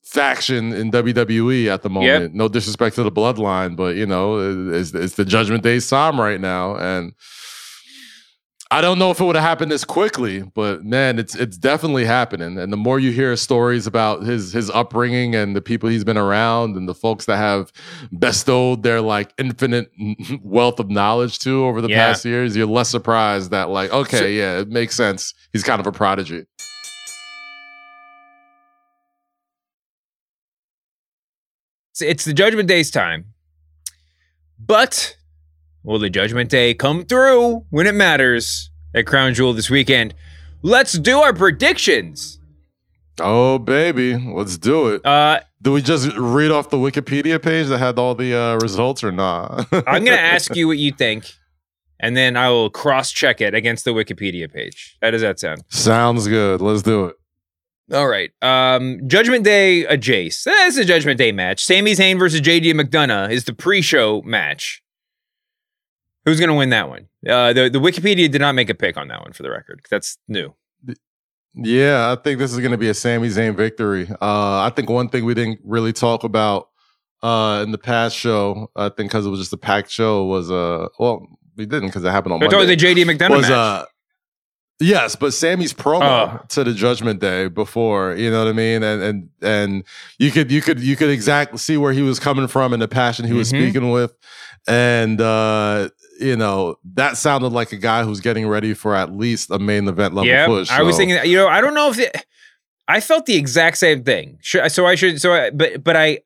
faction 0.06 0.72
in 0.72 0.92
WWE 0.92 1.68
at 1.68 1.82
the 1.82 1.90
moment. 1.90 2.34
No 2.34 2.48
disrespect 2.48 2.96
to 2.96 3.04
the 3.04 3.12
bloodline, 3.12 3.76
but 3.76 3.96
you 3.96 4.06
know, 4.06 4.70
it's, 4.72 4.94
it's 4.94 5.16
the 5.16 5.26
Judgment 5.26 5.64
Day 5.64 5.80
time 5.80 6.20
right 6.20 6.40
now. 6.40 6.78
And 6.78 7.14
I 8.72 8.82
don't 8.82 8.98
know 8.98 9.12
if 9.12 9.20
it 9.20 9.24
would 9.24 9.36
have 9.36 9.44
happened 9.46 9.72
this 9.72 9.84
quickly, 9.86 10.42
but 10.42 10.84
man, 10.84 11.20
it's 11.20 11.36
it's 11.36 11.56
definitely 11.56 12.04
happening. 12.06 12.58
And 12.58 12.74
the 12.74 12.78
more 12.78 13.00
you 13.00 13.12
hear 13.12 13.36
stories 13.36 13.86
about 13.86 14.24
his 14.24 14.52
his 14.54 14.72
upbringing 14.72 15.36
and 15.36 15.56
the 15.56 15.62
people 15.62 15.88
he's 15.88 16.04
been 16.04 16.18
around 16.18 16.76
and 16.76 16.90
the 16.90 16.96
folks 16.96 17.26
that 17.26 17.38
have 17.38 17.72
bestowed 18.18 18.82
their 18.82 19.02
like 19.02 19.34
infinite 19.38 19.92
wealth 20.42 20.80
of 20.80 20.90
knowledge 20.90 21.38
to 21.40 21.64
over 21.66 21.80
the 21.80 21.90
Yeah. 21.90 22.08
past 22.08 22.26
years, 22.26 22.56
you're 22.58 22.66
less 22.66 22.90
surprised 22.90 23.52
that 23.52 23.70
like, 23.70 23.92
okay, 23.92 24.18
So- 24.18 24.26
yeah, 24.26 24.60
it 24.60 24.70
makes 24.70 24.96
sense. 24.96 25.34
He's 25.54 25.64
kind 25.64 25.80
of 25.80 25.86
a 25.88 25.92
prodigy. 25.92 26.46
It's, 31.96 32.02
it's 32.02 32.26
the 32.26 32.34
Judgment 32.34 32.68
Day's 32.68 32.92
time. 32.92 33.28
But 34.60 35.16
will 35.82 35.98
the 35.98 36.10
Judgment 36.10 36.50
Day 36.50 36.74
come 36.74 37.06
through 37.06 37.66
when 37.70 37.88
it 37.88 37.96
matters 37.96 38.70
at 38.94 39.08
Crown 39.08 39.34
Jewel 39.34 39.54
this 39.54 39.70
weekend? 39.70 40.14
Let's 40.62 41.00
do 41.00 41.20
our 41.20 41.32
predictions. 41.32 42.42
Oh 43.22 43.60
baby, 43.60 44.18
let's 44.18 44.58
do 44.58 44.90
it. 44.90 45.06
Uh, 45.06 45.40
do 45.62 45.72
we 45.72 45.82
just 45.82 46.12
read 46.18 46.52
off 46.52 46.70
the 46.70 46.76
Wikipedia 46.76 47.42
page 47.42 47.68
that 47.68 47.78
had 47.78 47.98
all 47.98 48.14
the 48.14 48.36
uh, 48.38 48.56
results 48.56 49.02
or 49.02 49.14
not? 49.14 49.66
I'm 49.72 50.04
going 50.04 50.18
to 50.18 50.20
ask 50.20 50.54
you 50.54 50.68
what 50.68 50.78
you 50.78 50.92
think, 50.92 51.32
and 52.02 52.18
then 52.18 52.36
I 52.36 52.50
will 52.50 52.70
cross 52.70 53.10
check 53.10 53.40
it 53.40 53.54
against 53.54 53.86
the 53.86 53.92
Wikipedia 53.92 54.52
page. 54.52 54.98
How 55.02 55.12
does 55.12 55.22
that 55.22 55.40
sound? 55.40 55.64
Sounds 55.70 56.28
good. 56.28 56.60
Let's 56.60 56.82
do 56.82 57.06
it. 57.06 57.16
All 57.94 58.08
right. 58.08 58.32
Um, 58.42 59.00
Judgment 59.08 59.44
Day, 59.44 59.86
a 59.86 59.98
Jace. 59.98 60.44
That's 60.44 60.78
a 60.78 60.86
Judgment 60.86 61.18
Day 61.20 61.32
match. 61.32 61.64
Sami 61.64 61.92
Zayn 61.92 62.18
versus 62.18 62.42
JD 62.42 62.74
McDonagh 62.74 63.32
is 63.32 63.44
the 63.46 63.54
pre-show 63.54 64.22
match. 64.24 64.82
Who's 66.26 66.40
going 66.40 66.50
to 66.50 66.56
win 66.56 66.72
that 66.72 66.90
one? 66.90 67.08
Uh, 67.28 67.54
the 67.54 67.70
the 67.70 67.80
Wikipedia 67.80 68.32
did 68.32 68.42
not 68.42 68.56
make 68.56 68.70
a 68.72 68.74
pick 68.74 68.98
on 68.98 69.08
that 69.10 69.22
one 69.22 69.34
for 69.34 69.44
the 69.44 69.52
record. 69.52 69.82
That's 69.92 70.18
new. 70.28 70.56
Yeah, 71.54 72.12
I 72.12 72.22
think 72.22 72.40
this 72.40 72.52
is 72.52 72.60
going 72.60 72.72
to 72.72 72.78
be 72.78 72.90
a 72.90 72.94
Sami 72.94 73.30
Zayn 73.30 73.56
victory. 73.56 74.10
Uh, 74.10 74.62
I 74.62 74.72
think 74.76 74.90
one 74.90 75.08
thing 75.08 75.24
we 75.24 75.34
didn't 75.36 75.60
really 75.64 75.94
talk 75.94 76.24
about 76.24 76.70
uh, 77.24 77.62
in 77.64 77.72
the 77.72 77.78
past 77.78 78.16
show, 78.18 78.70
I 78.76 78.90
think 78.90 79.12
because 79.12 79.26
it 79.26 79.30
was 79.30 79.40
just 79.40 79.54
a 79.54 79.58
packed 79.58 79.90
show, 79.92 80.26
was 80.26 80.50
uh, 80.52 80.88
well, 81.00 81.28
we 81.56 81.66
didn't 81.66 81.90
because 81.90 82.04
it 82.04 82.10
happened 82.10 82.34
on 82.34 82.40
talking 82.40 82.58
Monday. 82.58 82.76
the 82.76 82.86
JD 83.04 83.06
McDonagh 83.06 83.30
was 83.30 83.42
match. 83.44 83.52
uh, 83.52 83.86
yes, 84.80 85.16
but 85.16 85.34
Sammy's 85.34 85.74
promo 85.74 86.02
Oh. 86.42 86.46
to 86.50 86.64
the 86.64 86.74
Judgment 86.74 87.20
Day 87.20 87.48
before, 87.48 88.16
you 88.16 88.30
know 88.32 88.40
what 88.44 88.50
I 88.50 88.54
mean, 88.54 88.84
and 88.84 89.02
and 89.02 89.30
and 89.42 89.84
you 90.20 90.32
could 90.32 90.52
you 90.52 90.62
could 90.62 90.80
you 90.80 90.96
could 90.96 91.10
exactly 91.10 91.58
see 91.58 91.78
where 91.78 91.94
he 91.94 92.02
was 92.02 92.20
coming 92.20 92.48
from 92.48 92.74
and 92.74 92.82
the 92.82 92.88
passion 92.88 93.26
he 93.26 93.34
was 93.34 93.52
Mhm. 93.52 93.62
speaking 93.64 93.92
with, 93.92 94.14
and 94.68 95.20
uh, 95.22 95.90
you 96.20 96.36
know 96.36 96.76
that 96.96 97.18
sounded 97.18 97.50
like 97.52 97.72
a 97.72 97.78
guy 97.78 98.04
who's 98.04 98.20
getting 98.22 98.48
ready 98.48 98.74
for 98.74 98.96
at 98.96 99.12
least 99.14 99.52
a 99.52 99.60
main 99.60 99.88
event 99.88 100.14
level 100.14 100.28
yeah, 100.28 100.46
push. 100.48 100.70
I 100.72 100.82
was 100.82 100.98
thinking. 100.98 101.18
You 101.26 101.38
know, 101.38 101.48
I 101.48 101.62
don't 101.62 101.74
know 101.74 101.90
if 101.90 102.00
it, 102.00 102.26
I 102.88 103.00
felt 103.02 103.26
the 103.26 103.36
exact 103.36 103.78
same 103.78 104.04
thing. 104.04 104.38
Should, 104.42 104.72
so 104.72 104.86
I 104.86 104.96
should. 104.96 105.20
So, 105.22 105.34
I, 105.34 105.50
but 105.52 105.84
but 105.84 105.96
I. 105.96 106.20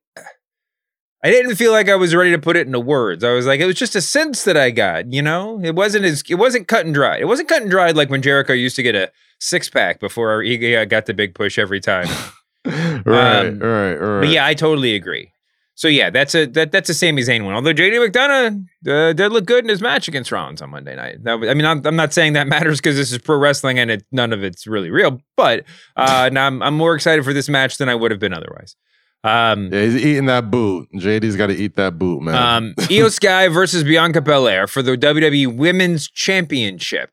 I 1.23 1.31
didn't 1.31 1.55
feel 1.55 1.71
like 1.71 1.89
I 1.89 1.95
was 1.95 2.15
ready 2.15 2.31
to 2.31 2.39
put 2.39 2.55
it 2.55 2.65
into 2.65 2.79
words. 2.79 3.23
I 3.23 3.33
was 3.33 3.45
like, 3.45 3.59
it 3.59 3.65
was 3.65 3.75
just 3.75 3.95
a 3.95 4.01
sense 4.01 4.45
that 4.45 4.55
I 4.55 4.71
got, 4.71 5.11
you 5.11 5.21
know? 5.21 5.59
It 5.61 5.75
wasn't 5.75 6.05
as 6.05 6.23
it 6.29 6.35
wasn't 6.35 6.67
cut 6.67 6.85
and 6.85 6.93
dried. 6.93 7.21
It 7.21 7.25
wasn't 7.25 7.49
cut 7.49 7.61
and 7.61 7.69
dried 7.69 7.97
like 7.97 8.09
when 8.09 8.21
Jericho 8.21 8.53
used 8.53 8.77
to 8.77 8.83
get 8.83 8.95
a 8.95 9.11
six 9.39 9.69
pack 9.69 9.99
before 9.99 10.41
he 10.41 10.85
got 10.85 11.07
the 11.07 11.13
big 11.13 11.35
push 11.35 11.59
every 11.59 11.81
time. 11.81 12.07
right, 12.65 13.47
Um, 13.47 13.59
right, 13.59 13.93
right. 13.95 14.19
But 14.21 14.29
yeah, 14.29 14.45
I 14.45 14.53
totally 14.53 14.95
agree. 14.95 15.31
So 15.75 15.87
yeah, 15.87 16.09
that's 16.09 16.35
a 16.35 16.45
that, 16.45 16.73
that's 16.73 16.89
a 16.89 16.93
Sami 16.93 17.21
Zayn 17.21 17.45
one. 17.45 17.53
Although 17.53 17.73
JD 17.73 18.09
McDonagh 18.09 18.65
uh, 18.85 19.13
did 19.13 19.31
look 19.31 19.45
good 19.45 19.63
in 19.63 19.69
his 19.69 19.81
match 19.81 20.09
against 20.09 20.29
Rollins 20.29 20.61
on 20.61 20.71
Monday 20.71 20.93
night. 20.93 21.23
That, 21.23 21.35
I 21.35 21.53
mean, 21.53 21.65
I'm, 21.65 21.85
I'm 21.85 21.95
not 21.95 22.11
saying 22.11 22.33
that 22.33 22.47
matters 22.49 22.79
because 22.79 22.97
this 22.97 23.13
is 23.13 23.17
pro 23.17 23.37
wrestling 23.37 23.79
and 23.79 23.89
it, 23.89 24.05
none 24.11 24.33
of 24.33 24.43
it's 24.43 24.67
really 24.67 24.89
real. 24.89 25.21
But 25.37 25.63
uh, 25.95 26.29
now 26.33 26.47
I'm, 26.47 26.61
I'm 26.61 26.75
more 26.75 26.95
excited 26.95 27.23
for 27.23 27.31
this 27.31 27.47
match 27.47 27.77
than 27.77 27.87
I 27.87 27.95
would 27.95 28.11
have 28.11 28.19
been 28.19 28.33
otherwise. 28.33 28.75
Um, 29.23 29.71
yeah, 29.73 29.81
he's 29.81 29.97
eating 29.97 30.25
that 30.27 30.49
boot. 30.49 30.87
JD's 30.93 31.35
got 31.35 31.47
to 31.47 31.55
eat 31.55 31.75
that 31.75 31.99
boot, 31.99 32.21
man. 32.21 32.35
um, 32.35 32.73
Iyo 32.87 33.11
Sky 33.11 33.49
versus 33.49 33.83
Bianca 33.83 34.21
Belair 34.21 34.65
for 34.67 34.81
the 34.81 34.95
WWE 34.97 35.55
Women's 35.57 36.09
Championship. 36.09 37.11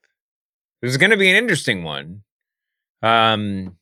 This 0.82 0.92
is 0.92 0.98
going 0.98 1.10
to 1.10 1.16
be 1.16 1.28
an 1.28 1.36
interesting 1.36 1.82
one. 1.82 2.22
Um, 3.02 3.76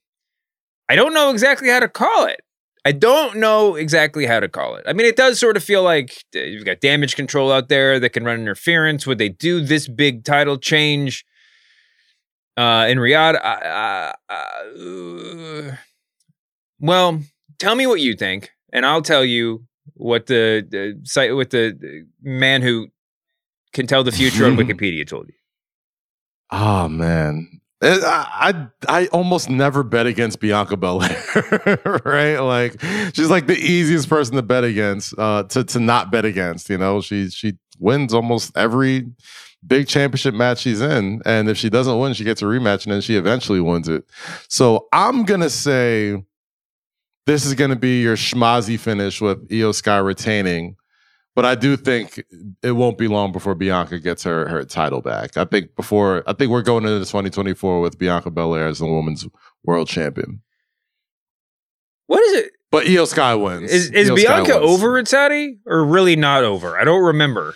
I 0.88 0.96
don't 0.96 1.12
know 1.12 1.30
exactly 1.30 1.68
how 1.68 1.80
to 1.80 1.88
call 1.88 2.26
it. 2.26 2.40
I 2.86 2.92
don't 2.92 3.36
know 3.36 3.76
exactly 3.76 4.26
how 4.26 4.40
to 4.40 4.48
call 4.48 4.76
it. 4.76 4.84
I 4.86 4.92
mean, 4.92 5.06
it 5.06 5.16
does 5.16 5.38
sort 5.40 5.56
of 5.56 5.64
feel 5.64 5.82
like 5.82 6.24
uh, 6.36 6.40
you've 6.40 6.66
got 6.66 6.80
damage 6.80 7.16
control 7.16 7.50
out 7.50 7.68
there 7.68 7.98
that 7.98 8.10
can 8.10 8.24
run 8.24 8.40
interference. 8.40 9.06
Would 9.06 9.18
they 9.18 9.30
do 9.30 9.60
this 9.60 9.88
big 9.88 10.24
title 10.24 10.58
change 10.58 11.24
uh, 12.58 12.86
in 12.88 12.98
Riyadh? 12.98 13.36
Uh, 13.36 14.12
uh, 14.28 15.72
uh, 15.72 15.76
well, 16.78 17.22
tell 17.64 17.74
me 17.74 17.86
what 17.86 18.00
you 18.00 18.14
think, 18.14 18.50
and 18.72 18.84
I'll 18.84 19.02
tell 19.02 19.24
you 19.24 19.64
what 19.94 20.26
the, 20.26 20.66
the 20.68 21.00
site, 21.04 21.34
what 21.34 21.50
the, 21.50 21.76
the 21.78 22.06
man 22.22 22.62
who 22.62 22.88
can 23.72 23.86
tell 23.86 24.04
the 24.04 24.12
future 24.12 24.44
on 24.44 24.56
Wikipedia 24.56 25.06
told 25.06 25.28
you. 25.28 25.34
Oh 26.50 26.88
man, 26.88 27.60
I, 27.82 28.68
I 28.88 29.02
I 29.02 29.06
almost 29.08 29.48
never 29.48 29.82
bet 29.82 30.06
against 30.06 30.40
Bianca 30.40 30.76
Belair, 30.76 31.80
right? 32.04 32.38
Like 32.38 32.80
she's 33.14 33.30
like 33.30 33.46
the 33.46 33.58
easiest 33.58 34.08
person 34.08 34.36
to 34.36 34.42
bet 34.42 34.62
against, 34.62 35.14
uh, 35.18 35.44
to 35.44 35.64
to 35.64 35.80
not 35.80 36.12
bet 36.12 36.24
against. 36.24 36.68
You 36.68 36.78
know, 36.78 37.00
she 37.00 37.30
she 37.30 37.54
wins 37.78 38.14
almost 38.14 38.56
every 38.56 39.06
big 39.66 39.88
championship 39.88 40.34
match 40.34 40.58
she's 40.58 40.82
in, 40.82 41.22
and 41.24 41.48
if 41.48 41.56
she 41.56 41.70
doesn't 41.70 41.98
win, 41.98 42.12
she 42.12 42.24
gets 42.24 42.42
a 42.42 42.44
rematch, 42.44 42.84
and 42.84 42.92
then 42.92 43.00
she 43.00 43.16
eventually 43.16 43.60
wins 43.60 43.88
it. 43.88 44.04
So 44.48 44.86
I'm 44.92 45.24
gonna 45.24 45.50
say 45.50 46.22
this 47.26 47.44
is 47.44 47.54
gonna 47.54 47.76
be 47.76 48.02
your 48.02 48.16
schmozzy 48.16 48.78
finish 48.78 49.20
with 49.20 49.48
Iyo 49.48 49.74
Sky 49.74 49.98
retaining. 49.98 50.76
But 51.34 51.44
I 51.44 51.56
do 51.56 51.76
think 51.76 52.22
it 52.62 52.72
won't 52.72 52.96
be 52.96 53.08
long 53.08 53.32
before 53.32 53.56
Bianca 53.56 53.98
gets 53.98 54.22
her 54.22 54.48
her 54.48 54.64
title 54.64 55.00
back. 55.00 55.36
I 55.36 55.44
think 55.44 55.74
before 55.74 56.22
I 56.28 56.32
think 56.32 56.50
we're 56.50 56.62
going 56.62 56.84
into 56.84 57.00
2024 57.00 57.80
with 57.80 57.98
Bianca 57.98 58.30
Belair 58.30 58.68
as 58.68 58.78
the 58.78 58.86
women's 58.86 59.26
world 59.64 59.88
champion. 59.88 60.42
What 62.06 62.22
is 62.22 62.32
it? 62.34 62.52
But 62.70 62.86
Iyo 62.86 63.06
Sky 63.06 63.34
wins. 63.34 63.70
Is, 63.70 63.90
is 63.90 64.10
Bianca 64.10 64.60
wins. 64.60 64.70
over 64.70 64.98
at 64.98 65.08
Saudi 65.08 65.58
or 65.66 65.84
really 65.84 66.16
not 66.16 66.44
over? 66.44 66.78
I 66.78 66.84
don't 66.84 67.02
remember. 67.02 67.54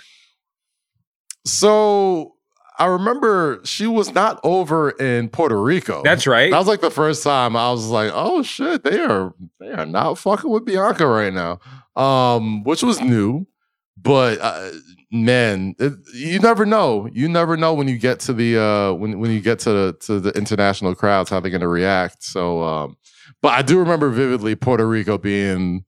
So 1.45 2.35
I 2.79 2.87
remember 2.87 3.61
she 3.65 3.87
was 3.87 4.15
not 4.15 4.39
over 4.45 4.91
in 4.91 5.29
Puerto 5.29 5.61
Rico. 5.61 6.03
That's 6.05 6.27
right. 6.27 6.51
That 6.51 6.59
was 6.59 6.69
like 6.69 6.81
the 6.81 6.91
first 6.91 7.25
time 7.25 7.57
I 7.57 7.71
was 7.73 7.87
like, 7.87 8.13
"Oh 8.15 8.43
shit, 8.43 8.85
they 8.85 9.01
are 9.01 9.35
they 9.59 9.73
are 9.73 9.87
not 9.87 10.19
fucking 10.19 10.51
with 10.51 10.65
Bianca 10.65 11.07
right 11.07 11.33
now," 11.33 11.59
um, 11.97 12.63
which 12.63 12.83
was 12.83 13.01
new. 13.01 13.47
But 13.97 14.39
uh, 14.41 14.71
man, 15.11 15.75
it, 15.81 15.95
you 16.15 16.39
never 16.39 16.65
know. 16.65 17.09
You 17.13 17.29
never 17.29 17.57
know 17.57 17.75
when 17.75 17.89
you 17.89 17.99
get 17.99 18.21
to 18.21 18.33
the 18.33 18.59
uh, 18.59 18.93
when 18.93 19.19
when 19.19 19.33
you 19.33 19.41
get 19.41 19.59
to 19.61 19.71
the 19.71 19.93
to 20.03 20.21
the 20.21 20.31
international 20.31 20.95
crowds 20.95 21.31
how 21.31 21.41
they're 21.41 21.51
going 21.51 21.61
to 21.63 21.69
react. 21.69 22.23
So, 22.23 22.63
um, 22.63 22.97
but 23.43 23.55
I 23.55 23.63
do 23.63 23.79
remember 23.79 24.09
vividly 24.11 24.55
Puerto 24.55 24.87
Rico 24.87 25.19
being 25.19 25.85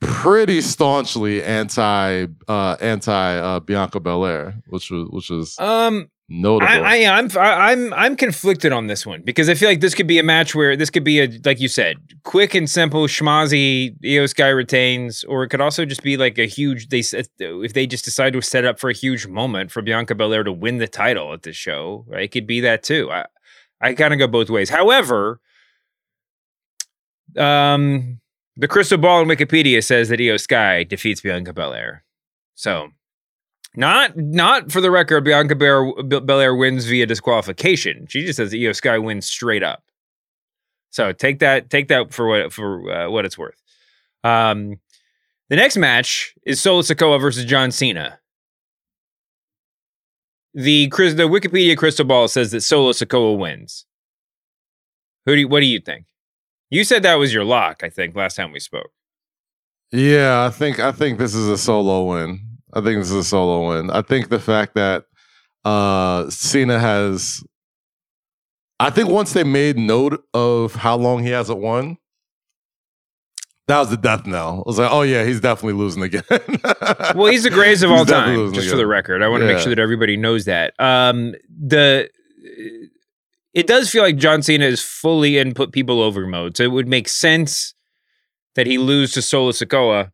pretty 0.00 0.60
staunchly 0.60 1.42
anti 1.42 2.26
uh, 2.46 2.76
anti 2.80 3.36
uh, 3.36 3.60
Bianca 3.60 4.00
Belair, 4.00 4.54
which 4.68 4.90
was 4.90 5.08
which 5.10 5.30
was 5.30 5.58
Um, 5.58 6.08
notable. 6.28 6.70
I, 6.72 7.04
I, 7.04 7.18
I'm 7.18 7.30
I, 7.36 7.70
I'm 7.72 7.92
I'm 7.94 8.16
conflicted 8.16 8.72
on 8.72 8.86
this 8.86 9.04
one 9.06 9.22
because 9.22 9.48
I 9.48 9.54
feel 9.54 9.68
like 9.68 9.80
this 9.80 9.94
could 9.94 10.06
be 10.06 10.18
a 10.18 10.22
match 10.22 10.54
where 10.54 10.76
this 10.76 10.90
could 10.90 11.04
be 11.04 11.20
a 11.20 11.28
like 11.44 11.60
you 11.60 11.68
said, 11.68 11.96
quick 12.22 12.54
and 12.54 12.68
simple, 12.70 13.06
schmozzy. 13.06 13.96
Iyo 14.04 14.28
Sky 14.28 14.48
retains, 14.48 15.24
or 15.24 15.42
it 15.42 15.48
could 15.48 15.60
also 15.60 15.84
just 15.84 16.02
be 16.02 16.16
like 16.16 16.38
a 16.38 16.46
huge. 16.46 16.88
They 16.88 17.02
if 17.38 17.72
they 17.72 17.86
just 17.86 18.04
decide 18.04 18.32
to 18.34 18.40
set 18.40 18.64
up 18.64 18.78
for 18.78 18.90
a 18.90 18.94
huge 18.94 19.26
moment 19.26 19.70
for 19.70 19.82
Bianca 19.82 20.14
Belair 20.14 20.44
to 20.44 20.52
win 20.52 20.78
the 20.78 20.88
title 20.88 21.32
at 21.32 21.42
the 21.42 21.52
show, 21.52 22.04
right? 22.08 22.24
It 22.24 22.28
could 22.32 22.46
be 22.46 22.60
that 22.60 22.82
too. 22.82 23.10
I 23.10 23.26
I 23.80 23.94
kind 23.94 24.12
of 24.12 24.18
go 24.18 24.26
both 24.26 24.50
ways. 24.50 24.70
However, 24.70 25.40
um, 27.36 28.20
the 28.58 28.68
crystal 28.68 28.98
ball 28.98 29.22
in 29.22 29.28
Wikipedia 29.28 29.82
says 29.82 30.08
that 30.10 30.20
Iyo 30.20 30.38
Sky 30.38 30.84
defeats 30.84 31.20
Bianca 31.20 31.52
Belair, 31.52 32.04
so. 32.54 32.88
Not 33.76 34.16
not 34.16 34.72
for 34.72 34.80
the 34.80 34.90
record, 34.90 35.24
Bianca 35.24 35.54
Belair, 35.54 35.92
Belair 36.02 36.56
wins 36.56 36.86
via 36.86 37.06
disqualification. 37.06 38.06
She 38.08 38.24
just 38.24 38.38
says 38.38 38.52
Iyo 38.52 38.74
Sky 38.74 38.98
wins 38.98 39.26
straight 39.26 39.62
up. 39.62 39.84
So 40.90 41.12
take 41.12 41.38
that 41.40 41.70
take 41.70 41.88
that 41.88 42.12
for 42.12 42.26
what 42.26 42.52
for 42.52 42.90
uh, 42.90 43.10
what 43.10 43.24
it's 43.24 43.38
worth. 43.38 43.60
Um, 44.24 44.80
the 45.48 45.56
next 45.56 45.76
match 45.76 46.34
is 46.44 46.60
Solo 46.60 46.82
Sikoa 46.82 47.20
versus 47.20 47.44
John 47.44 47.70
Cena. 47.70 48.18
The 50.54 50.88
the 50.88 51.28
Wikipedia 51.28 51.76
crystal 51.76 52.04
ball 52.04 52.26
says 52.26 52.50
that 52.52 52.62
Solo 52.62 52.92
Sikoa 52.92 53.38
wins. 53.38 53.84
Who 55.26 55.34
do 55.34 55.40
you, 55.42 55.48
what 55.48 55.60
do 55.60 55.66
you 55.66 55.78
think? 55.78 56.06
You 56.70 56.84
said 56.84 57.02
that 57.02 57.14
was 57.14 57.32
your 57.32 57.44
lock. 57.44 57.82
I 57.82 57.88
think 57.88 58.14
last 58.14 58.36
time 58.36 58.52
we 58.52 58.60
spoke. 58.60 58.90
Yeah, 59.90 60.44
I 60.44 60.50
think 60.50 60.80
I 60.80 60.92
think 60.92 61.18
this 61.18 61.34
is 61.34 61.48
a 61.48 61.56
solo 61.56 62.04
win. 62.04 62.40
I 62.74 62.80
think 62.80 63.00
this 63.00 63.10
is 63.10 63.16
a 63.16 63.24
solo 63.24 63.68
win. 63.68 63.90
I 63.90 64.02
think 64.02 64.28
the 64.28 64.38
fact 64.38 64.74
that 64.74 65.04
uh 65.64 66.28
Cena 66.30 66.78
has 66.78 67.42
I 68.80 68.90
think 68.90 69.08
once 69.08 69.32
they 69.32 69.44
made 69.44 69.76
note 69.76 70.22
of 70.34 70.74
how 70.74 70.96
long 70.96 71.24
he 71.24 71.30
hasn't 71.30 71.58
won, 71.58 71.96
that 73.66 73.80
was 73.80 73.90
the 73.90 73.96
death 73.96 74.26
knell. 74.26 74.62
I 74.64 74.68
was 74.68 74.78
like, 74.78 74.90
oh 74.90 75.02
yeah, 75.02 75.24
he's 75.24 75.40
definitely 75.40 75.78
losing 75.78 76.02
again. 76.02 76.22
well, 77.14 77.26
he's 77.26 77.42
the 77.42 77.50
greatest 77.50 77.82
of 77.82 77.90
all 77.90 78.04
time. 78.04 78.52
Just 78.52 78.70
for 78.70 78.76
the 78.76 78.86
record, 78.86 79.22
I 79.22 79.28
want 79.28 79.42
to 79.42 79.46
make 79.46 79.58
sure 79.58 79.74
that 79.74 79.80
everybody 79.80 80.16
knows 80.16 80.44
that. 80.44 80.74
Um, 80.78 81.34
the 81.48 82.08
it 83.58 83.66
does 83.66 83.90
feel 83.90 84.04
like 84.04 84.16
John 84.16 84.40
Cena 84.40 84.66
is 84.66 84.80
fully 84.80 85.36
in 85.36 85.52
put 85.52 85.72
people 85.72 86.00
over 86.00 86.24
mode, 86.28 86.56
so 86.56 86.62
it 86.62 86.70
would 86.70 86.86
make 86.86 87.08
sense 87.08 87.74
that 88.54 88.68
he 88.68 88.78
lose 88.78 89.10
to 89.14 89.20
Solo 89.20 89.50
Sikoa. 89.50 90.12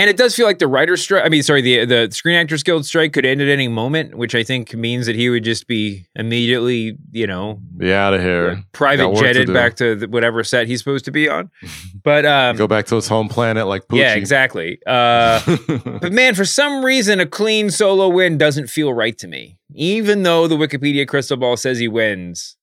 And 0.00 0.08
it 0.08 0.16
does 0.16 0.34
feel 0.34 0.46
like 0.46 0.58
the 0.58 0.66
writer's 0.66 1.02
strike. 1.02 1.26
I 1.26 1.28
mean, 1.28 1.42
sorry, 1.42 1.60
the 1.60 1.84
the 1.84 2.08
Screen 2.10 2.34
Actors 2.36 2.62
Guild 2.62 2.86
strike 2.86 3.12
could 3.12 3.26
end 3.26 3.42
at 3.42 3.48
any 3.48 3.68
moment, 3.68 4.14
which 4.16 4.34
I 4.34 4.42
think 4.42 4.72
means 4.72 5.04
that 5.04 5.14
he 5.14 5.28
would 5.28 5.44
just 5.44 5.66
be 5.66 6.06
immediately, 6.16 6.96
you 7.12 7.26
know, 7.26 7.60
Be 7.76 7.92
out 7.92 8.14
of 8.14 8.22
here. 8.22 8.64
private 8.72 9.10
work 9.10 9.18
to 9.18 9.22
jetted 9.24 9.52
back 9.52 9.76
to 9.76 9.96
the, 9.96 10.08
whatever 10.08 10.42
set 10.42 10.68
he's 10.68 10.78
supposed 10.78 11.04
to 11.04 11.10
be 11.10 11.28
on. 11.28 11.50
But 12.02 12.24
um, 12.24 12.56
Go 12.56 12.66
back 12.66 12.86
to 12.86 12.94
his 12.94 13.08
home 13.08 13.28
planet 13.28 13.66
like 13.66 13.86
Poochie. 13.88 13.98
yeah, 13.98 14.14
exactly. 14.14 14.78
Uh, 14.86 15.38
but 16.00 16.12
man, 16.12 16.34
for 16.34 16.46
some 16.46 16.82
reason, 16.82 17.20
a 17.20 17.26
clean 17.26 17.68
solo 17.68 18.08
win 18.08 18.38
doesn't 18.38 18.68
feel 18.68 18.94
right 18.94 19.18
to 19.18 19.28
me. 19.28 19.58
Even 19.74 20.22
though 20.22 20.48
the 20.48 20.56
Wikipedia 20.56 21.06
crystal 21.06 21.36
ball 21.36 21.58
says 21.58 21.78
he 21.78 21.88
wins. 21.88 22.56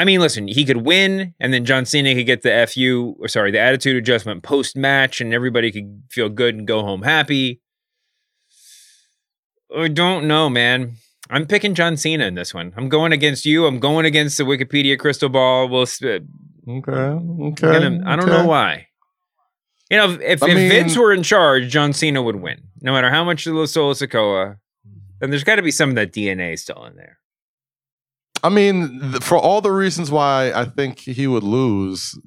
I 0.00 0.04
mean, 0.06 0.18
listen, 0.20 0.48
he 0.48 0.64
could 0.64 0.78
win, 0.78 1.34
and 1.38 1.52
then 1.52 1.66
John 1.66 1.84
Cena 1.84 2.14
could 2.14 2.24
get 2.24 2.40
the 2.40 2.66
FU, 2.66 3.16
or 3.20 3.28
sorry, 3.28 3.50
the 3.50 3.58
attitude 3.60 3.96
adjustment 3.96 4.42
post 4.42 4.74
match, 4.74 5.20
and 5.20 5.34
everybody 5.34 5.70
could 5.70 6.04
feel 6.08 6.30
good 6.30 6.54
and 6.54 6.66
go 6.66 6.80
home 6.80 7.02
happy. 7.02 7.60
I 9.76 9.88
don't 9.88 10.26
know, 10.26 10.48
man. 10.48 10.92
I'm 11.28 11.44
picking 11.46 11.74
John 11.74 11.98
Cena 11.98 12.24
in 12.24 12.34
this 12.34 12.54
one. 12.54 12.72
I'm 12.78 12.88
going 12.88 13.12
against 13.12 13.44
you. 13.44 13.66
I'm 13.66 13.78
going 13.78 14.06
against 14.06 14.38
the 14.38 14.44
Wikipedia 14.44 14.98
crystal 14.98 15.28
ball. 15.28 15.68
We'll, 15.68 15.82
uh, 15.82 16.20
Okay. 16.66 16.92
Okay. 16.92 17.60
gonna- 17.60 18.00
I 18.06 18.16
don't 18.16 18.26
know 18.26 18.46
why. 18.46 18.86
You 19.90 19.98
know, 19.98 20.12
if, 20.12 20.20
if, 20.22 20.42
if 20.42 20.54
mean- 20.54 20.70
Vince 20.70 20.96
were 20.96 21.12
in 21.12 21.22
charge, 21.22 21.68
John 21.68 21.92
Cena 21.92 22.22
would 22.22 22.36
win. 22.36 22.62
No 22.80 22.92
matter 22.94 23.10
how 23.10 23.22
much 23.22 23.44
the 23.44 23.66
Solo 23.66 23.92
Sikoa, 23.92 24.56
then 25.20 25.28
there's 25.28 25.44
got 25.44 25.56
to 25.56 25.62
be 25.62 25.70
some 25.70 25.90
of 25.90 25.96
that 25.96 26.10
DNA 26.10 26.58
still 26.58 26.86
in 26.86 26.96
there. 26.96 27.18
I 28.42 28.48
mean, 28.48 29.00
th- 29.00 29.22
for 29.22 29.38
all 29.38 29.60
the 29.60 29.72
reasons 29.72 30.10
why 30.10 30.52
I 30.52 30.64
think 30.64 30.98
he 31.00 31.26
would 31.26 31.42
lose, 31.42 32.18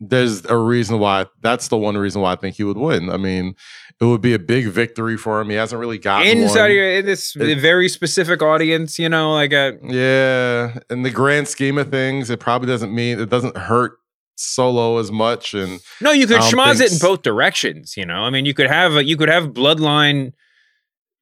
there's 0.00 0.44
a 0.46 0.56
reason 0.56 0.98
why. 0.98 1.26
That's 1.40 1.68
the 1.68 1.76
one 1.76 1.96
reason 1.96 2.20
why 2.22 2.32
I 2.32 2.36
think 2.36 2.56
he 2.56 2.64
would 2.64 2.76
win. 2.76 3.10
I 3.10 3.16
mean, 3.16 3.54
it 4.00 4.04
would 4.04 4.20
be 4.20 4.34
a 4.34 4.38
big 4.38 4.66
victory 4.66 5.16
for 5.16 5.40
him. 5.40 5.48
He 5.50 5.56
hasn't 5.56 5.80
really 5.80 5.98
gotten 5.98 6.26
In 6.26 6.40
one. 6.42 6.48
Saudi, 6.50 6.78
in 6.98 7.06
this 7.06 7.34
It- 7.36 7.58
very 7.60 7.88
specific 7.88 8.42
audience, 8.42 8.98
you 8.98 9.08
know, 9.08 9.32
like 9.32 9.52
a 9.52 9.78
Yeah, 9.82 10.78
in 10.90 11.02
the 11.02 11.10
grand 11.10 11.48
scheme 11.48 11.78
of 11.78 11.90
things, 11.90 12.28
it 12.30 12.40
probably 12.40 12.68
doesn't 12.68 12.94
mean 12.94 13.18
it 13.20 13.30
doesn't 13.30 13.56
hurt 13.56 13.92
Solo 14.38 14.98
as 14.98 15.10
much. 15.10 15.54
And 15.54 15.80
no, 16.02 16.12
you 16.12 16.26
could 16.26 16.42
schmoz 16.42 16.82
it 16.82 16.92
in 16.92 16.98
both 16.98 17.22
directions. 17.22 17.96
You 17.96 18.04
know, 18.04 18.20
I 18.24 18.28
mean, 18.30 18.44
you 18.44 18.52
could 18.52 18.68
have 18.68 18.96
a, 18.96 19.04
you 19.04 19.16
could 19.16 19.30
have 19.30 19.44
bloodline 19.46 20.32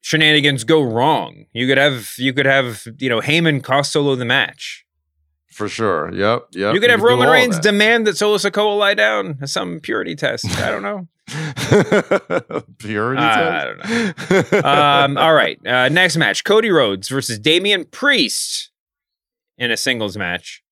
shenanigans 0.05 0.65
go 0.65 0.83
wrong. 0.83 1.47
You 1.55 1.67
could 1.67 1.79
have 1.79 2.13
you 2.19 2.33
could 2.35 2.45
have 2.47 2.87
you 2.99 3.09
know 3.09 3.21
Heyman 3.21 3.65
cost 3.65 3.91
Solo 3.93 4.15
the 4.15 4.27
match. 4.27 4.85
for 5.51 5.67
sure, 5.69 6.13
yep, 6.15 6.49
yep. 6.53 6.75
you 6.75 6.81
could 6.81 6.91
have 6.91 7.01
Roman 7.01 7.29
Reigns 7.29 7.57
that. 7.57 7.63
demand 7.63 8.07
that 8.07 8.17
Solo 8.19 8.37
Sikoa 8.37 8.79
lie 8.79 8.95
down. 8.95 9.47
Some 9.47 9.81
purity 9.81 10.15
test. 10.15 10.47
I 10.61 10.71
don't 10.71 10.83
know. 10.83 11.09
Purity 12.79 13.23
I 13.23 13.75
test? 13.79 14.53
don't 14.53 14.63
know. 14.63 14.69
um, 14.69 15.17
all 15.25 15.33
right. 15.33 15.59
Uh, 15.67 15.89
next 15.89 16.19
match 16.19 16.45
Cody 16.45 16.71
Rhodes 16.71 17.09
versus 17.09 17.39
Damian 17.39 17.87
Priest 17.87 18.71
in 19.57 19.71
a 19.71 19.77
singles 19.77 20.19
match. 20.19 20.63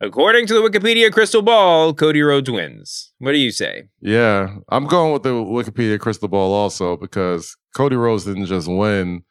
According 0.00 0.46
to 0.48 0.54
the 0.54 0.60
Wikipedia 0.60 1.12
crystal 1.12 1.40
ball, 1.40 1.94
Cody 1.94 2.20
Rhodes 2.20 2.50
wins. 2.50 3.12
What 3.18 3.32
do 3.32 3.38
you 3.38 3.50
say? 3.50 3.84
Yeah, 4.00 4.56
I'm 4.68 4.86
going 4.86 5.12
with 5.12 5.22
the 5.22 5.30
Wikipedia 5.30 5.98
crystal 6.00 6.28
ball 6.28 6.52
also 6.52 6.96
because 6.96 7.56
Cody 7.74 7.96
Rhodes 7.96 8.24
didn't 8.24 8.46
just 8.46 8.68
win 8.68 9.22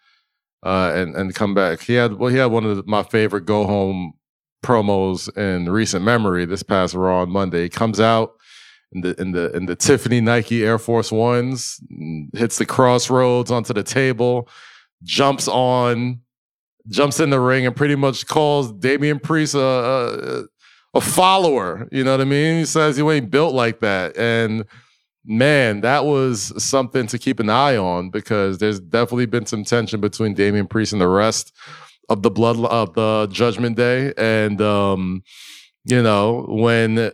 uh, 0.63 0.91
and 0.95 1.15
and 1.15 1.35
come 1.35 1.53
back. 1.53 1.81
He 1.81 1.93
had 1.93 2.13
well, 2.13 2.31
he 2.31 2.37
had 2.37 2.45
one 2.47 2.65
of 2.65 2.87
my 2.87 3.03
favorite 3.03 3.45
go 3.45 3.65
home 3.65 4.13
promos 4.63 5.35
in 5.37 5.69
recent 5.69 6.05
memory. 6.05 6.45
This 6.45 6.63
past 6.63 6.95
Raw 6.95 7.21
on 7.21 7.29
Monday, 7.29 7.63
he 7.63 7.69
comes 7.69 7.99
out 7.99 8.31
in 8.93 9.01
the 9.01 9.21
in 9.21 9.31
the 9.33 9.51
in 9.55 9.65
the 9.65 9.75
Tiffany 9.75 10.21
Nike 10.21 10.63
Air 10.63 10.79
Force 10.79 11.11
Ones, 11.11 11.79
hits 12.33 12.57
the 12.57 12.65
crossroads 12.65 13.51
onto 13.51 13.73
the 13.73 13.83
table, 13.83 14.47
jumps 15.03 15.47
on, 15.47 16.21
jumps 16.87 17.19
in 17.19 17.29
the 17.29 17.39
ring, 17.39 17.65
and 17.65 17.75
pretty 17.75 17.95
much 17.95 18.25
calls 18.25 18.71
Damian 18.71 19.19
Priest 19.19 19.55
a. 19.55 20.47
a 20.93 21.01
follower. 21.01 21.87
You 21.91 22.03
know 22.03 22.11
what 22.11 22.21
I 22.21 22.25
mean? 22.25 22.59
He 22.59 22.65
says 22.65 22.97
you 22.97 23.09
ain't 23.11 23.31
built 23.31 23.53
like 23.53 23.79
that. 23.79 24.17
And 24.17 24.65
man, 25.25 25.81
that 25.81 26.05
was 26.05 26.53
something 26.63 27.07
to 27.07 27.17
keep 27.17 27.39
an 27.39 27.49
eye 27.49 27.77
on 27.77 28.09
because 28.09 28.57
there's 28.57 28.79
definitely 28.79 29.25
been 29.25 29.45
some 29.45 29.63
tension 29.63 30.01
between 30.01 30.33
Damian 30.33 30.67
Priest 30.67 30.93
and 30.93 31.01
the 31.01 31.07
rest 31.07 31.53
of 32.09 32.21
the 32.21 32.29
blood 32.29 32.59
of 32.59 32.93
the 32.93 33.27
Judgment 33.31 33.77
Day, 33.77 34.13
and 34.17 34.61
um, 34.61 35.23
you 35.85 36.01
know 36.01 36.45
when 36.49 37.11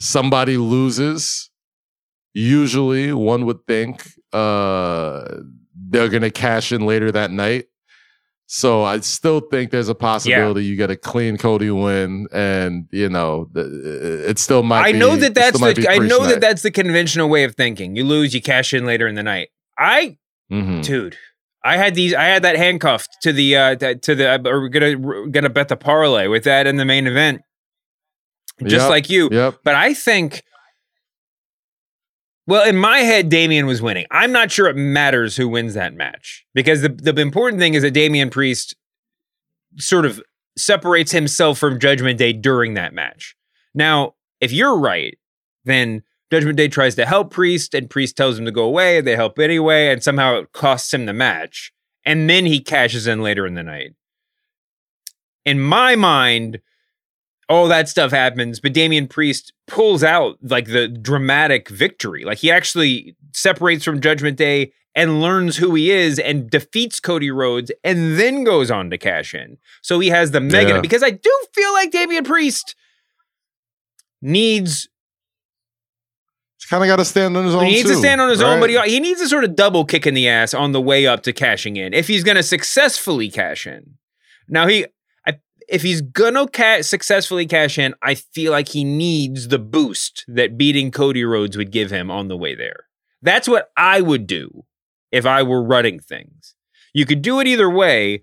somebody 0.00 0.56
loses, 0.56 1.50
usually 2.32 3.12
one 3.12 3.46
would 3.46 3.66
think 3.66 4.08
uh, 4.32 5.40
they're 5.74 6.08
to 6.08 6.30
cash 6.30 6.72
in 6.72 6.86
later 6.86 7.12
that 7.12 7.30
night. 7.30 7.66
So 8.56 8.84
I 8.84 9.00
still 9.00 9.40
think 9.40 9.72
there's 9.72 9.88
a 9.88 9.96
possibility 9.96 10.62
yeah. 10.62 10.70
you 10.70 10.76
get 10.76 10.88
a 10.88 10.94
clean 10.94 11.36
Cody 11.36 11.72
win, 11.72 12.28
and 12.30 12.86
you 12.92 13.08
know 13.08 13.50
it 13.52 14.38
still 14.38 14.62
might. 14.62 14.82
I 14.82 14.92
be, 14.92 14.98
know 15.00 15.16
that 15.16 15.34
that's 15.34 15.58
the. 15.58 15.88
I 15.90 15.98
know 15.98 16.20
night. 16.20 16.28
that 16.28 16.40
that's 16.40 16.62
the 16.62 16.70
conventional 16.70 17.28
way 17.28 17.42
of 17.42 17.56
thinking. 17.56 17.96
You 17.96 18.04
lose, 18.04 18.32
you 18.32 18.40
cash 18.40 18.72
in 18.72 18.86
later 18.86 19.08
in 19.08 19.16
the 19.16 19.24
night. 19.24 19.48
I, 19.76 20.18
mm-hmm. 20.52 20.82
dude, 20.82 21.16
I 21.64 21.78
had 21.78 21.96
these. 21.96 22.14
I 22.14 22.26
had 22.26 22.44
that 22.44 22.54
handcuffed 22.54 23.16
to 23.22 23.32
the 23.32 23.56
uh 23.56 23.74
to 23.74 24.14
the. 24.14 24.40
We're 24.44 24.68
gonna 24.68 24.98
we're 24.98 25.26
gonna 25.26 25.50
bet 25.50 25.66
the 25.66 25.76
parlay 25.76 26.28
with 26.28 26.44
that 26.44 26.68
in 26.68 26.76
the 26.76 26.84
main 26.84 27.08
event, 27.08 27.42
just 28.60 28.84
yep. 28.84 28.88
like 28.88 29.10
you. 29.10 29.30
Yep. 29.32 29.62
But 29.64 29.74
I 29.74 29.94
think 29.94 30.44
well, 32.46 32.68
in 32.68 32.76
my 32.76 32.98
head, 32.98 33.28
Damian 33.28 33.66
was 33.66 33.80
winning. 33.80 34.06
I'm 34.10 34.32
not 34.32 34.50
sure 34.50 34.68
it 34.68 34.76
matters 34.76 35.36
who 35.36 35.48
wins 35.48 35.74
that 35.74 35.94
match 35.94 36.44
because 36.54 36.82
the, 36.82 36.90
the 36.90 37.20
important 37.20 37.60
thing 37.60 37.74
is 37.74 37.82
that 37.82 37.92
Damian 37.92 38.30
Priest 38.30 38.74
sort 39.78 40.04
of 40.04 40.22
separates 40.56 41.12
himself 41.12 41.58
from 41.58 41.80
Judgment 41.80 42.18
Day 42.18 42.32
during 42.32 42.74
that 42.74 42.92
match. 42.92 43.34
Now, 43.74 44.14
if 44.40 44.52
you're 44.52 44.78
right, 44.78 45.18
then 45.64 46.02
Judgment 46.30 46.56
Day 46.56 46.68
tries 46.68 46.94
to 46.96 47.06
help 47.06 47.30
Priest 47.30 47.74
and 47.74 47.88
Priest 47.88 48.16
tells 48.16 48.38
him 48.38 48.44
to 48.44 48.52
go 48.52 48.64
away. 48.64 49.00
They 49.00 49.16
help 49.16 49.38
anyway, 49.38 49.88
and 49.88 50.02
somehow 50.02 50.36
it 50.36 50.52
costs 50.52 50.92
him 50.92 51.06
the 51.06 51.12
match. 51.12 51.72
And 52.04 52.28
then 52.28 52.44
he 52.44 52.60
cashes 52.60 53.06
in 53.06 53.22
later 53.22 53.46
in 53.46 53.54
the 53.54 53.62
night. 53.62 53.94
In 55.44 55.60
my 55.60 55.96
mind, 55.96 56.60
all 57.48 57.68
that 57.68 57.88
stuff 57.88 58.10
happens, 58.10 58.60
but 58.60 58.72
Damian 58.72 59.06
Priest 59.08 59.52
pulls 59.66 60.02
out 60.02 60.38
like 60.42 60.66
the 60.66 60.88
dramatic 60.88 61.68
victory. 61.68 62.24
Like 62.24 62.38
he 62.38 62.50
actually 62.50 63.16
separates 63.32 63.84
from 63.84 64.00
Judgment 64.00 64.36
Day 64.38 64.72
and 64.94 65.20
learns 65.20 65.56
who 65.56 65.74
he 65.74 65.90
is 65.90 66.18
and 66.18 66.48
defeats 66.48 67.00
Cody 67.00 67.30
Rhodes 67.30 67.72
and 67.82 68.18
then 68.18 68.44
goes 68.44 68.70
on 68.70 68.90
to 68.90 68.98
cash 68.98 69.34
in. 69.34 69.58
So 69.82 69.98
he 70.00 70.08
has 70.08 70.30
the 70.30 70.40
mega 70.40 70.74
Yeah. 70.74 70.80
because 70.80 71.02
I 71.02 71.10
do 71.10 71.30
feel 71.52 71.72
like 71.72 71.90
Damian 71.90 72.24
Priest 72.24 72.74
needs 74.22 74.88
He's 76.58 76.70
kind 76.70 76.82
of 76.82 76.88
got 76.88 76.96
to 76.96 77.04
stand 77.04 77.36
on 77.36 77.44
his 77.44 77.54
own. 77.54 77.66
he 77.66 77.72
needs 77.72 77.90
to 77.90 77.96
stand 77.96 78.22
on 78.22 78.30
his 78.30 78.40
own, 78.40 78.58
but 78.58 78.70
he, 78.70 78.80
he 78.90 78.98
needs 79.00 79.20
a 79.20 79.28
sort 79.28 79.44
of 79.44 79.54
double 79.54 79.84
kick 79.84 80.06
in 80.06 80.14
the 80.14 80.28
ass 80.28 80.54
on 80.54 80.72
the 80.72 80.80
way 80.80 81.06
up 81.06 81.22
to 81.24 81.32
cashing 81.34 81.76
in 81.76 81.92
if 81.92 82.08
he's 82.08 82.24
going 82.24 82.36
to 82.36 82.42
successfully 82.42 83.30
cash 83.30 83.66
in. 83.66 83.98
Now 84.48 84.66
he, 84.66 84.86
if 85.68 85.82
he's 85.82 86.00
gonna 86.00 86.46
ca- 86.48 86.82
successfully 86.82 87.46
cash 87.46 87.78
in, 87.78 87.94
I 88.02 88.14
feel 88.14 88.52
like 88.52 88.68
he 88.68 88.84
needs 88.84 89.48
the 89.48 89.58
boost 89.58 90.24
that 90.28 90.58
beating 90.58 90.90
Cody 90.90 91.24
Rhodes 91.24 91.56
would 91.56 91.70
give 91.70 91.90
him 91.90 92.10
on 92.10 92.28
the 92.28 92.36
way 92.36 92.54
there. 92.54 92.86
That's 93.22 93.48
what 93.48 93.70
I 93.76 94.00
would 94.00 94.26
do 94.26 94.64
if 95.10 95.24
I 95.24 95.42
were 95.42 95.62
running 95.62 95.98
things. 95.98 96.54
You 96.92 97.06
could 97.06 97.22
do 97.22 97.40
it 97.40 97.46
either 97.46 97.70
way. 97.70 98.22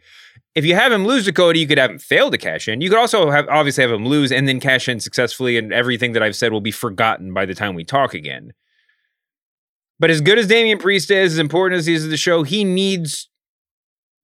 If 0.53 0.65
you 0.65 0.75
have 0.75 0.91
him 0.91 1.05
lose 1.05 1.25
to 1.25 1.33
Cody, 1.33 1.59
you 1.59 1.67
could 1.67 1.77
have 1.77 1.91
him 1.91 1.99
fail 1.99 2.29
to 2.29 2.37
cash 2.37 2.67
in. 2.67 2.81
You 2.81 2.89
could 2.89 2.99
also 2.99 3.31
have 3.31 3.47
obviously 3.47 3.83
have 3.83 3.91
him 3.91 4.05
lose 4.05 4.31
and 4.31 4.47
then 4.47 4.59
cash 4.59 4.87
in 4.89 4.99
successfully, 4.99 5.57
and 5.57 5.73
everything 5.73 6.11
that 6.11 6.23
I've 6.23 6.35
said 6.35 6.51
will 6.51 6.61
be 6.61 6.71
forgotten 6.71 7.33
by 7.33 7.45
the 7.45 7.55
time 7.55 7.73
we 7.73 7.85
talk 7.85 8.13
again. 8.13 8.51
But 9.99 10.09
as 10.09 10.19
good 10.19 10.37
as 10.37 10.47
Damian 10.47 10.77
Priest 10.77 11.09
is, 11.09 11.33
as 11.33 11.39
important 11.39 11.79
as 11.79 11.85
he 11.85 11.93
is 11.93 12.03
to 12.03 12.09
the 12.09 12.17
show, 12.17 12.43
he 12.43 12.63
needs 12.63 13.29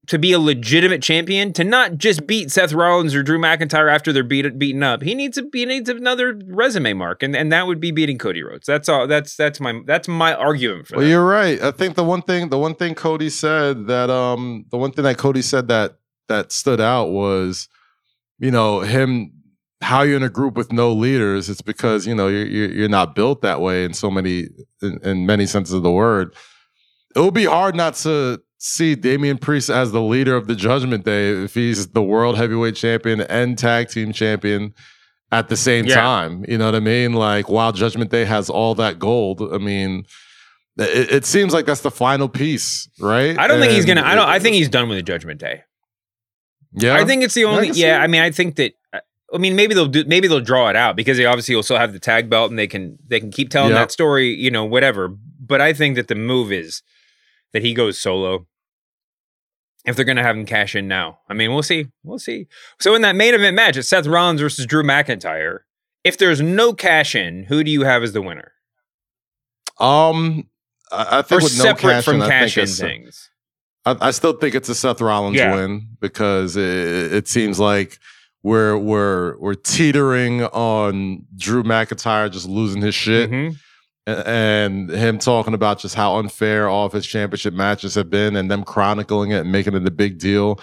to 0.07 0.17
be 0.17 0.31
a 0.31 0.39
legitimate 0.39 1.01
champion 1.01 1.53
to 1.53 1.63
not 1.63 1.97
just 1.97 2.25
beat 2.25 2.49
Seth 2.49 2.73
Rollins 2.73 3.13
or 3.13 3.23
Drew 3.23 3.37
McIntyre 3.37 3.93
after 3.93 4.13
they're 4.13 4.23
beat, 4.23 4.57
beaten 4.57 4.81
up. 4.81 5.03
He 5.03 5.13
needs 5.13 5.37
a 5.37 5.43
he 5.53 5.65
needs 5.65 5.89
another 5.89 6.39
resume 6.47 6.93
mark, 6.93 7.23
and, 7.23 7.35
and 7.35 7.51
that 7.51 7.67
would 7.67 7.79
be 7.79 7.91
beating 7.91 8.17
Cody 8.17 8.41
Rhodes. 8.41 8.65
That's 8.65 8.89
all. 8.89 9.07
That's 9.07 9.35
that's 9.35 9.59
my 9.59 9.81
that's 9.85 10.07
my 10.07 10.33
argument 10.33 10.87
for 10.87 10.97
Well, 10.97 11.05
that. 11.05 11.09
you're 11.11 11.25
right. 11.25 11.61
I 11.61 11.71
think 11.71 11.95
the 11.95 12.03
one 12.03 12.21
thing, 12.21 12.49
the 12.49 12.57
one 12.57 12.75
thing 12.75 12.95
Cody 12.95 13.29
said 13.29 13.87
that, 13.87 14.09
um, 14.09 14.65
the 14.71 14.77
one 14.77 14.91
thing 14.91 15.03
that 15.03 15.17
Cody 15.17 15.41
said 15.41 15.67
that 15.67 15.97
that 16.29 16.51
stood 16.51 16.81
out 16.81 17.09
was, 17.09 17.67
you 18.39 18.51
know, 18.51 18.79
him 18.81 19.31
how 19.81 20.01
you're 20.01 20.17
in 20.17 20.23
a 20.23 20.29
group 20.29 20.55
with 20.55 20.71
no 20.71 20.91
leaders. 20.91 21.49
It's 21.49 21.61
because 21.61 22.07
you 22.07 22.15
know 22.15 22.27
you're 22.27 22.45
you're, 22.45 22.89
not 22.89 23.13
built 23.13 23.41
that 23.41 23.61
way 23.61 23.83
in 23.83 23.93
so 23.93 24.09
many 24.09 24.47
in, 24.81 24.99
in 25.03 25.25
many 25.25 25.45
senses 25.45 25.73
of 25.73 25.83
the 25.83 25.91
word. 25.91 26.33
It 27.15 27.19
would 27.19 27.33
be 27.33 27.45
hard 27.45 27.75
not 27.75 27.95
to 27.95 28.41
see 28.57 28.95
Damian 28.95 29.37
Priest 29.37 29.69
as 29.69 29.91
the 29.91 30.01
leader 30.01 30.35
of 30.35 30.47
the 30.47 30.55
Judgment 30.55 31.05
Day 31.05 31.29
if 31.29 31.53
he's 31.53 31.87
the 31.89 32.01
world 32.03 32.37
heavyweight 32.37 32.75
champion 32.75 33.21
and 33.21 33.57
tag 33.57 33.89
team 33.89 34.11
champion 34.11 34.73
at 35.31 35.49
the 35.49 35.57
same 35.57 35.85
Yeah. 35.85 35.95
time. 35.95 36.43
You 36.47 36.57
know 36.57 36.65
what 36.65 36.75
I 36.75 36.79
mean? 36.79 37.13
Like 37.13 37.49
while 37.49 37.71
Judgment 37.71 38.11
Day 38.11 38.25
has 38.25 38.49
all 38.49 38.73
that 38.75 38.97
gold, 38.99 39.41
I 39.53 39.57
mean, 39.57 40.05
it, 40.77 41.11
it 41.11 41.25
seems 41.25 41.53
like 41.53 41.65
that's 41.65 41.81
the 41.81 41.91
final 41.91 42.29
piece, 42.29 42.87
right? 42.99 43.37
I 43.37 43.47
don't 43.47 43.59
think 43.59 43.73
he's 43.73 43.85
gonna. 43.85 44.03
I 44.03 44.15
don't. 44.15 44.27
I 44.29 44.39
think 44.39 44.55
he's 44.55 44.69
done 44.69 44.87
with 44.89 44.97
the 44.97 45.03
Judgment 45.03 45.39
Day. 45.39 45.63
Yeah, 46.73 46.95
I 46.95 47.05
think 47.05 47.23
it's 47.23 47.33
the 47.33 47.45
only. 47.45 47.73
see 47.73 47.81
Yeah. 47.81 47.99
I 48.01 48.07
mean, 48.07 48.21
I 48.21 48.31
think 48.31 48.55
that. 48.57 48.73
Uh, 48.93 48.99
I 49.33 49.39
mean, 49.39 49.55
maybe 49.55 49.73
they'll 49.73 49.87
do. 49.87 50.05
Maybe 50.05 50.27
they'll 50.27 50.39
draw 50.39 50.69
it 50.69 50.75
out 50.75 50.95
because 50.95 51.17
they 51.17 51.25
obviously 51.25 51.55
will 51.55 51.63
still 51.63 51.77
have 51.77 51.93
the 51.93 51.99
tag 51.99 52.29
belt 52.29 52.49
and 52.51 52.57
they 52.59 52.67
can 52.67 52.97
they 53.07 53.19
can 53.19 53.31
keep 53.31 53.49
telling 53.49 53.71
Yep. 53.71 53.77
that 53.79 53.91
story. 53.91 54.29
You 54.33 54.51
know, 54.51 54.65
whatever. 54.65 55.09
But 55.39 55.61
I 55.61 55.73
think 55.73 55.95
that 55.95 56.07
the 56.07 56.15
move 56.15 56.51
is 56.51 56.81
that 57.53 57.61
he 57.63 57.73
goes 57.73 57.99
solo. 57.99 58.47
If 59.85 59.95
they're 59.95 60.03
going 60.05 60.17
to 60.17 60.23
have 60.23 60.35
him 60.35 60.45
cash 60.45 60.75
in 60.75 60.87
now, 60.89 61.19
I 61.29 61.33
mean, 61.33 61.53
we'll 61.53 61.63
see. 61.63 61.87
We'll 62.03 62.19
see. 62.19 62.47
So 62.79 62.93
in 62.93 63.01
that 63.03 63.15
main 63.15 63.33
event 63.33 63.55
match, 63.55 63.77
it's 63.77 63.87
Seth 63.87 64.05
Rollins 64.05 64.41
versus 64.41 64.65
Drew 64.65 64.83
McIntyre. 64.83 65.59
If 66.03 66.17
there's 66.17 66.41
no 66.41 66.73
cash 66.73 67.15
in, 67.15 67.43
who 67.45 67.63
do 67.63 67.71
you 67.71 67.83
have 67.83 68.03
as 68.03 68.11
the 68.11 68.21
winner? 68.21 68.51
Um, 69.79 70.49
I, 70.91 71.03
I 71.03 71.19
Or 71.19 71.23
think 71.23 71.41
with 71.43 71.57
no 71.57 71.63
separate 71.63 71.81
cash 71.91 72.05
from 72.05 72.21
in, 72.21 72.29
cash 72.29 72.57
in 72.57 72.67
things? 72.67 73.29
I, 73.85 73.95
I 74.01 74.11
still 74.11 74.33
think 74.33 74.55
it's 74.55 74.69
a 74.69 74.75
Seth 74.75 74.99
Rollins 75.01 75.37
Yeah. 75.37 75.55
win 75.55 75.87
because 76.01 76.57
it, 76.57 77.13
it 77.13 77.27
seems 77.27 77.59
like 77.59 77.97
we're 78.43 78.77
we're 78.77 79.37
we're 79.39 79.53
teetering 79.55 80.43
on 80.43 81.25
Drew 81.37 81.63
McIntyre 81.63 82.31
just 82.31 82.47
losing 82.47 82.81
his 82.81 82.95
shit. 82.95 83.29
Mhm. 83.31 83.57
And 84.07 84.89
him 84.89 85.19
talking 85.19 85.53
about 85.53 85.79
just 85.79 85.95
how 85.95 86.17
unfair 86.17 86.67
all 86.69 86.85
of 86.85 86.93
his 86.93 87.05
championship 87.05 87.53
matches 87.53 87.95
have 87.95 88.09
been 88.09 88.35
and 88.35 88.49
them 88.49 88.63
chronicling 88.63 89.31
it 89.31 89.39
and 89.41 89.51
making 89.51 89.73
it 89.75 89.85
a 89.85 89.91
big 89.91 90.17
deal 90.17 90.59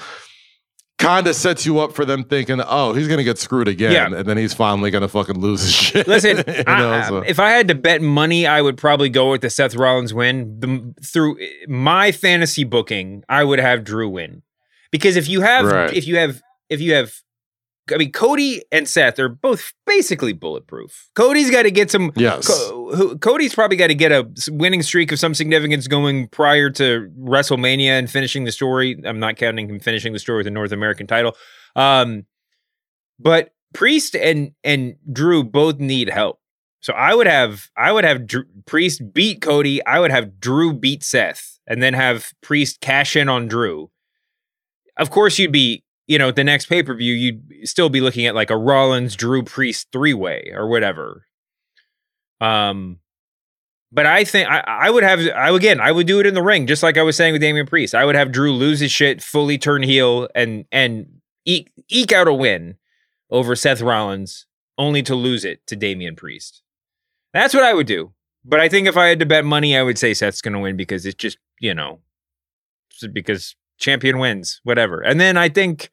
kind 0.98 1.26
of 1.26 1.34
sets 1.34 1.66
you 1.66 1.80
up 1.80 1.92
for 1.92 2.04
them 2.04 2.22
thinking 2.24 2.60
oh 2.66 2.94
he's 2.94 3.08
gonna 3.08 3.24
get 3.24 3.36
screwed 3.36 3.66
again 3.68 3.92
Yeah. 3.92 4.18
and 4.18 4.28
then 4.28 4.36
he's 4.38 4.54
finally 4.54 4.90
gonna 4.90 5.08
fucking 5.08 5.38
lose 5.38 5.60
his 5.62 5.72
shit 5.74 6.06
Listen, 6.08 6.38
You 6.46 6.64
know, 6.64 6.92
I- 6.92 7.08
so- 7.08 7.18
if 7.18 7.38
I 7.40 7.50
had 7.50 7.68
to 7.68 7.74
bet 7.74 8.00
money, 8.00 8.46
I 8.46 8.62
would 8.62 8.76
probably 8.78 9.08
go 9.10 9.30
with 9.32 9.40
the 9.42 9.50
Seth 9.50 9.74
Rollins 9.74 10.14
win. 10.14 10.58
The, 10.60 10.94
through 11.04 11.36
my 11.68 12.12
fantasy 12.12 12.64
booking, 12.64 13.24
I 13.28 13.42
would 13.44 13.58
have 13.58 13.84
Drew 13.84 14.08
win 14.08 14.42
because 14.92 15.16
if 15.16 15.28
you 15.28 15.40
have, 15.42 15.66
Right. 15.66 15.92
if 15.92 16.06
you 16.06 16.16
have, 16.16 16.40
if 16.70 16.80
you 16.80 16.94
have, 16.94 17.12
I 17.92 17.96
mean, 17.98 18.12
Cody 18.12 18.62
and 18.72 18.88
Seth 18.88 19.18
are 19.18 19.28
both 19.28 19.72
basically 19.86 20.32
bulletproof. 20.32 21.10
Cody's 21.14 21.50
got 21.50 21.64
to 21.64 21.70
get 21.70 21.90
some. 21.90 22.12
Yes. 22.16 22.46
Co- 22.46 22.83
who- 22.94 23.18
Cody's 23.18 23.54
probably 23.54 23.76
got 23.76 23.88
to 23.88 23.94
get 23.94 24.12
a 24.12 24.28
winning 24.48 24.82
streak 24.82 25.12
of 25.12 25.18
some 25.18 25.34
significance 25.34 25.86
going 25.86 26.28
prior 26.28 26.70
to 26.70 27.10
WrestleMania 27.18 27.98
and 27.98 28.10
finishing 28.10 28.44
the 28.44 28.52
story. 28.52 29.00
I'm 29.04 29.18
not 29.18 29.36
counting 29.36 29.68
him 29.68 29.80
finishing 29.80 30.12
the 30.12 30.18
story 30.18 30.38
with 30.38 30.46
the 30.46 30.50
North 30.50 30.72
American 30.72 31.06
title. 31.06 31.36
Um, 31.76 32.26
but 33.18 33.50
Priest 33.72 34.14
and 34.16 34.52
and 34.62 34.96
Drew 35.12 35.44
both 35.44 35.78
need 35.78 36.08
help. 36.08 36.40
So 36.80 36.92
I 36.92 37.14
would 37.14 37.26
have 37.26 37.70
I 37.76 37.92
would 37.92 38.04
have 38.04 38.22
Priest 38.66 39.12
beat 39.12 39.40
Cody. 39.40 39.84
I 39.86 40.00
would 40.00 40.10
have 40.10 40.38
Drew 40.38 40.72
beat 40.72 41.02
Seth, 41.02 41.58
and 41.66 41.82
then 41.82 41.94
have 41.94 42.32
Priest 42.42 42.80
cash 42.80 43.16
in 43.16 43.28
on 43.28 43.48
Drew. 43.48 43.90
Of 44.96 45.10
course, 45.10 45.38
you'd 45.38 45.52
be 45.52 45.82
you 46.06 46.18
know 46.18 46.30
the 46.30 46.44
next 46.44 46.66
pay 46.66 46.82
per 46.82 46.94
view. 46.94 47.14
You'd 47.14 47.68
still 47.68 47.88
be 47.88 48.00
looking 48.00 48.26
at 48.26 48.34
like 48.34 48.50
a 48.50 48.56
Rollins 48.56 49.16
Drew 49.16 49.42
Priest 49.42 49.88
three 49.92 50.14
way 50.14 50.52
or 50.54 50.68
whatever. 50.68 51.26
Um, 52.44 52.98
but 53.92 54.06
I 54.06 54.24
think 54.24 54.48
I, 54.48 54.58
I 54.66 54.90
would 54.90 55.04
have 55.04 55.20
I 55.34 55.50
again 55.50 55.80
I 55.80 55.92
would 55.92 56.06
do 56.06 56.18
it 56.18 56.26
in 56.26 56.34
the 56.34 56.42
ring 56.42 56.66
just 56.66 56.82
like 56.82 56.98
I 56.98 57.02
was 57.02 57.16
saying 57.16 57.32
with 57.32 57.42
Damian 57.42 57.66
Priest. 57.66 57.94
I 57.94 58.04
would 58.04 58.16
have 58.16 58.32
Drew 58.32 58.52
lose 58.52 58.80
his 58.80 58.90
shit, 58.90 59.22
fully 59.22 59.56
turn 59.56 59.82
heel, 59.82 60.28
and 60.34 60.64
and 60.72 61.20
eke, 61.44 61.70
eke 61.88 62.12
out 62.12 62.28
a 62.28 62.34
win 62.34 62.76
over 63.30 63.54
Seth 63.54 63.80
Rollins, 63.80 64.46
only 64.76 65.02
to 65.04 65.14
lose 65.14 65.44
it 65.44 65.64
to 65.68 65.76
Damian 65.76 66.16
Priest. 66.16 66.62
That's 67.32 67.54
what 67.54 67.62
I 67.62 67.72
would 67.72 67.86
do. 67.86 68.12
But 68.44 68.60
I 68.60 68.68
think 68.68 68.88
if 68.88 68.96
I 68.96 69.06
had 69.06 69.20
to 69.20 69.26
bet 69.26 69.44
money, 69.44 69.76
I 69.76 69.82
would 69.82 69.98
say 69.98 70.12
Seth's 70.12 70.42
going 70.42 70.54
to 70.54 70.60
win 70.60 70.76
because 70.76 71.06
it's 71.06 71.14
just 71.14 71.38
you 71.60 71.72
know 71.72 72.00
because 73.12 73.54
champion 73.78 74.18
wins, 74.18 74.60
whatever. 74.64 75.00
And 75.00 75.20
then 75.20 75.36
I 75.36 75.48
think. 75.48 75.90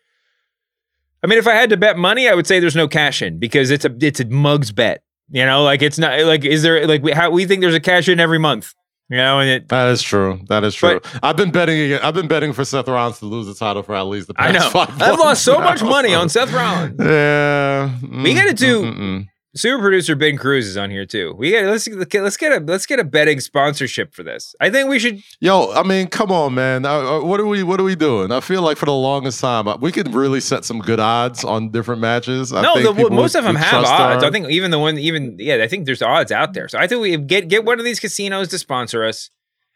I 1.23 1.27
mean, 1.27 1.37
if 1.37 1.45
I 1.45 1.53
had 1.53 1.69
to 1.69 1.77
bet 1.77 1.99
money, 1.99 2.27
I 2.27 2.33
would 2.33 2.47
say 2.47 2.59
there's 2.59 2.75
no 2.75 2.87
cash 2.87 3.21
in 3.21 3.37
because 3.37 3.69
it's 3.69 3.85
a 3.85 3.95
it's 4.01 4.19
a 4.19 4.25
mugs 4.25 4.71
bet. 4.71 5.03
You 5.31 5.45
know, 5.45 5.63
like 5.63 5.81
it's 5.81 5.97
not 5.97 6.19
like 6.25 6.43
is 6.45 6.61
there 6.63 6.85
like 6.87 7.01
we 7.03 7.11
how 7.13 7.29
we 7.31 7.45
think 7.45 7.61
there's 7.61 7.73
a 7.75 7.79
cash 7.79 8.07
in 8.09 8.19
every 8.19 8.39
month. 8.39 8.73
You 9.09 9.17
know, 9.17 9.39
and 9.39 9.49
it 9.49 9.67
That 9.67 9.89
is 9.89 10.01
true. 10.01 10.39
That 10.47 10.63
is 10.63 10.73
true. 10.73 11.01
I've 11.21 11.35
been 11.35 11.51
betting 11.51 11.77
again. 11.81 11.99
I've 12.01 12.13
been 12.13 12.29
betting 12.29 12.53
for 12.53 12.63
Seth 12.63 12.87
Rollins 12.87 13.19
to 13.19 13.25
lose 13.25 13.45
the 13.45 13.53
title 13.53 13.83
for 13.83 13.93
at 13.93 14.03
least 14.03 14.27
the 14.27 14.33
I 14.37 14.53
past 14.53 14.73
know. 14.73 14.85
five 14.85 15.01
I've 15.01 15.19
lost 15.19 15.43
so 15.43 15.59
much 15.59 15.81
money 15.83 16.09
so- 16.11 16.19
on 16.21 16.29
Seth 16.29 16.53
Rollins. 16.53 16.95
Yeah. 16.97 17.91
We 18.23 18.33
got 18.33 18.45
to 18.47 18.53
mm, 18.53 18.57
do 18.57 18.81
mm, 18.83 18.97
mm, 18.97 19.27
super 19.55 19.81
producer 19.81 20.15
Ben 20.15 20.37
Cruz 20.37 20.67
is 20.67 20.77
on 20.77 20.89
here 20.89 21.05
too. 21.05 21.33
We 21.37 21.51
got 21.51 21.65
let's 21.65 21.87
let's 21.87 22.37
get 22.37 22.51
a 22.51 22.59
let's 22.65 22.85
get 22.85 22.99
a 22.99 23.03
betting 23.03 23.39
sponsorship 23.39 24.13
for 24.13 24.23
this. 24.23 24.55
I 24.59 24.69
think 24.69 24.89
we 24.89 24.99
should. 24.99 25.21
Yo, 25.39 25.71
I 25.73 25.83
mean, 25.83 26.07
come 26.07 26.31
on, 26.31 26.53
man. 26.53 26.83
What 26.83 27.39
are 27.39 27.45
we? 27.45 27.63
What 27.63 27.79
are 27.79 27.83
we 27.83 27.95
doing? 27.95 28.31
I 28.31 28.39
feel 28.39 28.61
like 28.61 28.77
for 28.77 28.85
the 28.85 28.93
longest 28.93 29.41
time, 29.41 29.67
we 29.81 29.91
could 29.91 30.13
really 30.13 30.39
set 30.39 30.65
some 30.65 30.79
good 30.79 30.99
odds 30.99 31.43
on 31.43 31.71
different 31.71 32.01
matches. 32.01 32.53
I 32.53 32.61
no, 32.61 32.73
think 32.75 32.85
the, 32.97 33.09
most 33.09 33.33
would- 33.33 33.39
of 33.39 33.45
them 33.45 33.55
have 33.55 33.83
odds. 33.85 34.23
our- 34.23 34.29
I 34.29 34.31
think 34.31 34.49
even 34.49 34.71
the 34.71 34.79
one, 34.79 34.97
even 34.97 35.35
yeah, 35.39 35.55
I 35.63 35.67
think 35.67 35.85
there's 35.85 36.01
odds 36.01 36.31
out 36.31 36.53
there. 36.53 36.67
So 36.67 36.77
I 36.79 36.87
think 36.87 37.01
we 37.01 37.17
get 37.17 37.47
get 37.47 37.65
one 37.65 37.79
of 37.79 37.85
these 37.85 37.99
casinos 37.99 38.47
to 38.49 38.57
sponsor 38.59 39.03
us, 39.03 39.29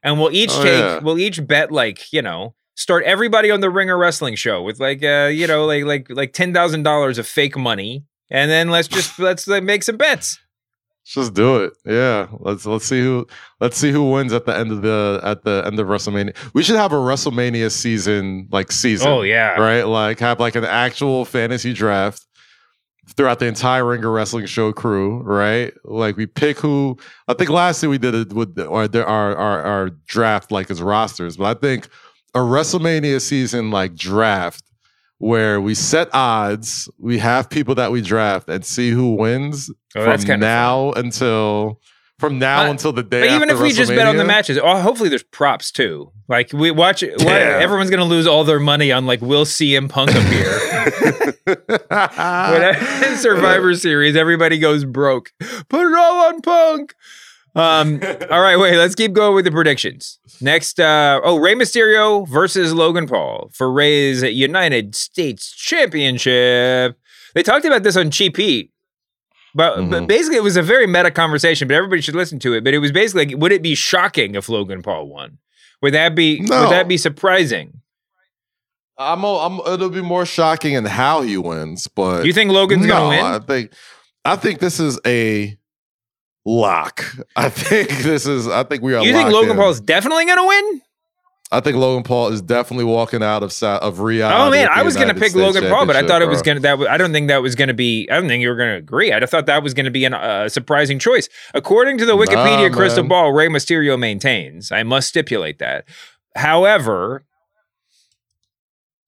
and 0.04 0.20
we'll 0.20 0.32
each 0.32 0.52
Oh, 0.54 0.64
take 0.64 0.80
yeah. 0.80 1.00
we'll 1.00 1.20
each 1.20 1.46
bet 1.46 1.72
like 1.72 2.12
you 2.14 2.22
know 2.22 2.56
start 2.76 3.04
everybody 3.06 3.52
on 3.52 3.62
the 3.62 3.70
Ringer 3.70 3.98
Wrestling 3.98 4.36
Show 4.36 4.62
with 4.62 4.80
like 4.80 5.04
uh 5.04 5.30
you 5.34 5.48
know 5.48 5.66
like 5.66 5.84
like 5.86 6.08
like 6.10 6.34
ten 6.34 6.54
thousand 6.54 6.84
dollars 6.84 7.18
of 7.18 7.28
fake 7.28 7.58
money, 7.58 8.04
and 8.30 8.50
then 8.50 8.70
let's 8.70 8.88
just 8.88 9.20
let's 9.20 9.48
like, 9.48 9.64
make 9.64 9.84
some 9.84 9.98
bets. 9.98 10.40
Let's 11.04 11.14
just 11.14 11.34
do 11.36 11.64
it. 11.64 11.74
Yeah. 11.86 12.28
Let's 12.40 12.66
let's 12.66 12.86
see 12.86 13.02
who 13.02 13.28
let's 13.60 13.78
see 13.78 13.92
who 13.92 14.10
wins 14.12 14.34
at 14.34 14.46
the 14.46 14.58
end 14.58 14.72
of 14.72 14.82
the 14.82 15.20
at 15.24 15.44
the 15.44 15.64
end 15.66 15.80
of 15.80 15.88
WrestleMania. 15.88 16.36
We 16.54 16.64
should 16.64 16.78
have 16.78 16.94
a 16.94 16.96
WrestleMania 16.96 17.72
season 17.72 18.48
like 18.52 18.72
season. 18.72 19.08
Oh, 19.08 19.22
yeah. 19.22 19.60
Right? 19.60 19.84
Like 19.84 20.20
have 20.20 20.40
like 20.40 20.56
an 20.56 20.66
actual 20.66 21.26
fantasy 21.26 21.74
draft 21.74 22.26
throughout 23.16 23.38
the 23.38 23.46
entire 23.46 23.86
Ringer 23.86 24.12
Wrestling 24.12 24.48
Show 24.48 24.74
crew, 24.74 25.22
right? 25.22 25.74
Like 25.84 26.18
we 26.18 26.26
pick 26.26 26.58
who 26.58 26.98
I 27.28 27.36
think 27.36 27.52
last 27.52 27.84
year 27.84 27.90
we 27.92 28.00
did 28.00 28.16
it 28.16 28.34
with 28.34 28.60
or 28.60 28.88
there 28.88 29.06
our 29.06 29.36
our 29.36 29.62
our 29.62 29.90
draft 30.08 30.52
like 30.52 30.72
as 30.72 30.82
rosters, 30.82 31.38
but 31.38 31.58
I 31.58 31.60
think 31.60 31.88
a 32.34 32.40
WrestleMania 32.40 33.22
season 33.22 33.70
like 33.70 33.94
draft 33.96 34.64
where 35.18 35.60
we 35.62 35.74
set 35.76 36.10
odds, 36.14 36.90
we 37.00 37.18
have 37.20 37.50
people 37.50 37.76
that 37.76 37.92
we 37.92 38.02
draft 38.02 38.48
and 38.50 38.66
see 38.66 38.90
who 38.92 39.16
wins 39.16 39.72
Oh, 39.96 40.18
from 40.18 40.40
now 40.40 40.92
until 40.94 41.80
from 42.20 42.40
now 42.40 42.64
Uh, 42.66 42.72
until 42.72 42.92
the 42.94 43.04
day. 43.04 43.22
But 43.28 43.36
even 43.36 43.50
if 43.50 43.60
we 43.60 43.72
just 43.74 43.90
bet 43.92 44.08
on 44.08 44.18
the 44.18 44.24
matches, 44.26 44.58
oh, 44.62 44.78
hopefully 44.80 45.10
there's 45.10 45.24
props 45.24 45.72
too. 45.72 46.12
Like 46.28 46.52
we 46.54 46.72
watch, 46.72 47.02
Yeah. 47.04 47.14
everyone's 47.62 47.90
gonna 47.90 48.06
lose 48.06 48.26
all 48.28 48.44
their 48.44 48.60
money 48.60 48.92
on 48.92 49.06
like 49.06 49.22
we'll 49.22 49.46
see 49.46 49.76
him 49.76 49.88
Punk 49.88 50.12
appear. 50.12 50.60
In 51.48 53.18
Survivor 53.18 53.76
Series, 53.76 54.16
everybody 54.16 54.58
goes 54.60 54.84
broke. 54.86 55.32
Put 55.70 55.88
it 55.88 55.98
all 55.98 56.28
on 56.28 56.42
Punk. 56.42 56.94
Um, 57.56 58.02
all 58.30 58.42
right, 58.42 58.58
wait, 58.58 58.78
let's 58.78 58.96
keep 58.96 59.14
going 59.14 59.34
with 59.34 59.46
the 59.46 59.52
predictions. 59.52 60.20
Next, 60.42 60.80
uh, 60.80 61.22
oh, 61.24 61.38
Rey 61.38 61.56
Mysterio 61.56 62.28
versus 62.28 62.74
Logan 62.74 63.08
Paul 63.08 63.50
for 63.54 63.72
Rey's 63.72 64.24
United 64.24 64.94
States 64.96 65.52
Championship. 65.56 66.98
They 67.34 67.44
talked 67.44 67.66
about 67.66 67.84
this 67.84 67.96
on 67.98 68.12
Cheap 68.12 68.38
Heat. 68.38 68.72
But, 69.54 69.78
Mm-hmm. 69.78 69.90
but 69.90 70.08
basically, 70.08 70.36
it 70.36 70.44
was 70.44 70.58
a 70.58 70.62
very 70.62 70.86
meta 70.86 71.12
conversation, 71.12 71.70
but 71.70 71.76
everybody 71.76 72.02
should 72.02 72.14
listen 72.16 72.40
to 72.40 72.54
it. 72.54 72.66
But 72.66 72.74
it 72.74 72.80
was 72.80 72.92
basically 72.92 73.28
like, 73.28 73.38
would 73.38 73.54
it 73.54 73.62
be 73.62 73.74
shocking 73.74 74.36
if 74.36 74.50
Logan 74.50 74.82
Paul 74.82 75.08
won? 75.08 75.38
Would 75.82 75.94
that 75.94 76.14
be 76.14 76.42
No. 76.42 76.64
would 76.64 76.72
that 76.72 76.90
be 76.90 76.98
surprising? 76.98 77.80
I'm, 78.98 79.24
a- 79.24 79.38
I'm 79.40 79.60
it'll 79.74 79.90
be 79.90 80.02
more 80.02 80.26
shocking 80.26 80.74
in 80.74 80.84
how 80.86 81.22
he 81.22 81.38
wins, 81.38 81.88
but 81.88 82.26
you 82.26 82.34
think 82.34 82.52
Logan's 82.52 82.86
gonna 82.86 83.08
win? 83.10 83.24
I 83.26 83.40
think 83.40 83.72
I 84.26 84.36
think 84.36 84.60
this 84.60 84.80
is 84.80 85.00
a 85.06 85.58
lock. 86.46 87.04
I 87.36 87.50
think 87.50 87.90
this 88.04 88.26
is 88.26 88.48
I 88.48 88.64
think 88.64 88.84
we 88.84 88.94
are 88.94 89.04
You 89.04 89.14
think 89.14 89.32
Logan 89.32 89.58
in. 89.60 89.64
is 89.66 89.82
definitely 89.82 90.26
gonna 90.26 90.46
win? 90.46 90.82
I 91.52 91.60
think 91.60 91.78
Logan 91.78 92.04
Paul 92.04 92.30
is 92.30 92.42
definitely 92.42 92.86
walking 92.86 93.22
out 93.22 93.44
of 93.44 93.54
Sa- 93.54 93.78
of 93.78 93.98
Riyadh. 93.98 94.32
Oh 94.34 94.50
man, 94.50 94.68
I 94.70 94.82
was 94.82 94.96
gonna 94.98 95.14
pick 95.14 95.30
States 95.30 95.36
Logan 95.36 95.70
Paul, 95.70 95.86
but 95.86 95.96
I 95.96 96.06
thought 96.06 96.22
it 96.22 96.28
was 96.28 96.42
gonna 96.42 96.60
that. 96.62 96.80
I 96.88 96.98
don't 96.98 97.12
think 97.14 97.28
that 97.28 97.42
was 97.42 97.54
gonna 97.56 97.74
be. 97.74 98.10
I 98.10 98.16
don't 98.16 98.28
think 98.28 98.42
you 98.42 98.50
were 98.50 98.56
gonna 98.56 98.76
agree. 98.78 99.14
I 99.14 99.24
thought 99.26 99.46
that 99.46 99.62
was 99.62 99.74
gonna 99.74 99.92
be 99.92 100.06
a 100.06 100.10
uh, 100.10 100.50
surprising 100.50 100.98
choice. 100.98 101.30
According 101.54 102.00
to 102.00 102.06
the 102.06 102.14
Wikipedia 102.14 102.70
Nah, 102.72 102.76
crystal 102.76 103.04
ball, 103.04 103.32
Rey 103.32 103.48
Mysterio 103.48 103.98
maintains. 103.98 104.72
I 104.72 104.84
must 104.84 105.08
stipulate 105.08 105.60
that. 105.60 105.86
However, 106.36 107.24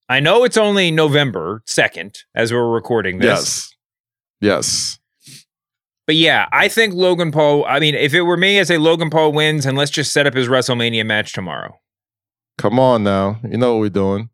I 0.07 0.19
know 0.19 0.43
it's 0.43 0.57
only 0.57 0.91
November 0.91 1.63
second 1.65 2.19
as 2.35 2.53
we're 2.53 2.69
recording 2.69 3.17
this. 3.17 3.73
Yes, 4.39 4.39
yes. 4.39 4.99
But 6.07 6.15
yeah, 6.15 6.47
I 6.51 6.69
think 6.69 6.93
Logan 6.93 7.31
Paul. 7.31 7.65
I 7.65 7.79
mean, 7.79 7.93
if 7.93 8.13
it 8.13 8.21
were 8.21 8.37
me, 8.37 8.59
I'd 8.59 8.67
say 8.67 8.77
Logan 8.77 9.09
Paul 9.09 9.33
wins, 9.33 9.65
and 9.65 9.77
let's 9.77 9.91
just 9.91 10.13
set 10.13 10.25
up 10.25 10.33
his 10.33 10.47
WrestleMania 10.47 11.05
match 11.05 11.33
tomorrow. 11.33 11.77
Come 12.57 12.79
on 12.79 13.03
now, 13.03 13.39
you 13.47 13.57
know 13.57 13.73
what 13.73 13.81
we're 13.81 13.89
doing. 13.89 14.29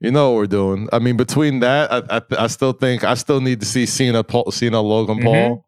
You 0.00 0.10
know 0.12 0.30
what 0.30 0.36
we're 0.38 0.46
doing. 0.46 0.88
I 0.94 0.98
mean, 0.98 1.16
between 1.18 1.60
that, 1.60 1.92
I 1.92 2.18
I, 2.18 2.44
I 2.44 2.46
still 2.46 2.72
think 2.72 3.04
I 3.04 3.14
still 3.14 3.40
need 3.40 3.60
to 3.60 3.66
see 3.66 3.84
Cena 3.86 4.22
Paul, 4.24 4.50
Cena 4.50 4.80
Logan 4.80 5.18
Mhm. 5.18 5.24
Paul 5.24 5.66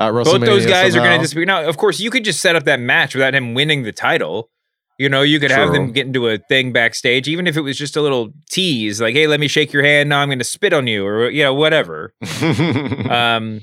at 0.00 0.12
WrestleMania. 0.12 0.24
Both 0.24 0.40
those 0.40 0.66
guys 0.66 0.96
are 0.96 0.98
going 1.00 1.18
to 1.18 1.22
disagree. 1.22 1.44
Now, 1.46 1.64
of 1.64 1.76
course, 1.78 2.00
you 2.00 2.10
could 2.10 2.24
just 2.24 2.40
set 2.40 2.56
up 2.56 2.64
that 2.64 2.80
match 2.80 3.14
without 3.14 3.34
him 3.34 3.54
winning 3.54 3.84
the 3.84 3.92
title. 3.92 4.50
You 4.98 5.08
know, 5.08 5.22
you 5.22 5.40
could 5.40 5.50
have 5.50 5.72
them 5.72 5.92
get 5.92 6.06
into 6.06 6.28
a 6.28 6.38
thing 6.38 6.72
backstage, 6.72 7.26
even 7.26 7.46
if 7.46 7.56
it 7.56 7.62
was 7.62 7.78
just 7.78 7.96
a 7.96 8.02
little 8.02 8.30
tease, 8.50 9.00
like, 9.00 9.14
"Hey, 9.14 9.26
let 9.26 9.40
me 9.40 9.48
shake 9.48 9.72
your 9.72 9.82
hand. 9.82 10.08
Now 10.08 10.20
I'm 10.20 10.28
going 10.28 10.38
to 10.40 10.44
spit 10.44 10.72
on 10.72 10.86
you," 10.86 11.06
or 11.06 11.30
you 11.30 11.42
know, 11.42 11.54
whatever. 11.54 12.12
um, 13.10 13.60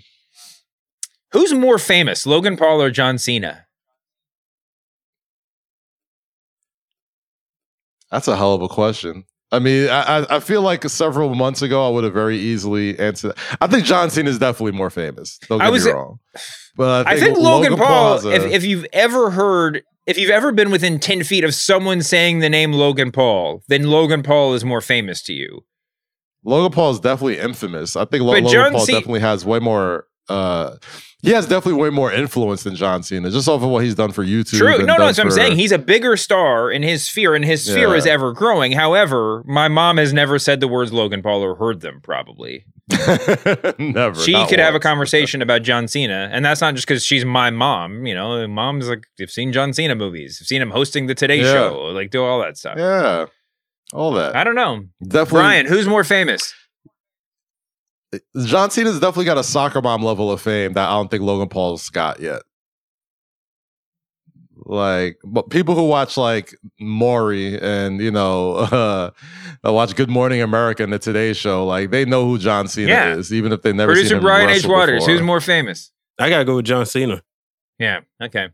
who's 1.31 1.53
more 1.53 1.77
famous, 1.77 2.25
Logan 2.25 2.57
Paul 2.57 2.81
or 2.81 2.89
John 2.91 3.17
Cena? 3.17 3.65
That's 8.11 8.27
a 8.27 8.35
hell 8.35 8.53
of 8.53 8.61
a 8.61 8.67
question. 8.67 9.23
I 9.53 9.59
mean, 9.59 9.89
I, 9.89 10.25
I- 10.29 10.39
feel 10.39 10.61
like 10.61 10.83
several 10.89 11.35
months 11.35 11.61
ago 11.61 11.85
I 11.85 11.89
would 11.89 12.03
have 12.05 12.13
very 12.13 12.37
easily 12.37 12.97
answered. 12.97 13.33
I 13.59 13.67
think 13.67 13.83
John 13.85 14.09
Cena 14.09 14.29
is 14.29 14.39
definitely 14.39 14.71
more 14.77 14.89
famous. 14.89 15.37
Don't 15.49 15.59
get 15.59 15.67
I 15.67 15.69
was- 15.69 15.85
me 15.85 15.91
wrong. 15.91 16.19
But 16.77 17.05
I 17.05 17.11
I 17.11 17.13
think, 17.15 17.35
think 17.35 17.39
Logan, 17.39 17.75
Paul. 17.77 18.25
if 18.27 18.43
if 18.43 18.63
you've 18.63 18.85
ever 18.93 19.31
heard, 19.31 19.83
if 20.07 20.17
you've 20.17 20.29
ever 20.31 20.53
been 20.53 20.71
within 20.71 20.99
ten 20.99 21.21
feet 21.25 21.43
of 21.43 21.53
someone 21.53 22.01
saying 22.01 22.39
the 22.39 22.49
name 22.49 22.71
Logan 22.71 23.11
Paul, 23.11 23.61
then 23.67 23.83
Logan 23.89 24.23
Paul 24.23 24.53
is 24.53 24.63
more 24.63 24.79
famous 24.79 25.21
to 25.23 25.33
you. 25.33 25.65
Logan 26.45 26.71
Paul 26.71 26.91
is 26.91 27.01
definitely 27.01 27.39
infamous. 27.39 27.97
I 27.97 28.05
think 28.05 28.23
Lo- 28.23 28.35
Logan 28.39 28.71
Paul 28.71 28.85
Ce- 28.85 28.87
definitely 28.87 29.19
has 29.19 29.45
way 29.45 29.59
more. 29.59 30.05
Uh, 30.31 30.77
he 31.23 31.29
has 31.31 31.45
definitely 31.45 31.79
way 31.79 31.91
more 31.91 32.11
influence 32.11 32.63
than 32.63 32.75
John 32.75 33.03
Cena, 33.03 33.29
just 33.29 33.47
off 33.47 33.61
of 33.61 33.69
what 33.69 33.83
he's 33.83 33.93
done 33.93 34.11
for 34.11 34.23
YouTube. 34.25 34.57
True. 34.57 34.79
No, 34.79 34.95
no, 34.97 35.05
that's 35.05 35.19
what 35.19 35.25
I'm 35.25 35.31
saying. 35.31 35.55
He's 35.55 35.71
a 35.71 35.77
bigger 35.77 36.17
star 36.17 36.71
in 36.71 36.81
his 36.81 37.05
sphere, 37.07 37.35
and 37.35 37.45
his 37.45 37.63
sphere 37.63 37.89
Yeah. 37.89 37.95
is 37.95 38.07
ever 38.07 38.33
growing. 38.33 38.71
However, 38.71 39.43
my 39.45 39.67
mom 39.67 39.97
has 39.97 40.13
never 40.13 40.39
said 40.39 40.61
the 40.61 40.67
words 40.67 40.91
Logan 40.91 41.21
Paul 41.21 41.43
or 41.43 41.53
heard 41.55 41.81
them, 41.81 41.99
probably. 42.01 42.65
never. 43.77 44.15
She 44.19 44.33
could 44.47 44.57
have 44.59 44.73
a 44.75 44.79
conversation 44.79 45.41
about 45.43 45.61
John 45.61 45.87
Cena, 45.87 46.29
and 46.31 46.43
that's 46.43 46.59
not 46.61 46.73
just 46.75 46.87
because 46.87 47.05
she's 47.05 47.23
my 47.23 47.49
mom. 47.51 48.05
You 48.07 48.15
know, 48.15 48.47
mom's 48.47 48.89
like, 48.89 49.05
I've 49.21 49.29
seen 49.31 49.53
John 49.53 49.73
Cena 49.73 49.93
movies, 49.95 50.39
I've 50.41 50.47
seen 50.47 50.61
him 50.61 50.71
hosting 50.71 51.05
the 51.07 51.15
Today 51.15 51.37
Yeah. 51.41 51.53
Show, 51.53 51.77
like 51.93 52.09
do 52.09 52.23
all 52.23 52.39
that 52.41 52.57
stuff. 52.57 52.75
Yeah, 52.77 53.25
all 53.93 54.11
that. 54.13 54.35
I 54.35 54.43
don't 54.43 54.55
know. 54.55 54.85
Definitely, 55.03 55.39
Brian, 55.39 55.65
who's 55.67 55.87
more 55.87 56.03
famous? 56.03 56.53
John 58.45 58.69
Cena's 58.71 58.99
definitely 58.99 59.25
got 59.25 59.37
a 59.37 59.43
soccer 59.43 59.81
mom 59.81 60.03
level 60.03 60.31
of 60.31 60.41
fame 60.41 60.73
that 60.73 60.89
I 60.89 60.93
don't 60.93 61.09
think 61.09 61.23
Logan 61.23 61.47
Paul's 61.49 61.89
got 61.89 62.19
yet. 62.19 62.41
Like, 64.63 65.17
but 65.25 65.49
people 65.49 65.73
who 65.75 65.87
watch 65.87 66.17
like 66.17 66.53
Maury 66.79 67.59
and 67.59 67.99
you 67.99 68.11
know 68.11 68.51
uh, 68.57 69.11
watch 69.63 69.95
Good 69.95 70.09
Morning 70.09 70.41
America 70.41 70.83
and 70.83 70.93
the 70.93 70.99
Today 70.99 71.33
Show, 71.33 71.65
like 71.65 71.89
they 71.89 72.05
know 72.05 72.25
who 72.25 72.37
John 72.37 72.67
Cena 72.67 72.89
Yeah. 72.89 73.15
is, 73.15 73.33
even 73.33 73.51
if 73.53 73.63
they 73.63 73.73
never 73.73 73.91
Producer 73.93 74.09
seen 74.09 74.17
him 74.17 74.23
Brian 74.23 74.49
H. 74.49 74.57
wrestle 74.57 74.71
Waters, 74.71 74.99
before. 75.01 75.13
who's 75.13 75.21
more 75.23 75.41
famous? 75.41 75.91
I 76.19 76.29
gotta 76.29 76.45
go 76.45 76.57
with 76.57 76.65
John 76.65 76.85
Cena. 76.85 77.23
Yeah. 77.79 78.01
Okay. 78.21 78.49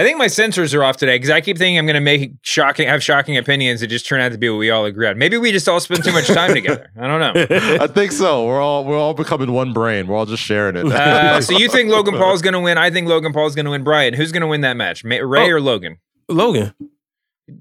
I 0.00 0.02
think 0.02 0.16
my 0.16 0.28
sensors 0.28 0.74
are 0.74 0.82
off 0.82 0.96
today 0.96 1.16
because 1.16 1.28
I 1.28 1.42
keep 1.42 1.58
thinking 1.58 1.76
I'm 1.78 1.84
going 1.84 1.92
to 1.92 2.00
make 2.00 2.32
shocking, 2.40 2.88
have 2.88 3.02
shocking 3.02 3.36
opinions 3.36 3.80
that 3.82 3.88
just 3.88 4.06
turn 4.06 4.22
out 4.22 4.32
to 4.32 4.38
be 4.38 4.48
what 4.48 4.56
we 4.56 4.70
all 4.70 4.86
agree 4.86 5.06
on. 5.06 5.18
Maybe 5.18 5.36
we 5.36 5.52
just 5.52 5.68
all 5.68 5.78
spend 5.78 6.02
too 6.02 6.12
much 6.12 6.26
time 6.26 6.54
together. 6.54 6.90
I 6.98 7.06
don't 7.06 7.20
know. 7.20 7.46
I 7.84 7.86
think 7.86 8.12
so. 8.12 8.46
We're 8.46 8.62
all 8.62 8.86
we're 8.86 8.96
all 8.98 9.12
becoming 9.12 9.52
one 9.52 9.74
brain. 9.74 10.06
We're 10.06 10.16
all 10.16 10.24
just 10.24 10.42
sharing 10.42 10.76
it. 10.76 10.86
Uh, 10.86 11.38
so 11.42 11.52
you 11.58 11.68
think 11.68 11.90
Logan 11.90 12.14
Paul's 12.16 12.40
going 12.40 12.54
to 12.54 12.60
win? 12.60 12.78
I 12.78 12.90
think 12.90 13.08
Logan 13.08 13.34
Paul's 13.34 13.54
going 13.54 13.66
to 13.66 13.70
win. 13.72 13.84
Brian, 13.84 14.14
who's 14.14 14.32
going 14.32 14.40
to 14.40 14.46
win 14.46 14.62
that 14.62 14.78
match? 14.78 15.04
Ma- 15.04 15.16
Rey 15.16 15.50
Oh. 15.52 15.56
or 15.56 15.60
Logan? 15.60 15.98
Logan. 16.30 16.72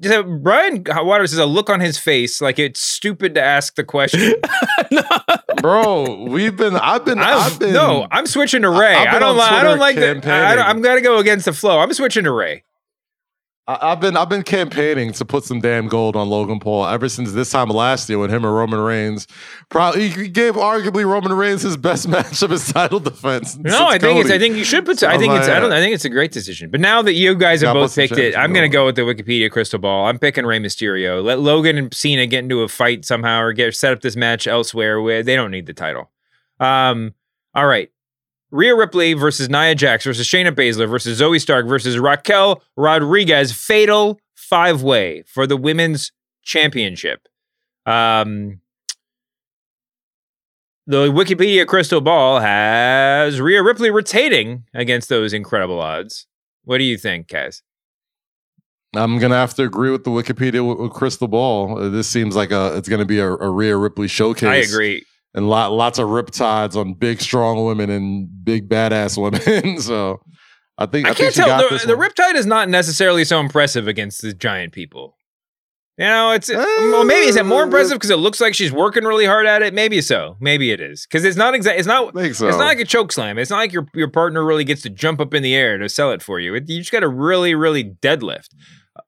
So 0.03 0.23
Brian 0.23 0.85
Waters 0.87 1.31
has 1.31 1.39
a 1.39 1.45
look 1.45 1.69
on 1.69 1.81
his 1.81 1.97
face 1.97 2.39
like 2.41 2.57
it's 2.57 2.79
stupid 2.79 3.35
to 3.35 3.41
ask 3.41 3.75
the 3.75 3.83
question. 3.83 4.35
bro? 5.61 6.23
We've 6.25 6.55
been. 6.55 6.75
I've 6.75 7.05
been. 7.05 7.19
I'm, 7.19 7.39
I've 7.39 7.59
been. 7.59 7.73
no, 7.73 8.07
I'm 8.11 8.25
switching 8.25 8.61
to 8.63 8.69
Rey. 8.69 8.95
I've 8.95 9.15
I 9.15 9.19
don't. 9.19 9.35
Li- 9.35 9.41
I 9.43 9.63
don't 9.63 9.79
like 9.79 9.95
that. 9.95 10.25
I 10.25 10.55
going 10.81 10.97
to 10.97 11.01
go 11.01 11.17
against 11.19 11.45
the 11.45 11.53
flow. 11.53 11.79
I'm 11.79 11.93
switching 11.93 12.23
to 12.23 12.31
Rey. 12.31 12.63
I, 13.69 13.91
I've 13.91 13.99
been 13.99 14.17
I've 14.17 14.29
been 14.29 14.41
campaigning 14.41 15.13
to 15.13 15.23
put 15.25 15.43
some 15.43 15.61
damn 15.61 15.87
gold 15.87 16.15
on 16.15 16.27
Logan 16.27 16.59
Paul 16.59 16.87
ever 16.87 17.07
since 17.07 17.33
this 17.33 17.51
time 17.51 17.69
last 17.69 18.09
year 18.09 18.17
when 18.17 18.31
him 18.31 18.43
and 18.43 18.53
Roman 18.53 18.79
Reigns 18.79 19.27
probably 19.69 20.09
he 20.09 20.27
gave 20.27 20.55
arguably 20.55 21.05
Roman 21.05 21.33
Reigns 21.33 21.61
his 21.61 21.77
best 21.77 22.07
match 22.15 22.41
of 22.41 22.49
his 22.49 22.71
title 22.73 22.99
defense. 22.99 23.57
No, 23.57 23.87
I 23.87 23.99
think 23.99 24.21
it's. 24.21 24.31
I 24.31 24.39
think 24.39 24.55
you 24.55 24.63
should 24.63 24.85
put. 24.85 25.03
I 25.03 25.19
think 25.19 25.33
it's. 25.33 25.47
I 25.47 25.59
don't. 25.59 25.71
I 25.71 25.79
think 25.79 25.93
it's 25.93 26.05
a 26.05 26.09
great 26.09 26.31
decision. 26.31 26.71
But 26.71 26.79
now 26.79 27.03
that 27.03 27.13
you 27.13 27.35
guys 27.35 27.61
have 27.61 27.75
both 27.75 27.95
picked 27.95 28.17
it, 28.17 28.35
I'm 28.35 28.53
going 28.53 28.69
to 28.69 28.73
go 28.73 28.87
with 28.87 28.95
the 28.95 29.03
Wikipedia 29.03 29.51
crystal 29.51 29.77
ball. 29.77 30.07
I'm 30.07 30.17
picking 30.17 30.47
Rey 30.47 30.59
Mysterio. 30.59 31.23
Let 31.23 31.39
Logan 31.39 31.77
and 31.77 31.93
Cena 31.93 32.25
get 32.25 32.39
into 32.39 32.63
a 32.63 32.67
fight 32.67 33.05
somehow, 33.05 33.39
or 33.39 33.53
get 33.53 33.75
set 33.75 33.93
up 33.93 34.01
this 34.01 34.15
match 34.15 34.47
elsewhere 34.47 34.99
where 34.99 35.21
they 35.21 35.35
don't 35.35 35.51
need 35.51 35.67
the 35.67 35.73
title. 35.75 36.09
Um. 36.59 37.13
All 37.53 37.67
right. 37.67 37.91
Rhea 38.51 38.75
Ripley 38.75 39.13
versus 39.13 39.49
Nia 39.49 39.75
Jax 39.75 40.05
versus 40.05 40.27
Shayna 40.27 40.51
Baszler 40.51 40.89
versus 40.89 41.21
Zoey 41.21 41.39
Stark 41.39 41.67
versus 41.67 41.97
Raquel 41.99 42.61
Rodriguez. 42.75 43.51
Fatal 43.51 44.19
five 44.35 44.81
way 44.81 45.23
for 45.27 45.45
the 45.45 45.57
women's 45.57 46.11
championship. 46.43 47.27
Um. 47.85 48.61
The 50.87 51.11
Wikipedia 51.11 51.67
crystal 51.67 52.01
ball 52.01 52.39
has 52.39 53.39
Rhea 53.39 53.61
Ripley 53.61 53.91
retaining 53.91 54.63
against 54.73 55.07
those 55.07 55.33
incredible 55.33 55.79
odds. 55.79 56.25
What 56.63 56.79
do 56.79 56.83
you 56.83 56.97
think, 56.97 57.27
Kaz? 57.27 57.61
I'm 58.95 59.19
gonna 59.19 59.35
have 59.35 59.53
to 59.53 59.63
agree 59.63 59.91
with 59.91 60.03
the 60.03 60.09
Wikipedia 60.09 60.67
with, 60.67 60.79
with 60.79 60.91
Crystal 60.91 61.27
Ball. 61.27 61.77
Uh, 61.77 61.89
This 61.89 62.07
seems 62.07 62.35
like 62.35 62.49
a 62.49 62.75
it's 62.75 62.89
gonna 62.89 63.05
be 63.05 63.19
a, 63.19 63.27
a 63.27 63.51
Rhea 63.51 63.77
Ripley 63.77 64.07
showcase. 64.07 64.49
I 64.49 64.55
agree. 64.55 65.05
And 65.33 65.49
lot 65.49 65.71
lots 65.71 65.99
of 65.99 66.07
riptides 66.07 66.75
on 66.75 66.93
big 66.93 67.21
strong 67.21 67.65
women 67.65 67.89
and 67.89 68.27
big 68.43 68.69
badass 68.69 69.21
women. 69.21 69.79
so 69.81 70.19
I 70.77 70.85
think 70.85 71.07
I, 71.07 71.11
I, 71.11 71.13
can't 71.13 71.33
she 71.33 71.41
tell. 71.41 71.57
The, 71.69 71.85
the. 71.85 71.93
Riptide 71.93 72.35
is 72.35 72.45
not 72.45 72.69
necessarily 72.69 73.25
so 73.25 73.39
impressive 73.39 73.87
against 73.87 74.21
the 74.21 74.33
giant 74.33 74.73
people. 74.73 75.15
You 75.97 76.05
know, 76.05 76.31
it's 76.31 76.49
Uh, 76.49 76.55
well, 76.55 77.03
maybe 77.03 77.27
is 77.27 77.35
it 77.35 77.45
more 77.45 77.63
impressive 77.63 77.97
because 77.97 78.09
it 78.09 78.15
looks 78.15 78.39
like 78.39 78.55
she's 78.55 78.71
working 78.71 79.03
really 79.03 79.25
hard 79.25 79.45
at 79.45 79.61
it? 79.61 79.73
Maybe 79.73 79.99
so. 79.99 80.37
Maybe 80.39 80.71
it 80.71 80.79
is 80.79 81.05
because 81.05 81.25
it's 81.25 81.35
not 81.35 81.53
exact. 81.53 81.77
It's 81.77 81.87
not. 81.87 82.13
Think 82.13 82.35
so. 82.35 82.47
It's 82.47 82.57
not 82.57 82.67
like 82.67 82.79
a 82.79 82.85
choke 82.85 83.11
slam. 83.11 83.37
It's 83.37 83.49
not 83.49 83.57
like 83.57 83.73
your 83.73 83.85
your 83.93 84.07
partner 84.07 84.45
really 84.45 84.63
gets 84.63 84.81
to 84.83 84.89
jump 84.89 85.19
up 85.19 85.33
in 85.33 85.43
the 85.43 85.53
air 85.53 85.77
to 85.77 85.89
sell 85.89 86.11
it 86.11 86.23
for 86.23 86.39
you. 86.39 86.55
It, 86.55 86.69
you 86.69 86.79
just 86.79 86.93
got 86.93 87.01
to 87.01 87.09
really, 87.09 87.53
really 87.53 87.83
deadlift. 87.83 88.47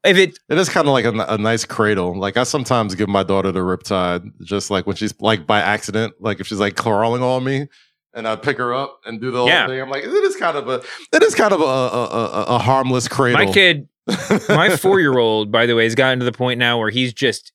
If 0.04 0.18
it 0.18 0.40
It 0.50 0.58
is 0.58 0.70
kind 0.70 0.88
of 0.88 0.94
like 0.94 1.06
a, 1.06 1.12
a 1.34 1.38
nice 1.38 1.66
cradle. 1.66 2.18
Like 2.18 2.38
I 2.38 2.44
sometimes 2.44 2.96
give 2.96 3.10
my 3.10 3.24
daughter 3.24 3.52
the 3.52 3.60
riptide, 3.60 4.30
just 4.44 4.70
like 4.72 4.86
when 4.88 4.96
she's 4.96 5.14
like 5.20 5.46
by 5.48 5.60
accident, 5.60 6.14
like 6.20 6.40
if 6.40 6.48
she's 6.48 6.60
like 6.60 6.76
crawling 6.76 7.22
on 7.24 7.44
me, 7.44 7.68
and 8.14 8.28
I 8.28 8.36
pick 8.36 8.58
her 8.58 8.74
up 8.74 9.00
and 9.06 9.20
do 9.22 9.32
the 9.32 9.40
whole 9.40 9.48
Yeah. 9.48 9.68
thing. 9.68 9.80
I'm 9.82 9.90
like, 9.90 10.04
it 10.04 10.10
is 10.10 10.36
kind 10.36 10.58
of 10.58 10.68
a, 10.68 10.82
it 11.14 11.24
is 11.24 11.34
kind 11.36 11.54
of 11.54 11.62
a 11.62 11.64
a, 11.64 12.06
a, 12.06 12.44
a 12.56 12.60
harmless 12.60 13.08
cradle. 13.08 13.46
My 13.46 13.52
kid, 13.52 13.88
my 14.50 14.76
four 14.76 15.00
year 15.00 15.18
old, 15.18 15.52
by 15.52 15.66
the 15.66 15.76
way, 15.76 15.84
has 15.86 15.96
gotten 15.96 16.20
to 16.20 16.26
the 16.26 16.32
point 16.32 16.60
now 16.60 16.78
where 16.80 16.90
he's 16.90 17.14
just 17.14 17.52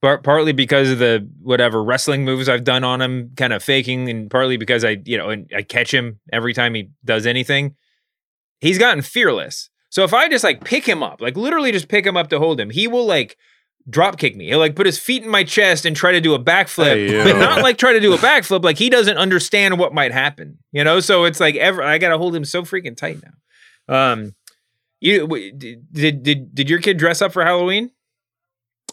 par- 0.00 0.18
partly 0.18 0.52
because 0.52 0.90
of 0.90 0.98
the 0.98 1.28
whatever 1.42 1.82
wrestling 1.82 2.24
moves 2.24 2.48
I've 2.48 2.64
done 2.64 2.84
on 2.84 3.02
him, 3.02 3.32
kind 3.36 3.52
of 3.52 3.62
faking, 3.62 4.08
and 4.08 4.30
partly 4.30 4.56
because 4.56 4.84
I, 4.84 4.98
you 5.04 5.18
know, 5.18 5.30
and 5.30 5.50
I 5.54 5.62
catch 5.62 5.92
him 5.92 6.20
every 6.32 6.54
time 6.54 6.74
he 6.74 6.90
does 7.04 7.26
anything. 7.26 7.74
He's 8.60 8.78
gotten 8.78 9.02
fearless. 9.02 9.68
So 9.94 10.02
if 10.02 10.12
I 10.12 10.28
just 10.28 10.42
like 10.42 10.64
pick 10.64 10.84
him 10.84 11.04
up, 11.04 11.20
like 11.20 11.36
literally 11.36 11.70
just 11.70 11.86
pick 11.86 12.04
him 12.04 12.16
up 12.16 12.28
to 12.30 12.40
hold 12.40 12.58
him, 12.58 12.68
he 12.68 12.88
will 12.88 13.06
like 13.06 13.38
drop 13.88 14.18
kick 14.18 14.34
me. 14.34 14.46
He'll 14.46 14.58
like 14.58 14.74
put 14.74 14.86
his 14.86 14.98
feet 14.98 15.22
in 15.22 15.28
my 15.28 15.44
chest 15.44 15.86
and 15.86 15.94
try 15.94 16.10
to 16.10 16.20
do 16.20 16.34
a 16.34 16.38
backflip, 16.40 17.08
Hey, 17.08 17.22
but 17.22 17.38
not 17.38 17.62
like 17.62 17.78
try 17.78 17.92
to 17.92 18.00
do 18.00 18.12
a 18.12 18.16
backflip. 18.18 18.64
Like 18.64 18.76
he 18.76 18.90
doesn't 18.90 19.16
understand 19.16 19.78
what 19.78 19.94
might 19.94 20.10
happen, 20.10 20.58
you 20.72 20.82
know. 20.82 20.98
So 20.98 21.22
it's 21.22 21.38
like 21.38 21.54
ever 21.54 21.80
I 21.80 21.98
got 21.98 22.08
to 22.08 22.18
hold 22.18 22.34
him 22.34 22.44
so 22.44 22.62
freaking 22.62 22.96
tight 22.96 23.20
now. 23.22 24.12
Um, 24.12 24.34
you 25.00 25.28
did 25.56 25.92
did 25.92 26.52
did, 26.52 26.68
your 26.68 26.80
kid 26.80 26.96
dress 26.96 27.22
up 27.22 27.32
for 27.32 27.44
Halloween? 27.44 27.92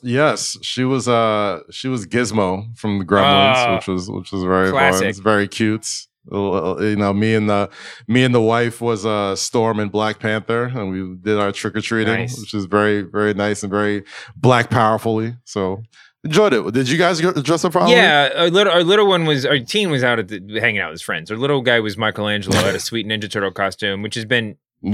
Yes, 0.03 0.55
she 0.61 0.83
was 0.83 1.07
uh 1.07 1.61
she 1.71 1.87
was 1.87 2.05
Gizmo 2.05 2.77
from 2.77 2.99
the 2.99 3.05
Gremlins, 3.05 3.55
Ah, 3.55 3.75
which 3.75 3.87
was 3.87 4.07
which 4.07 4.31
was 4.31 4.43
very 4.43 4.69
fun. 4.69 5.03
It's 5.03 5.17
very 5.17 5.47
cute. 5.47 6.05
Uh, 6.31 6.75
You 6.79 6.95
know, 6.97 7.13
me 7.13 7.33
and 7.35 7.49
the 7.49 7.69
me 8.07 8.23
and 8.23 8.35
the 8.35 8.41
wife 8.41 8.81
was 8.81 9.05
uh 9.05 9.35
Storm 9.35 9.79
and 9.79 9.91
Black 9.91 10.19
Panther, 10.19 10.65
and 10.65 10.91
we 10.91 11.15
did 11.21 11.39
our 11.39 11.51
trick 11.51 11.75
or 11.75 11.81
treating, 11.81 12.13
Nice. 12.13 12.39
which 12.39 12.53
is 12.53 12.65
very 12.65 13.01
very 13.01 13.33
nice 13.33 13.63
and 13.63 13.71
very 13.71 14.03
black 14.35 14.69
powerfully. 14.69 15.35
So 15.45 15.81
enjoyed 16.23 16.53
it. 16.53 16.71
Did 16.73 16.89
you 16.89 16.97
guys 16.99 17.19
dress 17.19 17.65
up 17.65 17.73
for 17.73 17.79
Halloween? 17.79 17.97
Yeah, 17.97 18.29
our 18.35 18.49
little 18.51 18.73
our 18.73 18.83
little 18.83 19.07
one 19.07 19.25
was 19.25 19.45
our 19.45 19.57
teen 19.59 19.89
was 19.89 20.03
out 20.03 20.19
at 20.19 20.27
the 20.27 20.59
hanging 20.59 20.79
out 20.79 20.89
with 20.89 20.95
his 20.95 21.01
friends. 21.01 21.31
Our 21.31 21.37
little 21.37 21.61
guy 21.61 21.79
was 21.79 21.97
Michelangelo 21.97 22.57
had 22.57 22.75
a 22.75 22.79
sweet 22.89 23.07
Ninja 23.07 23.29
Turtle 23.31 23.51
costume, 23.51 24.01
which 24.03 24.15
has 24.15 24.25
been 24.25 24.57
the- 24.83 24.89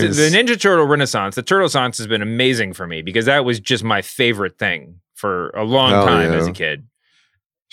the, 0.00 0.08
the, 0.08 0.36
Ninja 0.36 0.60
Turtle 0.60 0.86
Renaissance. 0.86 1.34
The 1.36 1.42
Turtle 1.42 1.62
Renaissance 1.62 1.98
has 1.98 2.06
been 2.08 2.22
amazing 2.22 2.72
for 2.72 2.86
me 2.86 3.02
because 3.02 3.26
that 3.26 3.44
was 3.44 3.60
just 3.60 3.84
my 3.84 4.02
favorite 4.02 4.58
thing 4.58 5.00
for 5.14 5.50
a 5.50 5.62
long 5.64 5.90
Hell 5.90 6.06
time 6.06 6.32
yeah. 6.32 6.38
as 6.38 6.46
a 6.48 6.52
kid. 6.52 6.86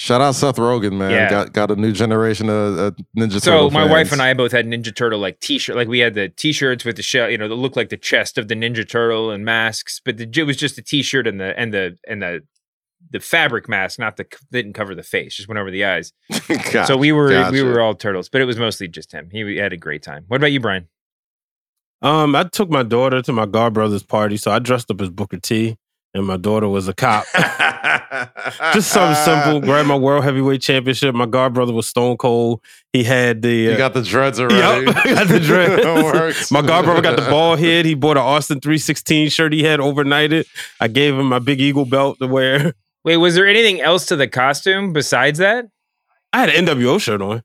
Shout 0.01 0.21
out 0.21 0.33
Seth 0.33 0.55
Rogen, 0.55 0.93
man. 0.93 1.11
Yeah. 1.11 1.29
Got 1.29 1.51
got 1.51 1.71
a 1.71 1.75
new 1.75 1.91
generation 1.91 2.47
of 2.47 2.79
uh, 2.79 2.91
Ninja 3.17 3.41
So 3.41 3.51
Turtle. 3.51 3.71
my 3.71 3.83
wife 3.83 4.13
and 4.13 4.21
I 4.21 4.33
both 4.33 4.53
had 4.53 4.65
Ninja 4.65 4.95
Turtle 4.95 5.19
like 5.19 5.41
T-shirt, 5.41 5.75
like 5.75 5.89
we 5.89 5.99
had 5.99 6.13
the 6.13 6.29
T-shirts 6.29 6.85
with 6.85 6.95
the 6.95 7.01
shell, 7.01 7.29
you 7.29 7.37
know, 7.37 7.49
that 7.49 7.55
looked 7.55 7.75
like 7.75 7.89
the 7.89 7.97
chest 7.97 8.37
of 8.37 8.47
the 8.47 8.55
Ninja 8.55 8.87
Turtle 8.87 9.29
and 9.29 9.43
masks, 9.43 9.99
but 10.05 10.15
the, 10.15 10.23
it 10.33 10.43
was 10.43 10.55
just 10.55 10.77
a 10.77 10.81
T-shirt 10.81 11.27
and 11.27 11.37
the 11.37 11.53
and 11.59 11.73
the 11.73 11.97
and 12.07 12.21
the 12.21 12.43
the 13.11 13.19
fabric 13.19 13.67
mask, 13.67 13.99
not 13.99 14.15
the 14.15 14.25
didn't 14.53 14.71
cover 14.71 14.95
the 14.95 15.03
face, 15.03 15.35
just 15.35 15.49
went 15.49 15.59
over 15.59 15.69
the 15.69 15.83
eyes. 15.83 16.13
Gotcha, 16.47 16.85
so 16.85 16.95
we 16.95 17.11
were 17.11 17.51
we 17.51 17.61
were 17.61 17.81
all 17.81 17.93
turtles, 17.93 18.29
but 18.29 18.39
it 18.39 18.45
was 18.45 18.57
mostly 18.57 18.87
just 18.87 19.11
him. 19.11 19.27
He 19.33 19.57
had 19.57 19.73
a 19.73 19.77
great 19.77 20.01
time. 20.01 20.23
What 20.29 20.37
about 20.37 20.53
you, 20.53 20.61
Brian? 20.61 20.87
Um, 22.01 22.37
I 22.37 22.45
took 22.45 22.69
my 22.69 22.83
daughter 22.83 23.21
to 23.21 23.33
my 23.33 23.45
god 23.45 23.73
brother's 23.73 24.03
party, 24.03 24.37
so 24.37 24.49
I 24.49 24.59
dressed 24.59 24.89
up 24.89 25.01
as 25.01 25.09
Booker 25.09 25.39
T, 25.39 25.75
and 26.13 26.25
my 26.25 26.37
daughter 26.37 26.67
was 26.67 26.87
a 26.87 26.93
cop. 26.93 27.25
Just 28.73 28.91
something 28.91 29.15
simple. 29.23 29.61
Grabbed 29.61 29.87
my 29.87 29.95
world 29.95 30.23
heavyweight 30.23 30.61
championship. 30.61 31.13
My 31.13 31.25
god 31.25 31.53
brother 31.53 31.73
was 31.73 31.87
Stone 31.87 32.17
Cold. 32.17 32.61
He 32.93 33.03
had 33.03 33.41
the 33.41 33.53
You 33.53 33.71
uh, 33.71 33.77
got 33.77 33.93
the 33.93 34.01
dreads 34.01 34.39
already. 34.39 34.85
Yep, 34.85 34.95
got 35.05 35.27
the 35.27 35.39
dreads. 35.39 35.85
Works. 36.03 36.51
my 36.51 36.61
god 36.61 36.85
brother 36.85 37.01
got 37.01 37.15
the 37.15 37.29
bald 37.29 37.59
head. 37.59 37.85
He 37.85 37.93
bought 37.93 38.17
an 38.17 38.23
Austin 38.23 38.59
316 38.59 39.29
shirt 39.29 39.53
he 39.53 39.63
had 39.63 39.79
overnighted. 39.79 40.45
I 40.79 40.87
gave 40.87 41.15
him 41.15 41.27
my 41.27 41.39
big 41.39 41.61
eagle 41.61 41.85
belt 41.85 42.17
to 42.19 42.27
wear. 42.27 42.73
Wait, 43.03 43.17
was 43.17 43.35
there 43.35 43.47
anything 43.47 43.79
else 43.79 44.05
to 44.07 44.15
the 44.15 44.27
costume 44.27 44.91
besides 44.93 45.39
that? 45.39 45.67
I 46.33 46.41
had 46.41 46.49
an 46.49 46.65
NWO 46.65 46.99
shirt 46.99 47.21
on 47.21 47.43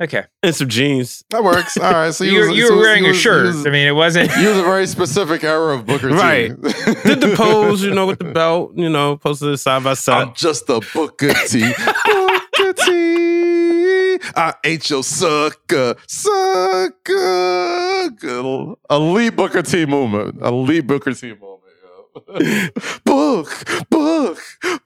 Okay, 0.00 0.24
and 0.42 0.54
some 0.54 0.68
jeans. 0.68 1.22
That 1.30 1.44
works. 1.44 1.76
All 1.76 1.92
right. 1.92 2.14
So 2.14 2.24
you, 2.32 2.40
were- 2.40 2.48
was- 2.48 2.56
you 2.56 2.70
were 2.70 2.76
was- 2.76 2.86
wearing 2.86 3.04
he 3.04 3.10
a 3.10 3.14
shirt. 3.14 3.46
was- 3.46 3.66
I 3.66 3.70
mean, 3.70 3.86
it 3.86 3.94
wasn't. 3.94 4.30
You 4.38 4.48
was 4.48 4.58
a 4.58 4.62
very 4.62 4.86
specific 4.86 5.44
era 5.44 5.74
of 5.76 5.86
Booker 5.86 6.08
T. 6.08 6.14
Right. 6.14 6.48
Did 7.04 7.20
the 7.20 7.34
pose, 7.36 7.82
you 7.82 7.92
know, 7.94 8.06
with 8.06 8.18
the 8.18 8.32
belt, 8.32 8.72
you 8.74 8.88
know, 8.88 9.18
posted 9.18 9.50
it 9.50 9.58
side 9.58 9.84
by 9.84 9.94
side. 9.94 10.28
I'm 10.28 10.34
just 10.34 10.68
a 10.70 10.80
Booker 10.94 11.34
T. 11.46 11.60
Booker 11.60 12.72
T. 12.72 14.18
I 14.34 14.54
ain't 14.64 14.88
your 14.88 15.02
sucker. 15.02 15.94
Sucker. 16.06 18.10
Good. 18.10 18.76
Elite 18.90 19.36
Booker 19.36 19.62
T 19.62 19.86
movement. 19.86 20.40
Elite 20.42 20.86
Booker 20.86 21.12
T 21.12 21.34
moment. 21.34 22.74
book, 23.04 23.64
book, 23.90 24.38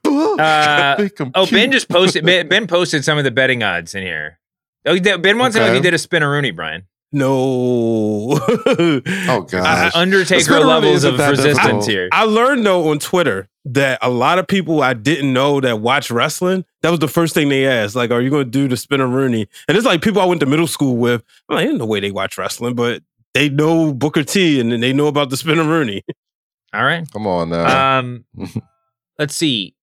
book. 0.03 0.39
Uh, 0.39 1.07
oh, 1.35 1.45
Ben 1.47 1.71
just 1.71 1.89
posted. 1.89 2.25
Ben, 2.25 2.47
Ben 2.47 2.67
posted 2.67 3.03
some 3.03 3.17
of 3.17 3.23
the 3.23 3.31
betting 3.31 3.63
odds 3.63 3.95
in 3.95 4.03
here. 4.03 4.39
Oh, 4.87 4.93
he 4.93 4.99
did- 4.99 5.21
Ben 5.21 5.37
wants 5.37 5.55
to 5.55 5.59
know 5.59 5.65
if 5.67 5.69
Okay. 5.71 5.77
you 5.77 5.83
did 5.83 5.93
a 5.93 5.97
spinneroonie, 5.97 6.55
Brian. 6.55 6.83
no. 7.11 8.39
Oh, 9.29 9.45
gosh. 9.49 9.95
Undertaker 9.95 10.41
Spinneroonie 10.43 10.65
levels 10.65 11.03
of 11.03 11.17
resistance 11.19 11.57
difficult. 11.57 11.87
here. 11.87 12.09
I 12.11 12.23
learned 12.23 12.65
though 12.65 12.89
on 12.89 12.99
Twitter 12.99 13.47
that 13.65 13.99
a 14.01 14.09
lot 14.09 14.39
of 14.39 14.47
people 14.47 14.81
I 14.81 14.93
didn't 14.93 15.33
know 15.33 15.59
that 15.61 15.79
watch 15.81 16.09
wrestling, 16.11 16.65
that 16.81 16.89
was 16.89 16.99
the 16.99 17.07
first 17.07 17.33
thing 17.33 17.49
they 17.49 17.65
asked. 17.67 17.95
Like, 17.95 18.11
are 18.11 18.21
you 18.21 18.29
going 18.29 18.45
to 18.45 18.49
do 18.49 18.67
the 18.67 18.75
spinneroonie? 18.75 19.47
And 19.67 19.77
it's 19.77 19.85
like 19.85 20.01
people 20.01 20.21
I 20.21 20.25
went 20.25 20.39
to 20.39 20.45
middle 20.45 20.67
school 20.67 20.97
with. 20.97 21.23
I'm 21.49 21.55
like, 21.57 21.67
ain't 21.67 21.77
no 21.77 21.85
way 21.85 21.99
they 21.99 22.11
watch 22.11 22.37
wrestling, 22.37 22.75
but 22.75 23.03
they 23.33 23.49
know 23.49 23.93
Booker 23.93 24.23
T 24.23 24.59
and 24.59 24.71
then 24.71 24.79
they 24.79 24.93
know 24.93 25.07
about 25.07 25.29
the 25.29 25.35
spinneroonie. 25.35 26.01
All 26.73 26.83
right. 26.83 27.05
Come 27.11 27.27
on 27.27 27.49
now. 27.49 27.99
Um, 27.99 28.25
let's 29.19 29.35
see. 29.35 29.75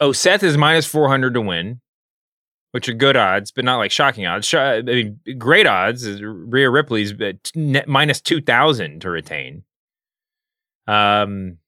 Oh, 0.00 0.12
Seth 0.12 0.42
is 0.42 0.56
minus 0.56 0.86
four 0.86 1.08
hundred 1.08 1.34
to 1.34 1.40
win, 1.40 1.80
which 2.72 2.88
are 2.88 2.92
good 2.94 3.16
odds, 3.16 3.50
but 3.50 3.64
not 3.64 3.76
like 3.76 3.90
shocking 3.90 4.26
odds. 4.26 4.46
Sh- 4.46 4.54
I 4.54 4.82
mean, 4.82 5.20
great 5.38 5.66
odds. 5.66 6.04
is 6.04 6.20
Rhea 6.22 6.68
Ripley's 6.68 7.12
at 7.20 7.50
net 7.54 7.88
minus 7.88 8.20
two 8.20 8.40
thousand 8.42 9.00
to 9.02 9.10
retain. 9.10 9.62
Um, 10.86 11.58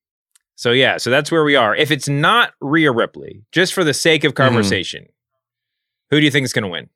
so 0.56 0.72
yeah, 0.72 0.96
so 0.96 1.10
that's 1.10 1.30
where 1.30 1.44
we 1.44 1.56
are. 1.56 1.74
If 1.74 1.90
it's 1.90 2.08
not 2.08 2.52
Rhea 2.60 2.92
Ripley, 2.92 3.44
just 3.52 3.72
for 3.72 3.84
the 3.84 3.94
sake 3.94 4.24
of 4.24 4.34
conversation, 4.34 5.06
who 6.10 6.18
do 6.20 6.24
you 6.24 6.30
think 6.30 6.44
is 6.44 6.52
going 6.52 6.64
to 6.64 6.68
win? 6.68 6.88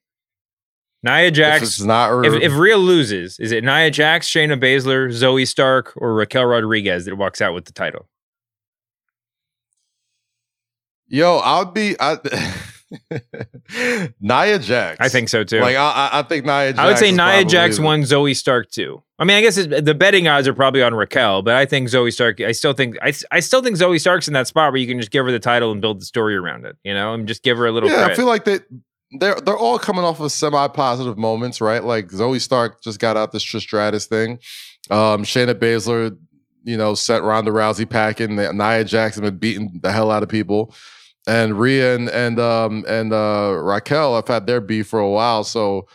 Nia 1.03 1.29
if 1.29 1.35
Jax. 1.35 1.63
it's 1.63 1.81
not 1.81 2.25
If, 2.25 2.35
if 2.43 2.53
Rhea 2.57 2.77
loses, 2.77 3.39
is 3.39 3.53
it 3.53 3.63
Nia 3.63 3.91
Jax, 3.91 4.29
Shayna 4.29 4.61
Baszler, 4.61 5.09
Zoey 5.11 5.47
Stark, 5.47 5.93
or 5.97 6.15
Raquel 6.15 6.45
Rodriguez 6.45 7.05
that 7.05 7.15
walks 7.17 7.41
out 7.41 7.55
with 7.55 7.67
the 7.67 7.73
title? 7.73 8.09
Yo, 11.07 11.39
I'll 11.39 11.65
be. 11.67 11.95
I, 12.01 12.19
Nia 14.21 14.59
Jax. 14.59 14.97
I 15.01 15.09
think 15.09 15.29
so 15.29 15.45
too. 15.45 15.61
Like 15.61 15.77
I, 15.77 16.11
I- 16.13 16.23
think 16.23 16.45
Nia. 16.45 16.73
Jax 16.73 16.79
I 16.79 16.87
would 16.87 16.99
say 16.99 17.13
Nia 17.13 17.45
Jax 17.45 17.79
won, 17.79 18.03
Zoey 18.03 18.35
Stark 18.35 18.71
too. 18.71 19.03
I 19.19 19.25
mean, 19.25 19.37
I 19.37 19.41
guess 19.41 19.57
it's, 19.57 19.83
the 19.85 19.95
betting 19.95 20.29
odds 20.29 20.47
are 20.47 20.55
probably 20.55 20.83
on 20.83 20.95
Raquel, 20.95 21.43
but 21.43 21.55
I 21.55 21.67
think 21.67 21.89
Zoey 21.89 22.13
Stark. 22.13 22.41
I 22.41 22.53
still 22.53 22.73
think 22.73 22.97
I, 23.03 23.13
I 23.31 23.41
still 23.41 23.63
think 23.63 23.77
Zoey 23.77 24.01
Stark's 24.01 24.29
in 24.29 24.35
that 24.35 24.47
spot 24.47 24.73
where 24.73 24.81
you 24.81 24.87
can 24.87 24.99
just 24.99 25.11
give 25.11 25.27
her 25.27 25.33
the 25.33 25.41
title 25.41 25.73
and 25.73 25.81
build 25.81 26.01
the 26.01 26.05
story 26.05 26.37
around 26.37 26.65
it. 26.67 26.77
You 26.85 26.95
know, 26.95 27.15
and 27.15 27.27
just 27.27 27.43
give 27.43 27.59
her 27.59 27.67
a 27.67 27.73
little. 27.73 27.91
Yeah. 27.91 28.07
I 28.07 28.15
feel 28.15 28.27
like 28.27 28.45
they 28.45 28.61
they're 29.13 29.37
they're 29.37 29.57
all 29.57 29.79
coming 29.79 30.05
off 30.05 30.21
of 30.21 30.31
semi 30.33 30.69
positive 30.69 31.19
moments, 31.19 31.61
right? 31.61 31.83
Like 31.83 32.09
Zoey 32.09 32.41
Stark 32.41 32.83
just 32.83 32.99
got 33.01 33.17
out 33.17 33.33
this 33.33 33.43
Stratus 33.43 34.07
thing. 34.07 34.39
Um, 34.91 35.25
Shayna 35.25 35.55
Baszler, 35.55 36.17
you 36.65 36.77
know, 36.77 36.95
sent 36.95 37.25
Ronda 37.25 37.51
Rousey 37.51 37.89
packing. 37.89 38.37
Nia 38.37 38.85
Jackson 38.85 39.25
been 39.25 39.39
beating 39.39 39.81
the 39.83 39.93
hell 39.93 40.11
out 40.11 40.23
of 40.23 40.29
people. 40.29 40.75
And 41.27 41.59
Rhea 41.59 41.95
and 41.95 42.09
and 42.09 42.39
um 42.39 42.85
and 42.89 43.13
uh 43.13 43.55
Raquel 43.61 44.17
have 44.17 44.29
had 44.29 44.47
their 44.47 44.61
beef 44.61 44.87
for 44.89 44.99
a 44.99 45.11
while. 45.11 45.45
So 45.45 45.87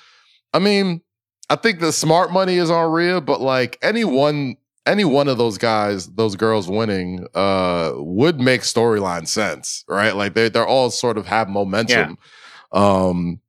I 0.54 0.60
mean, 0.60 1.02
I 1.50 1.56
think 1.56 1.80
the 1.80 1.92
smart 1.92 2.32
money 2.32 2.56
is 2.58 2.70
on 2.70 2.92
Rhea, 2.92 3.22
but 3.22 3.42
like 3.42 3.78
any 3.82 4.04
one 4.04 4.58
any 4.86 5.06
one 5.06 5.28
of 5.28 5.38
those 5.38 5.58
guys, 5.58 6.08
those 6.08 6.36
girls 6.36 6.68
winning, 6.70 7.26
uh, 7.34 7.94
would 7.96 8.40
make 8.42 8.62
storyline 8.62 9.28
sense, 9.28 9.86
right? 9.88 10.16
Like 10.16 10.34
they 10.34 10.50
they're 10.50 10.68
all 10.68 10.90
sort 10.90 11.18
of 11.18 11.26
have 11.26 11.48
momentum. 11.50 12.18
Um, 12.72 13.40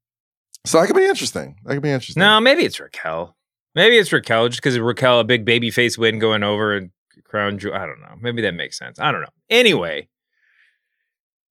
so 0.64 0.80
that 0.80 0.86
could 0.86 0.96
be 0.96 1.04
interesting. 1.04 1.56
That 1.64 1.74
could 1.74 1.82
be 1.82 1.90
interesting. 1.90 2.20
no, 2.20 2.40
maybe 2.40 2.64
it's 2.64 2.78
Raquel. 2.80 3.36
Maybe 3.74 3.98
it's 3.98 4.12
Raquel 4.12 4.48
just 4.48 4.62
because 4.62 4.78
Raquel 4.78 5.20
a 5.20 5.24
big 5.24 5.44
baby 5.44 5.70
face 5.70 5.98
win 5.98 6.18
going 6.18 6.42
over 6.42 6.76
and 6.76 6.90
crown 7.24 7.58
jewel. 7.58 7.74
I 7.74 7.86
don't 7.86 8.00
know. 8.00 8.14
Maybe 8.20 8.42
that 8.42 8.54
makes 8.54 8.78
sense. 8.78 9.00
I 9.00 9.10
don't 9.10 9.20
know. 9.20 9.28
Anyway, 9.50 10.08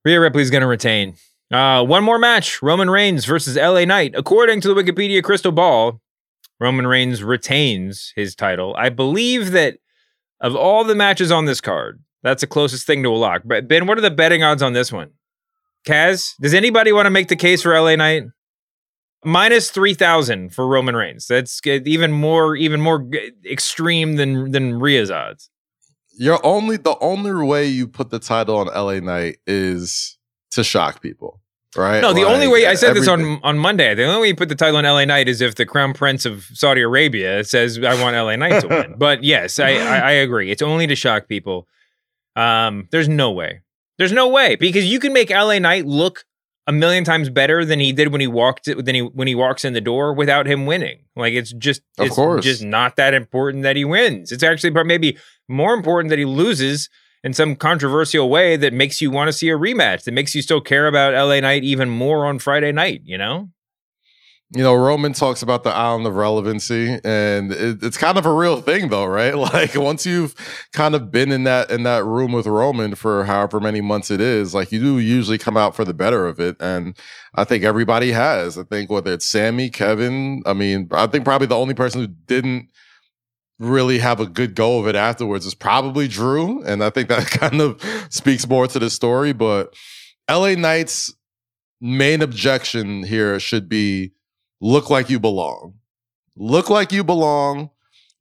Rhea 0.05 0.19
Ripley's 0.19 0.49
going 0.49 0.61
to 0.61 0.67
retain. 0.67 1.15
Uh, 1.51 1.83
one 1.83 2.03
more 2.03 2.19
match: 2.19 2.61
Roman 2.61 2.89
Reigns 2.89 3.25
versus 3.25 3.55
LA 3.55 3.85
Knight. 3.85 4.13
According 4.15 4.61
to 4.61 4.67
the 4.67 4.73
Wikipedia 4.73 5.23
crystal 5.23 5.51
ball, 5.51 6.01
Roman 6.59 6.87
Reigns 6.87 7.23
retains 7.23 8.13
his 8.15 8.35
title. 8.35 8.75
I 8.77 8.89
believe 8.89 9.51
that 9.51 9.77
of 10.39 10.55
all 10.55 10.83
the 10.83 10.95
matches 10.95 11.31
on 11.31 11.45
this 11.45 11.61
card, 11.61 12.01
that's 12.21 12.41
the 12.41 12.47
closest 12.47 12.87
thing 12.87 13.03
to 13.03 13.09
a 13.09 13.15
lock. 13.15 13.43
But 13.45 13.67
Ben, 13.67 13.85
what 13.85 13.97
are 13.97 14.01
the 14.01 14.11
betting 14.11 14.43
odds 14.43 14.61
on 14.61 14.73
this 14.73 14.91
one? 14.91 15.11
Kaz, 15.85 16.33
does 16.39 16.53
anybody 16.53 16.91
want 16.91 17.05
to 17.05 17.09
make 17.11 17.27
the 17.27 17.35
case 17.35 17.61
for 17.61 17.77
LA 17.77 17.95
Knight? 17.95 18.23
Minus 19.25 19.71
three 19.71 19.93
thousand 19.93 20.53
for 20.53 20.67
Roman 20.67 20.95
Reigns. 20.95 21.27
That's 21.27 21.61
even 21.65 22.11
more, 22.11 22.55
even 22.57 22.81
more 22.81 23.09
extreme 23.49 24.15
than 24.15 24.51
than 24.51 24.79
Rhea's 24.79 25.11
odds. 25.11 25.49
You're 26.15 26.43
only 26.45 26.77
the 26.77 26.97
only 26.99 27.31
way 27.45 27.65
you 27.67 27.87
put 27.87 28.09
the 28.09 28.19
title 28.19 28.57
on 28.57 28.67
LA 28.67 28.99
Knight 28.99 29.37
is 29.47 30.17
to 30.51 30.63
shock 30.63 31.01
people, 31.01 31.41
right? 31.75 32.01
No, 32.01 32.13
the 32.13 32.23
only 32.23 32.47
way 32.47 32.67
I 32.67 32.75
said 32.75 32.95
this 32.95 33.07
on 33.07 33.39
on 33.43 33.57
Monday. 33.57 33.95
The 33.95 34.05
only 34.05 34.21
way 34.21 34.27
you 34.27 34.35
put 34.35 34.49
the 34.49 34.55
title 34.55 34.77
on 34.77 34.83
LA 34.83 35.05
Knight 35.05 35.27
is 35.27 35.41
if 35.41 35.55
the 35.55 35.65
Crown 35.65 35.93
Prince 35.93 36.25
of 36.25 36.43
Saudi 36.53 36.81
Arabia 36.81 37.43
says 37.43 37.79
I 37.79 37.99
want 38.01 38.15
LA 38.15 38.35
Knight 38.35 38.61
to 38.61 38.67
win. 38.67 38.95
But 38.97 39.23
yes, 39.23 39.59
I, 39.59 39.71
I 39.71 39.97
I 39.97 40.11
agree. 40.11 40.51
It's 40.51 40.61
only 40.61 40.87
to 40.87 40.95
shock 40.95 41.27
people. 41.27 41.67
Um, 42.35 42.87
there's 42.91 43.09
no 43.09 43.31
way. 43.31 43.61
There's 43.97 44.11
no 44.11 44.27
way 44.27 44.55
because 44.55 44.85
you 44.85 44.99
can 44.99 45.13
make 45.13 45.29
LA 45.29 45.59
Knight 45.59 45.85
look 45.85 46.25
a 46.65 46.71
million 46.71 47.03
times 47.03 47.29
better 47.29 47.65
than 47.65 47.79
he 47.79 47.91
did 47.91 48.11
when 48.11 48.21
he 48.21 48.27
walked 48.27 48.65
than 48.65 48.95
he 48.95 49.01
when 49.01 49.27
he 49.27 49.35
walks 49.35 49.65
in 49.65 49.73
the 49.73 49.81
door 49.81 50.13
without 50.13 50.45
him 50.47 50.65
winning. 50.65 50.99
Like 51.15 51.33
it's 51.33 51.51
just 51.53 51.81
Of 51.97 52.07
it's 52.07 52.15
course. 52.15 52.43
just 52.43 52.63
not 52.63 52.95
that 52.95 53.13
important 53.13 53.63
that 53.63 53.75
he 53.75 53.85
wins. 53.85 54.31
It's 54.31 54.43
actually 54.43 54.71
maybe 54.83 55.17
more 55.47 55.73
important 55.73 56.09
that 56.09 56.19
he 56.19 56.25
loses 56.25 56.89
in 57.23 57.33
some 57.33 57.55
controversial 57.55 58.29
way 58.29 58.57
that 58.57 58.73
makes 58.73 59.01
you 59.01 59.09
want 59.09 59.29
to 59.29 59.33
see 59.33 59.49
a 59.49 59.57
rematch, 59.57 60.03
that 60.03 60.13
makes 60.13 60.35
you 60.35 60.41
still 60.41 60.59
care 60.61 60.87
about 60.87 61.13
LA 61.13 61.39
Knight 61.39 61.63
even 61.63 61.89
more 61.89 62.25
on 62.25 62.37
Friday 62.39 62.71
night, 62.71 63.01
you 63.05 63.17
know? 63.17 63.49
You 64.55 64.61
know, 64.61 64.75
Roman 64.75 65.13
talks 65.13 65.41
about 65.41 65.63
the 65.63 65.71
island 65.71 66.05
of 66.05 66.15
relevancy, 66.15 66.99
and 67.03 67.51
it, 67.51 67.83
it's 67.83 67.97
kind 67.97 68.19
of 68.19 68.25
a 68.25 68.33
real 68.33 68.61
thing, 68.61 68.89
though, 68.89 69.05
right? 69.05 69.33
Like 69.53 69.75
once 69.75 70.05
you've 70.05 70.35
kind 70.71 70.95
of 70.95 71.11
been 71.11 71.31
in 71.31 71.43
that 71.43 71.69
in 71.69 71.83
that 71.83 72.05
room 72.05 72.31
with 72.31 72.47
Roman 72.47 72.95
for 72.95 73.25
however 73.25 73.59
many 73.59 73.81
months 73.81 74.09
it 74.09 74.21
is, 74.21 74.53
like 74.53 74.71
you 74.71 74.79
do 74.79 74.99
usually 74.99 75.37
come 75.37 75.57
out 75.57 75.75
for 75.75 75.83
the 75.83 75.93
better 75.93 76.27
of 76.27 76.39
it, 76.39 76.55
and 76.59 76.97
I 77.35 77.43
think 77.43 77.63
everybody 77.63 78.11
has. 78.11 78.57
I 78.57 78.63
think 78.63 78.89
whether 78.89 79.11
it's 79.13 79.25
Sammy, 79.25 79.69
Kevin, 79.69 80.43
I 80.45 80.53
mean, 80.53 80.87
I 80.91 81.07
think 81.07 81.25
probably 81.25 81.47
the 81.47 81.57
only 81.57 81.73
person 81.73 82.01
who 82.01 82.07
didn't 82.07 82.69
really 83.59 83.99
have 83.99 84.19
a 84.19 84.25
good 84.25 84.55
go 84.55 84.79
of 84.79 84.87
it 84.87 84.95
afterwards 84.95 85.45
is 85.45 85.55
probably 85.55 86.07
Drew, 86.07 86.63
and 86.63 86.83
I 86.83 86.89
think 86.89 87.09
that 87.09 87.27
kind 87.27 87.61
of 87.61 87.81
speaks 88.09 88.47
more 88.47 88.67
to 88.67 88.79
the 88.79 88.89
story. 88.89 89.33
But 89.33 89.73
LA 90.29 90.55
Knight's 90.55 91.13
main 91.81 92.21
objection 92.21 93.03
here 93.03 93.39
should 93.39 93.67
be 93.67 94.13
look 94.63 94.89
like 94.89 95.09
you 95.09 95.19
belong. 95.19 95.75
Look 96.35 96.69
like 96.69 96.91
you 96.91 97.03
belong. 97.03 97.69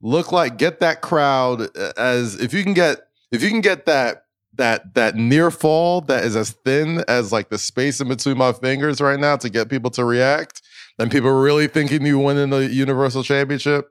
Look 0.02 0.32
like 0.32 0.58
get 0.58 0.80
that 0.80 1.00
crowd 1.00 1.62
uh, 1.76 1.92
as 1.96 2.34
if 2.40 2.52
you 2.52 2.64
can 2.64 2.74
get 2.74 2.98
if 3.30 3.42
you 3.42 3.48
can 3.48 3.60
get 3.60 3.86
that 3.86 4.24
that 4.54 4.94
that 4.94 5.14
near 5.14 5.50
fall 5.50 6.00
that 6.02 6.24
is 6.24 6.34
as 6.34 6.50
thin 6.50 7.04
as 7.08 7.32
like 7.32 7.48
the 7.48 7.56
space 7.56 8.00
in 8.00 8.08
between 8.08 8.36
my 8.36 8.52
fingers 8.52 9.00
right 9.00 9.20
now 9.20 9.36
to 9.36 9.48
get 9.48 9.70
people 9.70 9.90
to 9.90 10.04
react 10.04 10.60
and 10.98 11.10
people 11.10 11.30
really 11.30 11.68
thinking 11.68 12.04
you 12.04 12.18
winning 12.18 12.50
the 12.50 12.66
universal 12.66 13.22
championship 13.22 13.88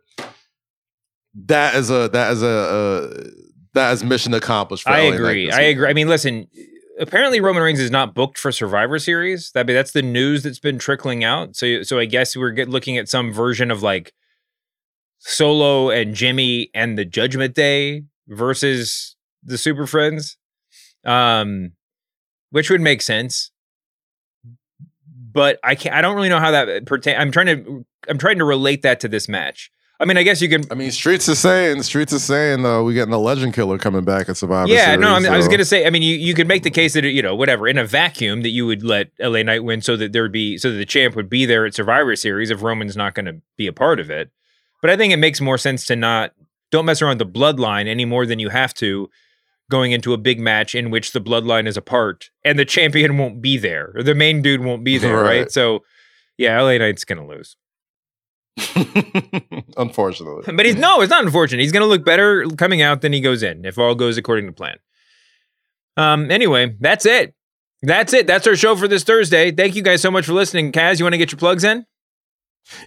that 1.33 1.73
is 1.75 1.89
a 1.89 2.09
that 2.09 2.31
is 2.33 2.43
a, 2.43 2.47
uh 2.47 3.29
that 3.73 3.93
is 3.93 4.03
mission 4.03 4.33
accomplished 4.33 4.83
for 4.83 4.89
I 4.89 4.99
agree. 4.99 5.49
I 5.49 5.61
agree. 5.61 5.89
I 5.89 5.93
mean, 5.93 6.09
listen, 6.09 6.47
apparently 7.01 7.41
Roman 7.41 7.63
Reigns 7.63 7.79
is 7.79 7.91
not 7.91 8.13
booked 8.13 8.37
for 8.37 8.51
Survivor 8.51 8.99
Series. 8.99 9.51
That 9.51 9.65
be 9.65 9.73
that's 9.73 9.91
the 9.91 10.01
news 10.01 10.43
that's 10.43 10.59
been 10.59 10.79
trickling 10.79 11.23
out. 11.23 11.55
So 11.55 11.81
so 11.81 11.99
I 11.99 12.05
guess 12.05 12.37
we're 12.37 12.51
get, 12.51 12.69
looking 12.69 12.97
at 12.97 13.09
some 13.09 13.33
version 13.33 13.71
of 13.71 13.81
like 13.83 14.13
Solo 15.19 15.89
and 15.89 16.15
Jimmy 16.15 16.69
and 16.73 16.97
the 16.97 17.05
Judgment 17.05 17.55
Day 17.55 18.03
versus 18.27 19.15
the 19.43 19.57
Super 19.57 19.87
Friends. 19.87 20.37
Um 21.03 21.73
which 22.51 22.69
would 22.69 22.81
make 22.81 23.01
sense. 23.01 23.51
But 25.33 25.59
I 25.63 25.75
can't 25.75 25.95
I 25.95 26.01
don't 26.01 26.15
really 26.15 26.29
know 26.29 26.39
how 26.39 26.51
that 26.51 26.85
pertain 26.85 27.15
I'm 27.17 27.31
trying 27.31 27.47
to 27.47 27.85
I'm 28.07 28.19
trying 28.19 28.37
to 28.37 28.45
relate 28.45 28.83
that 28.83 28.99
to 29.01 29.07
this 29.07 29.27
match. 29.27 29.71
I 30.01 30.05
mean, 30.05 30.17
I 30.17 30.23
guess 30.23 30.41
you 30.41 30.49
can 30.49 30.63
I 30.71 30.73
mean, 30.73 30.89
Streets 30.89 31.27
is 31.27 31.37
saying, 31.37 31.83
Streets 31.83 32.11
is 32.11 32.23
saying, 32.23 32.65
uh, 32.65 32.81
we're 32.81 32.93
getting 32.93 33.11
the 33.11 33.19
legend 33.19 33.53
killer 33.53 33.77
coming 33.77 34.03
back 34.03 34.29
at 34.29 34.35
Survivor 34.35 34.67
Series. 34.67 34.79
Yeah, 34.79 34.85
Series. 34.85 34.99
no, 34.99 35.13
I, 35.13 35.19
mean, 35.19 35.31
I 35.31 35.37
was 35.37 35.47
gonna 35.47 35.63
say. 35.63 35.85
I 35.85 35.91
mean, 35.91 36.01
you, 36.01 36.15
you 36.15 36.33
could 36.33 36.47
make 36.47 36.63
the 36.63 36.71
case 36.71 36.93
that 36.93 37.03
you 37.03 37.21
know 37.21 37.35
whatever 37.35 37.67
in 37.67 37.77
a 37.77 37.85
vacuum 37.85 38.41
that 38.41 38.49
you 38.49 38.65
would 38.65 38.83
let 38.83 39.11
LA 39.19 39.43
Knight 39.43 39.63
win 39.63 39.81
so 39.83 39.95
that 39.97 40.11
there 40.11 40.23
would 40.23 40.31
be 40.31 40.57
so 40.57 40.71
that 40.71 40.77
the 40.77 40.85
champ 40.85 41.15
would 41.15 41.29
be 41.29 41.45
there 41.45 41.67
at 41.67 41.75
Survivor 41.75 42.15
Series 42.15 42.49
if 42.49 42.63
Roman's 42.63 42.97
not 42.97 43.13
going 43.13 43.27
to 43.27 43.41
be 43.57 43.67
a 43.67 43.73
part 43.73 43.99
of 43.99 44.09
it. 44.09 44.31
But 44.81 44.89
I 44.89 44.97
think 44.97 45.13
it 45.13 45.17
makes 45.17 45.39
more 45.39 45.59
sense 45.59 45.85
to 45.85 45.95
not 45.95 46.33
don't 46.71 46.85
mess 46.85 47.03
around 47.03 47.19
the 47.19 47.25
bloodline 47.25 47.87
any 47.87 48.05
more 48.05 48.25
than 48.25 48.39
you 48.39 48.49
have 48.49 48.73
to 48.75 49.07
going 49.69 49.91
into 49.91 50.13
a 50.13 50.17
big 50.17 50.39
match 50.39 50.73
in 50.73 50.89
which 50.89 51.11
the 51.11 51.21
bloodline 51.21 51.67
is 51.67 51.77
a 51.77 51.81
part 51.81 52.31
and 52.43 52.57
the 52.57 52.65
champion 52.65 53.17
won't 53.17 53.41
be 53.41 53.57
there 53.57 53.91
or 53.95 54.03
the 54.03 54.15
main 54.15 54.41
dude 54.41 54.63
won't 54.63 54.83
be 54.83 54.97
there, 54.97 55.15
right? 55.15 55.41
Right. 55.41 55.51
So 55.51 55.83
yeah, 56.37 56.59
LA 56.59 56.77
Knight's 56.77 57.05
gonna 57.05 57.27
lose. 57.27 57.55
Unfortunately. 59.77 60.43
But 60.53 60.65
he's 60.65 60.75
no, 60.75 61.01
it's 61.01 61.09
not 61.09 61.23
unfortunate. 61.23 61.61
He's 61.61 61.71
going 61.71 61.81
to 61.81 61.87
look 61.87 62.03
better 62.05 62.45
coming 62.57 62.81
out 62.81 63.01
than 63.01 63.13
he 63.13 63.21
goes 63.21 63.43
in 63.43 63.65
if 63.65 63.77
all 63.77 63.95
goes 63.95 64.17
according 64.17 64.47
to 64.47 64.51
plan. 64.51 64.77
Um. 65.97 66.31
Anyway, 66.31 66.75
that's 66.79 67.05
it. 67.05 67.33
That's 67.81 68.13
it. 68.13 68.27
That's 68.27 68.45
our 68.47 68.55
show 68.55 68.75
for 68.75 68.87
this 68.87 69.03
Thursday. 69.03 69.51
Thank 69.51 69.75
you 69.75 69.81
guys 69.81 70.01
so 70.01 70.11
much 70.11 70.25
for 70.25 70.33
listening. 70.33 70.71
Kaz, 70.71 70.99
you 70.99 71.05
want 71.05 71.13
to 71.13 71.17
get 71.17 71.31
your 71.31 71.39
plugs 71.39 71.63
in? 71.63 71.85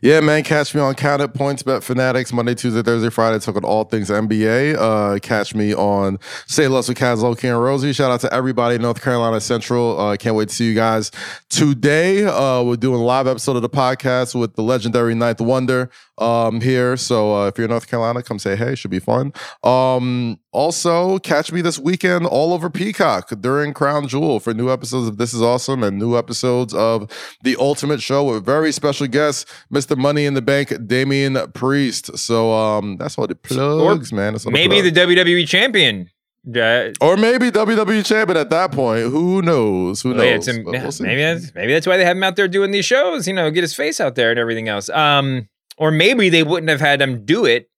Yeah, 0.03 0.21
man. 0.21 0.43
Catch 0.45 0.75
me 0.75 0.81
on 0.81 0.95
Count 0.95 1.23
It 1.23 1.35
Points 1.35 1.63
Bet 1.63 1.85
Fanatics 1.85 2.33
Monday, 2.33 2.55
Tuesday, 2.55 2.83
Thursday, 2.83 3.11
Friday. 3.11 3.39
Talking 3.39 3.65
all 3.65 3.85
things 3.85 4.11
NBA. 4.11 4.77
Uh, 4.77 5.19
catch 5.19 5.55
me 5.55 5.75
on 5.75 6.19
Say 6.47 6.69
Less 6.69 6.89
with 6.89 6.99
Kaz, 6.99 7.23
Loki, 7.23 7.49
and 7.49 7.63
Rosie. 7.63 7.93
Shout 7.93 8.11
out 8.11 8.21
to 8.21 8.33
everybody 8.33 8.79
North 8.79 9.03
Carolina 9.03 9.41
Central. 9.41 9.99
Uh, 9.99 10.17
can't 10.17 10.37
wait 10.37 10.49
to 10.49 10.55
see 10.55 10.67
you 10.67 10.75
guys 10.75 11.11
today. 11.49 12.25
Uh, 12.25 12.63
we're 12.63 12.77
doing 12.77 13.01
a 13.01 13.05
live 13.05 13.27
episode 13.27 13.57
of 13.57 13.63
the 13.63 13.69
podcast 13.69 14.39
with 14.39 14.55
the 14.57 14.63
legendary 14.63 15.15
Ninth 15.15 15.41
Wonder 15.41 15.91
um, 16.19 16.61
here. 16.61 16.97
So 16.97 17.35
uh, 17.37 17.47
if 17.49 17.59
you're 17.59 17.65
in 17.67 17.71
North 17.71 17.89
Carolina, 17.89 18.23
come 18.23 18.39
say 18.39 18.57
hey. 18.57 18.75
Should 18.75 18.91
be 18.91 18.99
fun. 18.99 19.33
Um, 19.63 20.39
also, 20.53 21.19
catch 21.19 21.53
me 21.53 21.61
this 21.61 21.79
weekend 21.79 22.27
all 22.27 22.53
over 22.53 22.71
Peacock 22.71 23.31
during 23.41 23.73
Crown 23.75 24.07
Jewel 24.09 24.41
for 24.41 24.55
new 24.55 24.71
episodes 24.71 25.09
of 25.09 25.17
This 25.19 25.35
Is 25.35 25.43
Awesome 25.43 25.83
and 25.83 25.99
new 25.99 26.17
episodes 26.17 26.73
of 26.75 27.11
The 27.43 27.57
Ultimate 27.59 28.01
Show 28.01 28.25
with 28.25 28.45
very 28.45 28.71
special 28.73 29.07
guests, 29.07 29.51
Mr. 29.73 29.97
Money 29.97 30.27
in 30.27 30.35
the 30.35 30.43
Bank, 30.43 30.73
Damian 30.87 31.37
Priest. 31.53 32.17
So 32.19 32.53
um, 32.53 32.97
that's 32.97 33.19
all 33.19 33.27
the 33.27 33.35
plugs, 33.35 34.13
man. 34.13 34.35
That's 34.35 34.47
all 34.47 34.53
Maybe 34.53 34.81
plugs. 34.81 34.93
the 34.93 35.01
WWE 35.01 35.49
champion. 35.49 36.09
Uh, 36.47 36.91
or 37.01 37.17
maybe 37.17 37.51
WWE 37.51 38.05
champion 38.05 38.37
at 38.37 38.51
that 38.51 38.71
point. 38.71 39.05
Who 39.11 39.41
knows? 39.41 40.03
Who 40.03 40.11
yeah, 40.11 40.37
knows? 40.37 40.47
it's 40.47 40.59
a- 40.59 40.63
we'll 40.63 40.73
maybe 41.09 41.23
that's 41.23 41.55
maybe 41.55 41.73
that's 41.73 41.87
why 41.87 41.97
they 41.97 42.05
have 42.05 42.19
him 42.19 42.23
out 42.23 42.37
there 42.37 42.49
doing 42.49 42.71
these 42.71 42.85
shows. 42.85 43.27
You 43.27 43.33
know, 43.33 43.51
get 43.51 43.63
his 43.63 43.75
face 43.75 43.99
out 43.99 44.15
there 44.15 44.31
and 44.31 44.39
everything 44.39 44.69
else. 44.69 44.91
Um, 44.91 45.49
or 45.79 45.91
maybe 45.91 46.29
they 46.29 46.43
wouldn't 46.43 46.71
have 46.71 46.81
had 46.81 47.01
him 47.01 47.25
do 47.25 47.45
it 47.45 47.71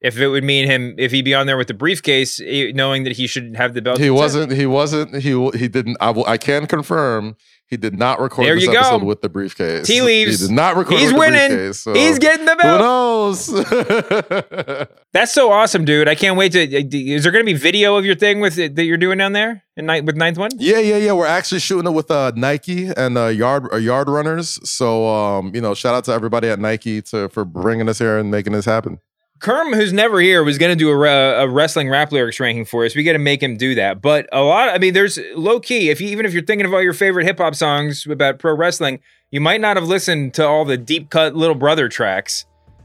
if 0.00 0.18
it 0.18 0.28
would 0.28 0.44
mean 0.44 0.66
him 0.66 0.94
if 0.98 1.12
he'd 1.12 1.24
be 1.24 1.34
on 1.34 1.46
there 1.46 1.56
with 1.56 1.68
the 1.68 1.74
briefcase, 1.74 2.40
eh, 2.40 2.72
knowing 2.74 3.04
that 3.04 3.16
he 3.16 3.26
shouldn't 3.26 3.56
have 3.56 3.74
the 3.74 3.82
belt. 3.82 3.98
He 3.98 4.10
wasn't. 4.10 4.52
He 4.52 4.66
wasn't. 4.66 5.14
He 5.22 5.50
he 5.50 5.68
didn't. 5.68 5.96
I 6.00 6.10
will. 6.10 6.26
I 6.26 6.38
can 6.38 6.66
confirm 6.66 7.36
He 7.70 7.76
did 7.76 7.96
not 7.96 8.20
record 8.20 8.46
There 8.46 8.56
this 8.56 8.64
you 8.64 8.72
go. 8.72 8.98
with 8.98 9.22
the 9.22 9.28
briefcase. 9.28 9.86
Tea 9.86 10.02
leaves. 10.02 10.40
He 10.40 10.48
did 10.48 10.52
not 10.54 10.76
record 10.76 10.98
He's 10.98 11.12
with 11.12 11.20
winning. 11.20 11.50
the 11.50 11.56
briefcase. 11.56 11.80
so 11.80 11.94
He's 11.94 12.18
getting 12.18 12.44
the 12.44 12.56
belt. 12.56 12.80
Who 12.80 12.84
knows? 12.84 14.88
That's 15.12 15.32
so 15.32 15.52
awesome, 15.52 15.84
dude. 15.84 16.08
I 16.08 16.16
can't 16.16 16.36
wait 16.36 16.50
to. 16.52 16.60
Is 16.60 17.22
there 17.22 17.30
going 17.30 17.46
to 17.46 17.52
be 17.52 17.56
video 17.58 17.96
of 17.96 18.04
your 18.04 18.16
thing 18.16 18.40
with 18.40 18.56
that 18.56 18.82
you're 18.84 18.96
doing 18.96 19.18
down 19.18 19.32
there 19.34 19.62
in 19.76 19.86
night 19.86 20.04
with 20.04 20.16
ninth 20.16 20.36
one? 20.36 20.50
yeah, 20.58 20.80
yeah, 20.80 20.96
yeah. 20.96 21.12
We're 21.12 21.26
actually 21.26 21.60
shooting 21.60 21.88
it 21.90 21.94
with 21.94 22.10
uh, 22.10 22.32
Nike 22.34 22.88
and 22.96 23.16
uh, 23.16 23.26
Yard 23.26 23.66
uh, 23.66 23.76
Yardrunners. 23.76 24.66
So, 24.66 25.06
um, 25.08 25.54
you 25.54 25.60
know, 25.60 25.74
shout 25.74 25.94
out 25.94 26.02
to 26.04 26.12
everybody 26.12 26.48
at 26.48 26.58
Nike 26.58 27.00
to 27.02 27.28
for 27.28 27.44
bringing 27.44 27.88
us 27.88 28.00
here 28.00 28.18
and 28.18 28.32
making 28.32 28.52
this 28.52 28.64
happen. 28.64 28.98
Kerm, 29.40 29.74
who's 29.74 29.92
never 29.92 30.20
here, 30.20 30.44
was 30.44 30.58
going 30.58 30.70
to 30.70 30.76
do 30.76 30.90
a, 30.90 31.44
a 31.44 31.48
wrestling 31.48 31.88
rap 31.88 32.12
lyrics 32.12 32.38
ranking 32.38 32.66
for 32.66 32.84
us. 32.84 32.94
We 32.94 33.02
got 33.02 33.12
to 33.12 33.18
make 33.18 33.42
him 33.42 33.56
do 33.56 33.74
that. 33.74 34.02
But 34.02 34.28
a 34.32 34.42
lot, 34.42 34.68
I 34.68 34.78
mean, 34.78 34.92
there's 34.92 35.18
low 35.34 35.60
key. 35.60 35.88
If 35.88 36.00
you, 36.00 36.08
even 36.08 36.26
if 36.26 36.34
you're 36.34 36.44
thinking 36.44 36.66
of 36.66 36.74
all 36.74 36.82
your 36.82 36.92
favorite 36.92 37.24
hip 37.24 37.38
hop 37.38 37.54
songs 37.54 38.06
about 38.06 38.38
pro 38.38 38.54
wrestling, 38.54 39.00
you 39.30 39.40
might 39.40 39.60
not 39.60 39.76
have 39.76 39.88
listened 39.88 40.34
to 40.34 40.46
all 40.46 40.64
the 40.64 40.76
deep 40.76 41.08
cut 41.08 41.34
Little 41.34 41.54
Brother 41.54 41.88
tracks. 41.88 42.44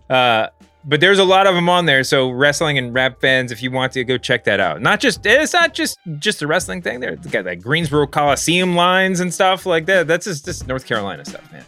Uh, 0.10 0.48
but 0.86 1.02
there's 1.02 1.20
a 1.20 1.26
lot 1.26 1.46
of 1.46 1.56
them 1.56 1.68
on 1.68 1.88
there. 1.88 2.04
So 2.04 2.30
wrestling 2.30 2.78
and 2.78 2.94
rap 2.94 3.20
fans, 3.20 3.52
if 3.52 3.62
you 3.62 3.72
want 3.72 3.92
to 3.94 4.04
go 4.04 4.18
check 4.18 4.46
that 4.46 4.60
out. 4.60 4.82
Not 4.82 5.00
just 5.00 5.26
it's 5.26 5.54
not 5.54 5.74
just 5.74 5.98
just 6.20 6.42
a 6.42 6.48
wrestling 6.48 6.82
thing. 6.82 7.00
There, 7.00 7.16
got 7.16 7.46
like 7.46 7.62
Greensboro 7.62 8.08
Coliseum 8.08 8.76
lines 8.76 9.20
and 9.20 9.34
stuff 9.34 9.66
like 9.66 9.88
that. 9.88 10.08
That's 10.08 10.26
just, 10.26 10.46
just 10.46 10.68
North 10.68 10.86
Carolina 10.86 11.26
stuff, 11.26 11.52
man. 11.52 11.66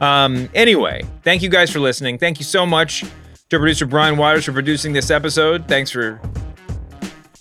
Um, 0.00 0.48
anyway, 0.54 1.02
thank 1.22 1.42
you 1.42 1.48
guys 1.48 1.70
for 1.70 1.80
listening. 1.80 2.18
Thank 2.18 2.38
you 2.38 2.44
so 2.44 2.64
much 2.64 3.04
to 3.50 3.58
producer 3.58 3.84
Brian 3.84 4.16
Waters 4.16 4.44
for 4.44 4.52
producing 4.52 4.92
this 4.92 5.10
episode. 5.10 5.66
Thanks 5.68 5.90
for 5.90 6.20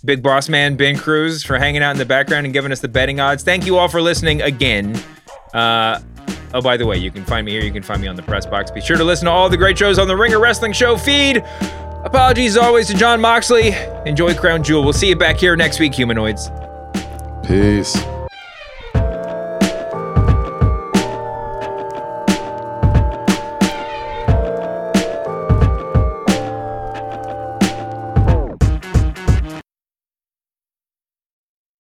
Big 0.04 0.24
Boss 0.24 0.50
Man 0.50 0.76
Ben 0.76 0.98
Cruz 0.98 1.44
for 1.44 1.58
hanging 1.58 1.84
out 1.84 1.92
in 1.92 1.98
the 1.98 2.06
background 2.06 2.46
and 2.46 2.54
giving 2.54 2.72
us 2.72 2.80
the 2.80 2.88
betting 2.88 3.20
odds. 3.20 3.44
Thank 3.44 3.66
you 3.66 3.78
all 3.78 3.88
for 3.88 4.02
listening 4.02 4.42
again. 4.42 5.00
Uh, 5.54 6.00
oh, 6.54 6.62
by 6.62 6.78
the 6.78 6.86
way, 6.86 6.98
you 6.98 7.12
can 7.12 7.24
find 7.26 7.46
me 7.46 7.52
here. 7.52 7.64
You 7.64 7.72
can 7.72 7.84
find 7.84 8.02
me 8.02 8.08
on 8.08 8.16
the 8.16 8.24
press 8.24 8.46
box. 8.46 8.72
Be 8.72 8.82
sure 8.82 8.98
to 8.98 9.04
listen 9.04 9.26
to 9.26 9.32
all 9.32 9.50
the 9.50 9.58
great 9.58 9.78
shows 9.78 10.00
on 10.00 10.08
the 10.08 10.18
Ringer 10.18 10.40
Wrestling 10.40 10.74
Show 10.74 10.98
feed. 10.98 11.44
Apologies 12.04 12.58
always 12.58 12.88
to 12.88 12.96
Jon 12.96 13.22
Moxley. 13.22 13.74
Enjoy 14.06 14.34
Crown 14.34 14.64
Jewel. 14.64 14.84
We'll 14.84 14.94
see 14.94 15.10
you 15.10 15.16
back 15.16 15.38
here 15.38 15.56
next 15.56 15.80
week, 15.80 15.94
humanoids. 15.94 16.50
Peace. 17.46 17.98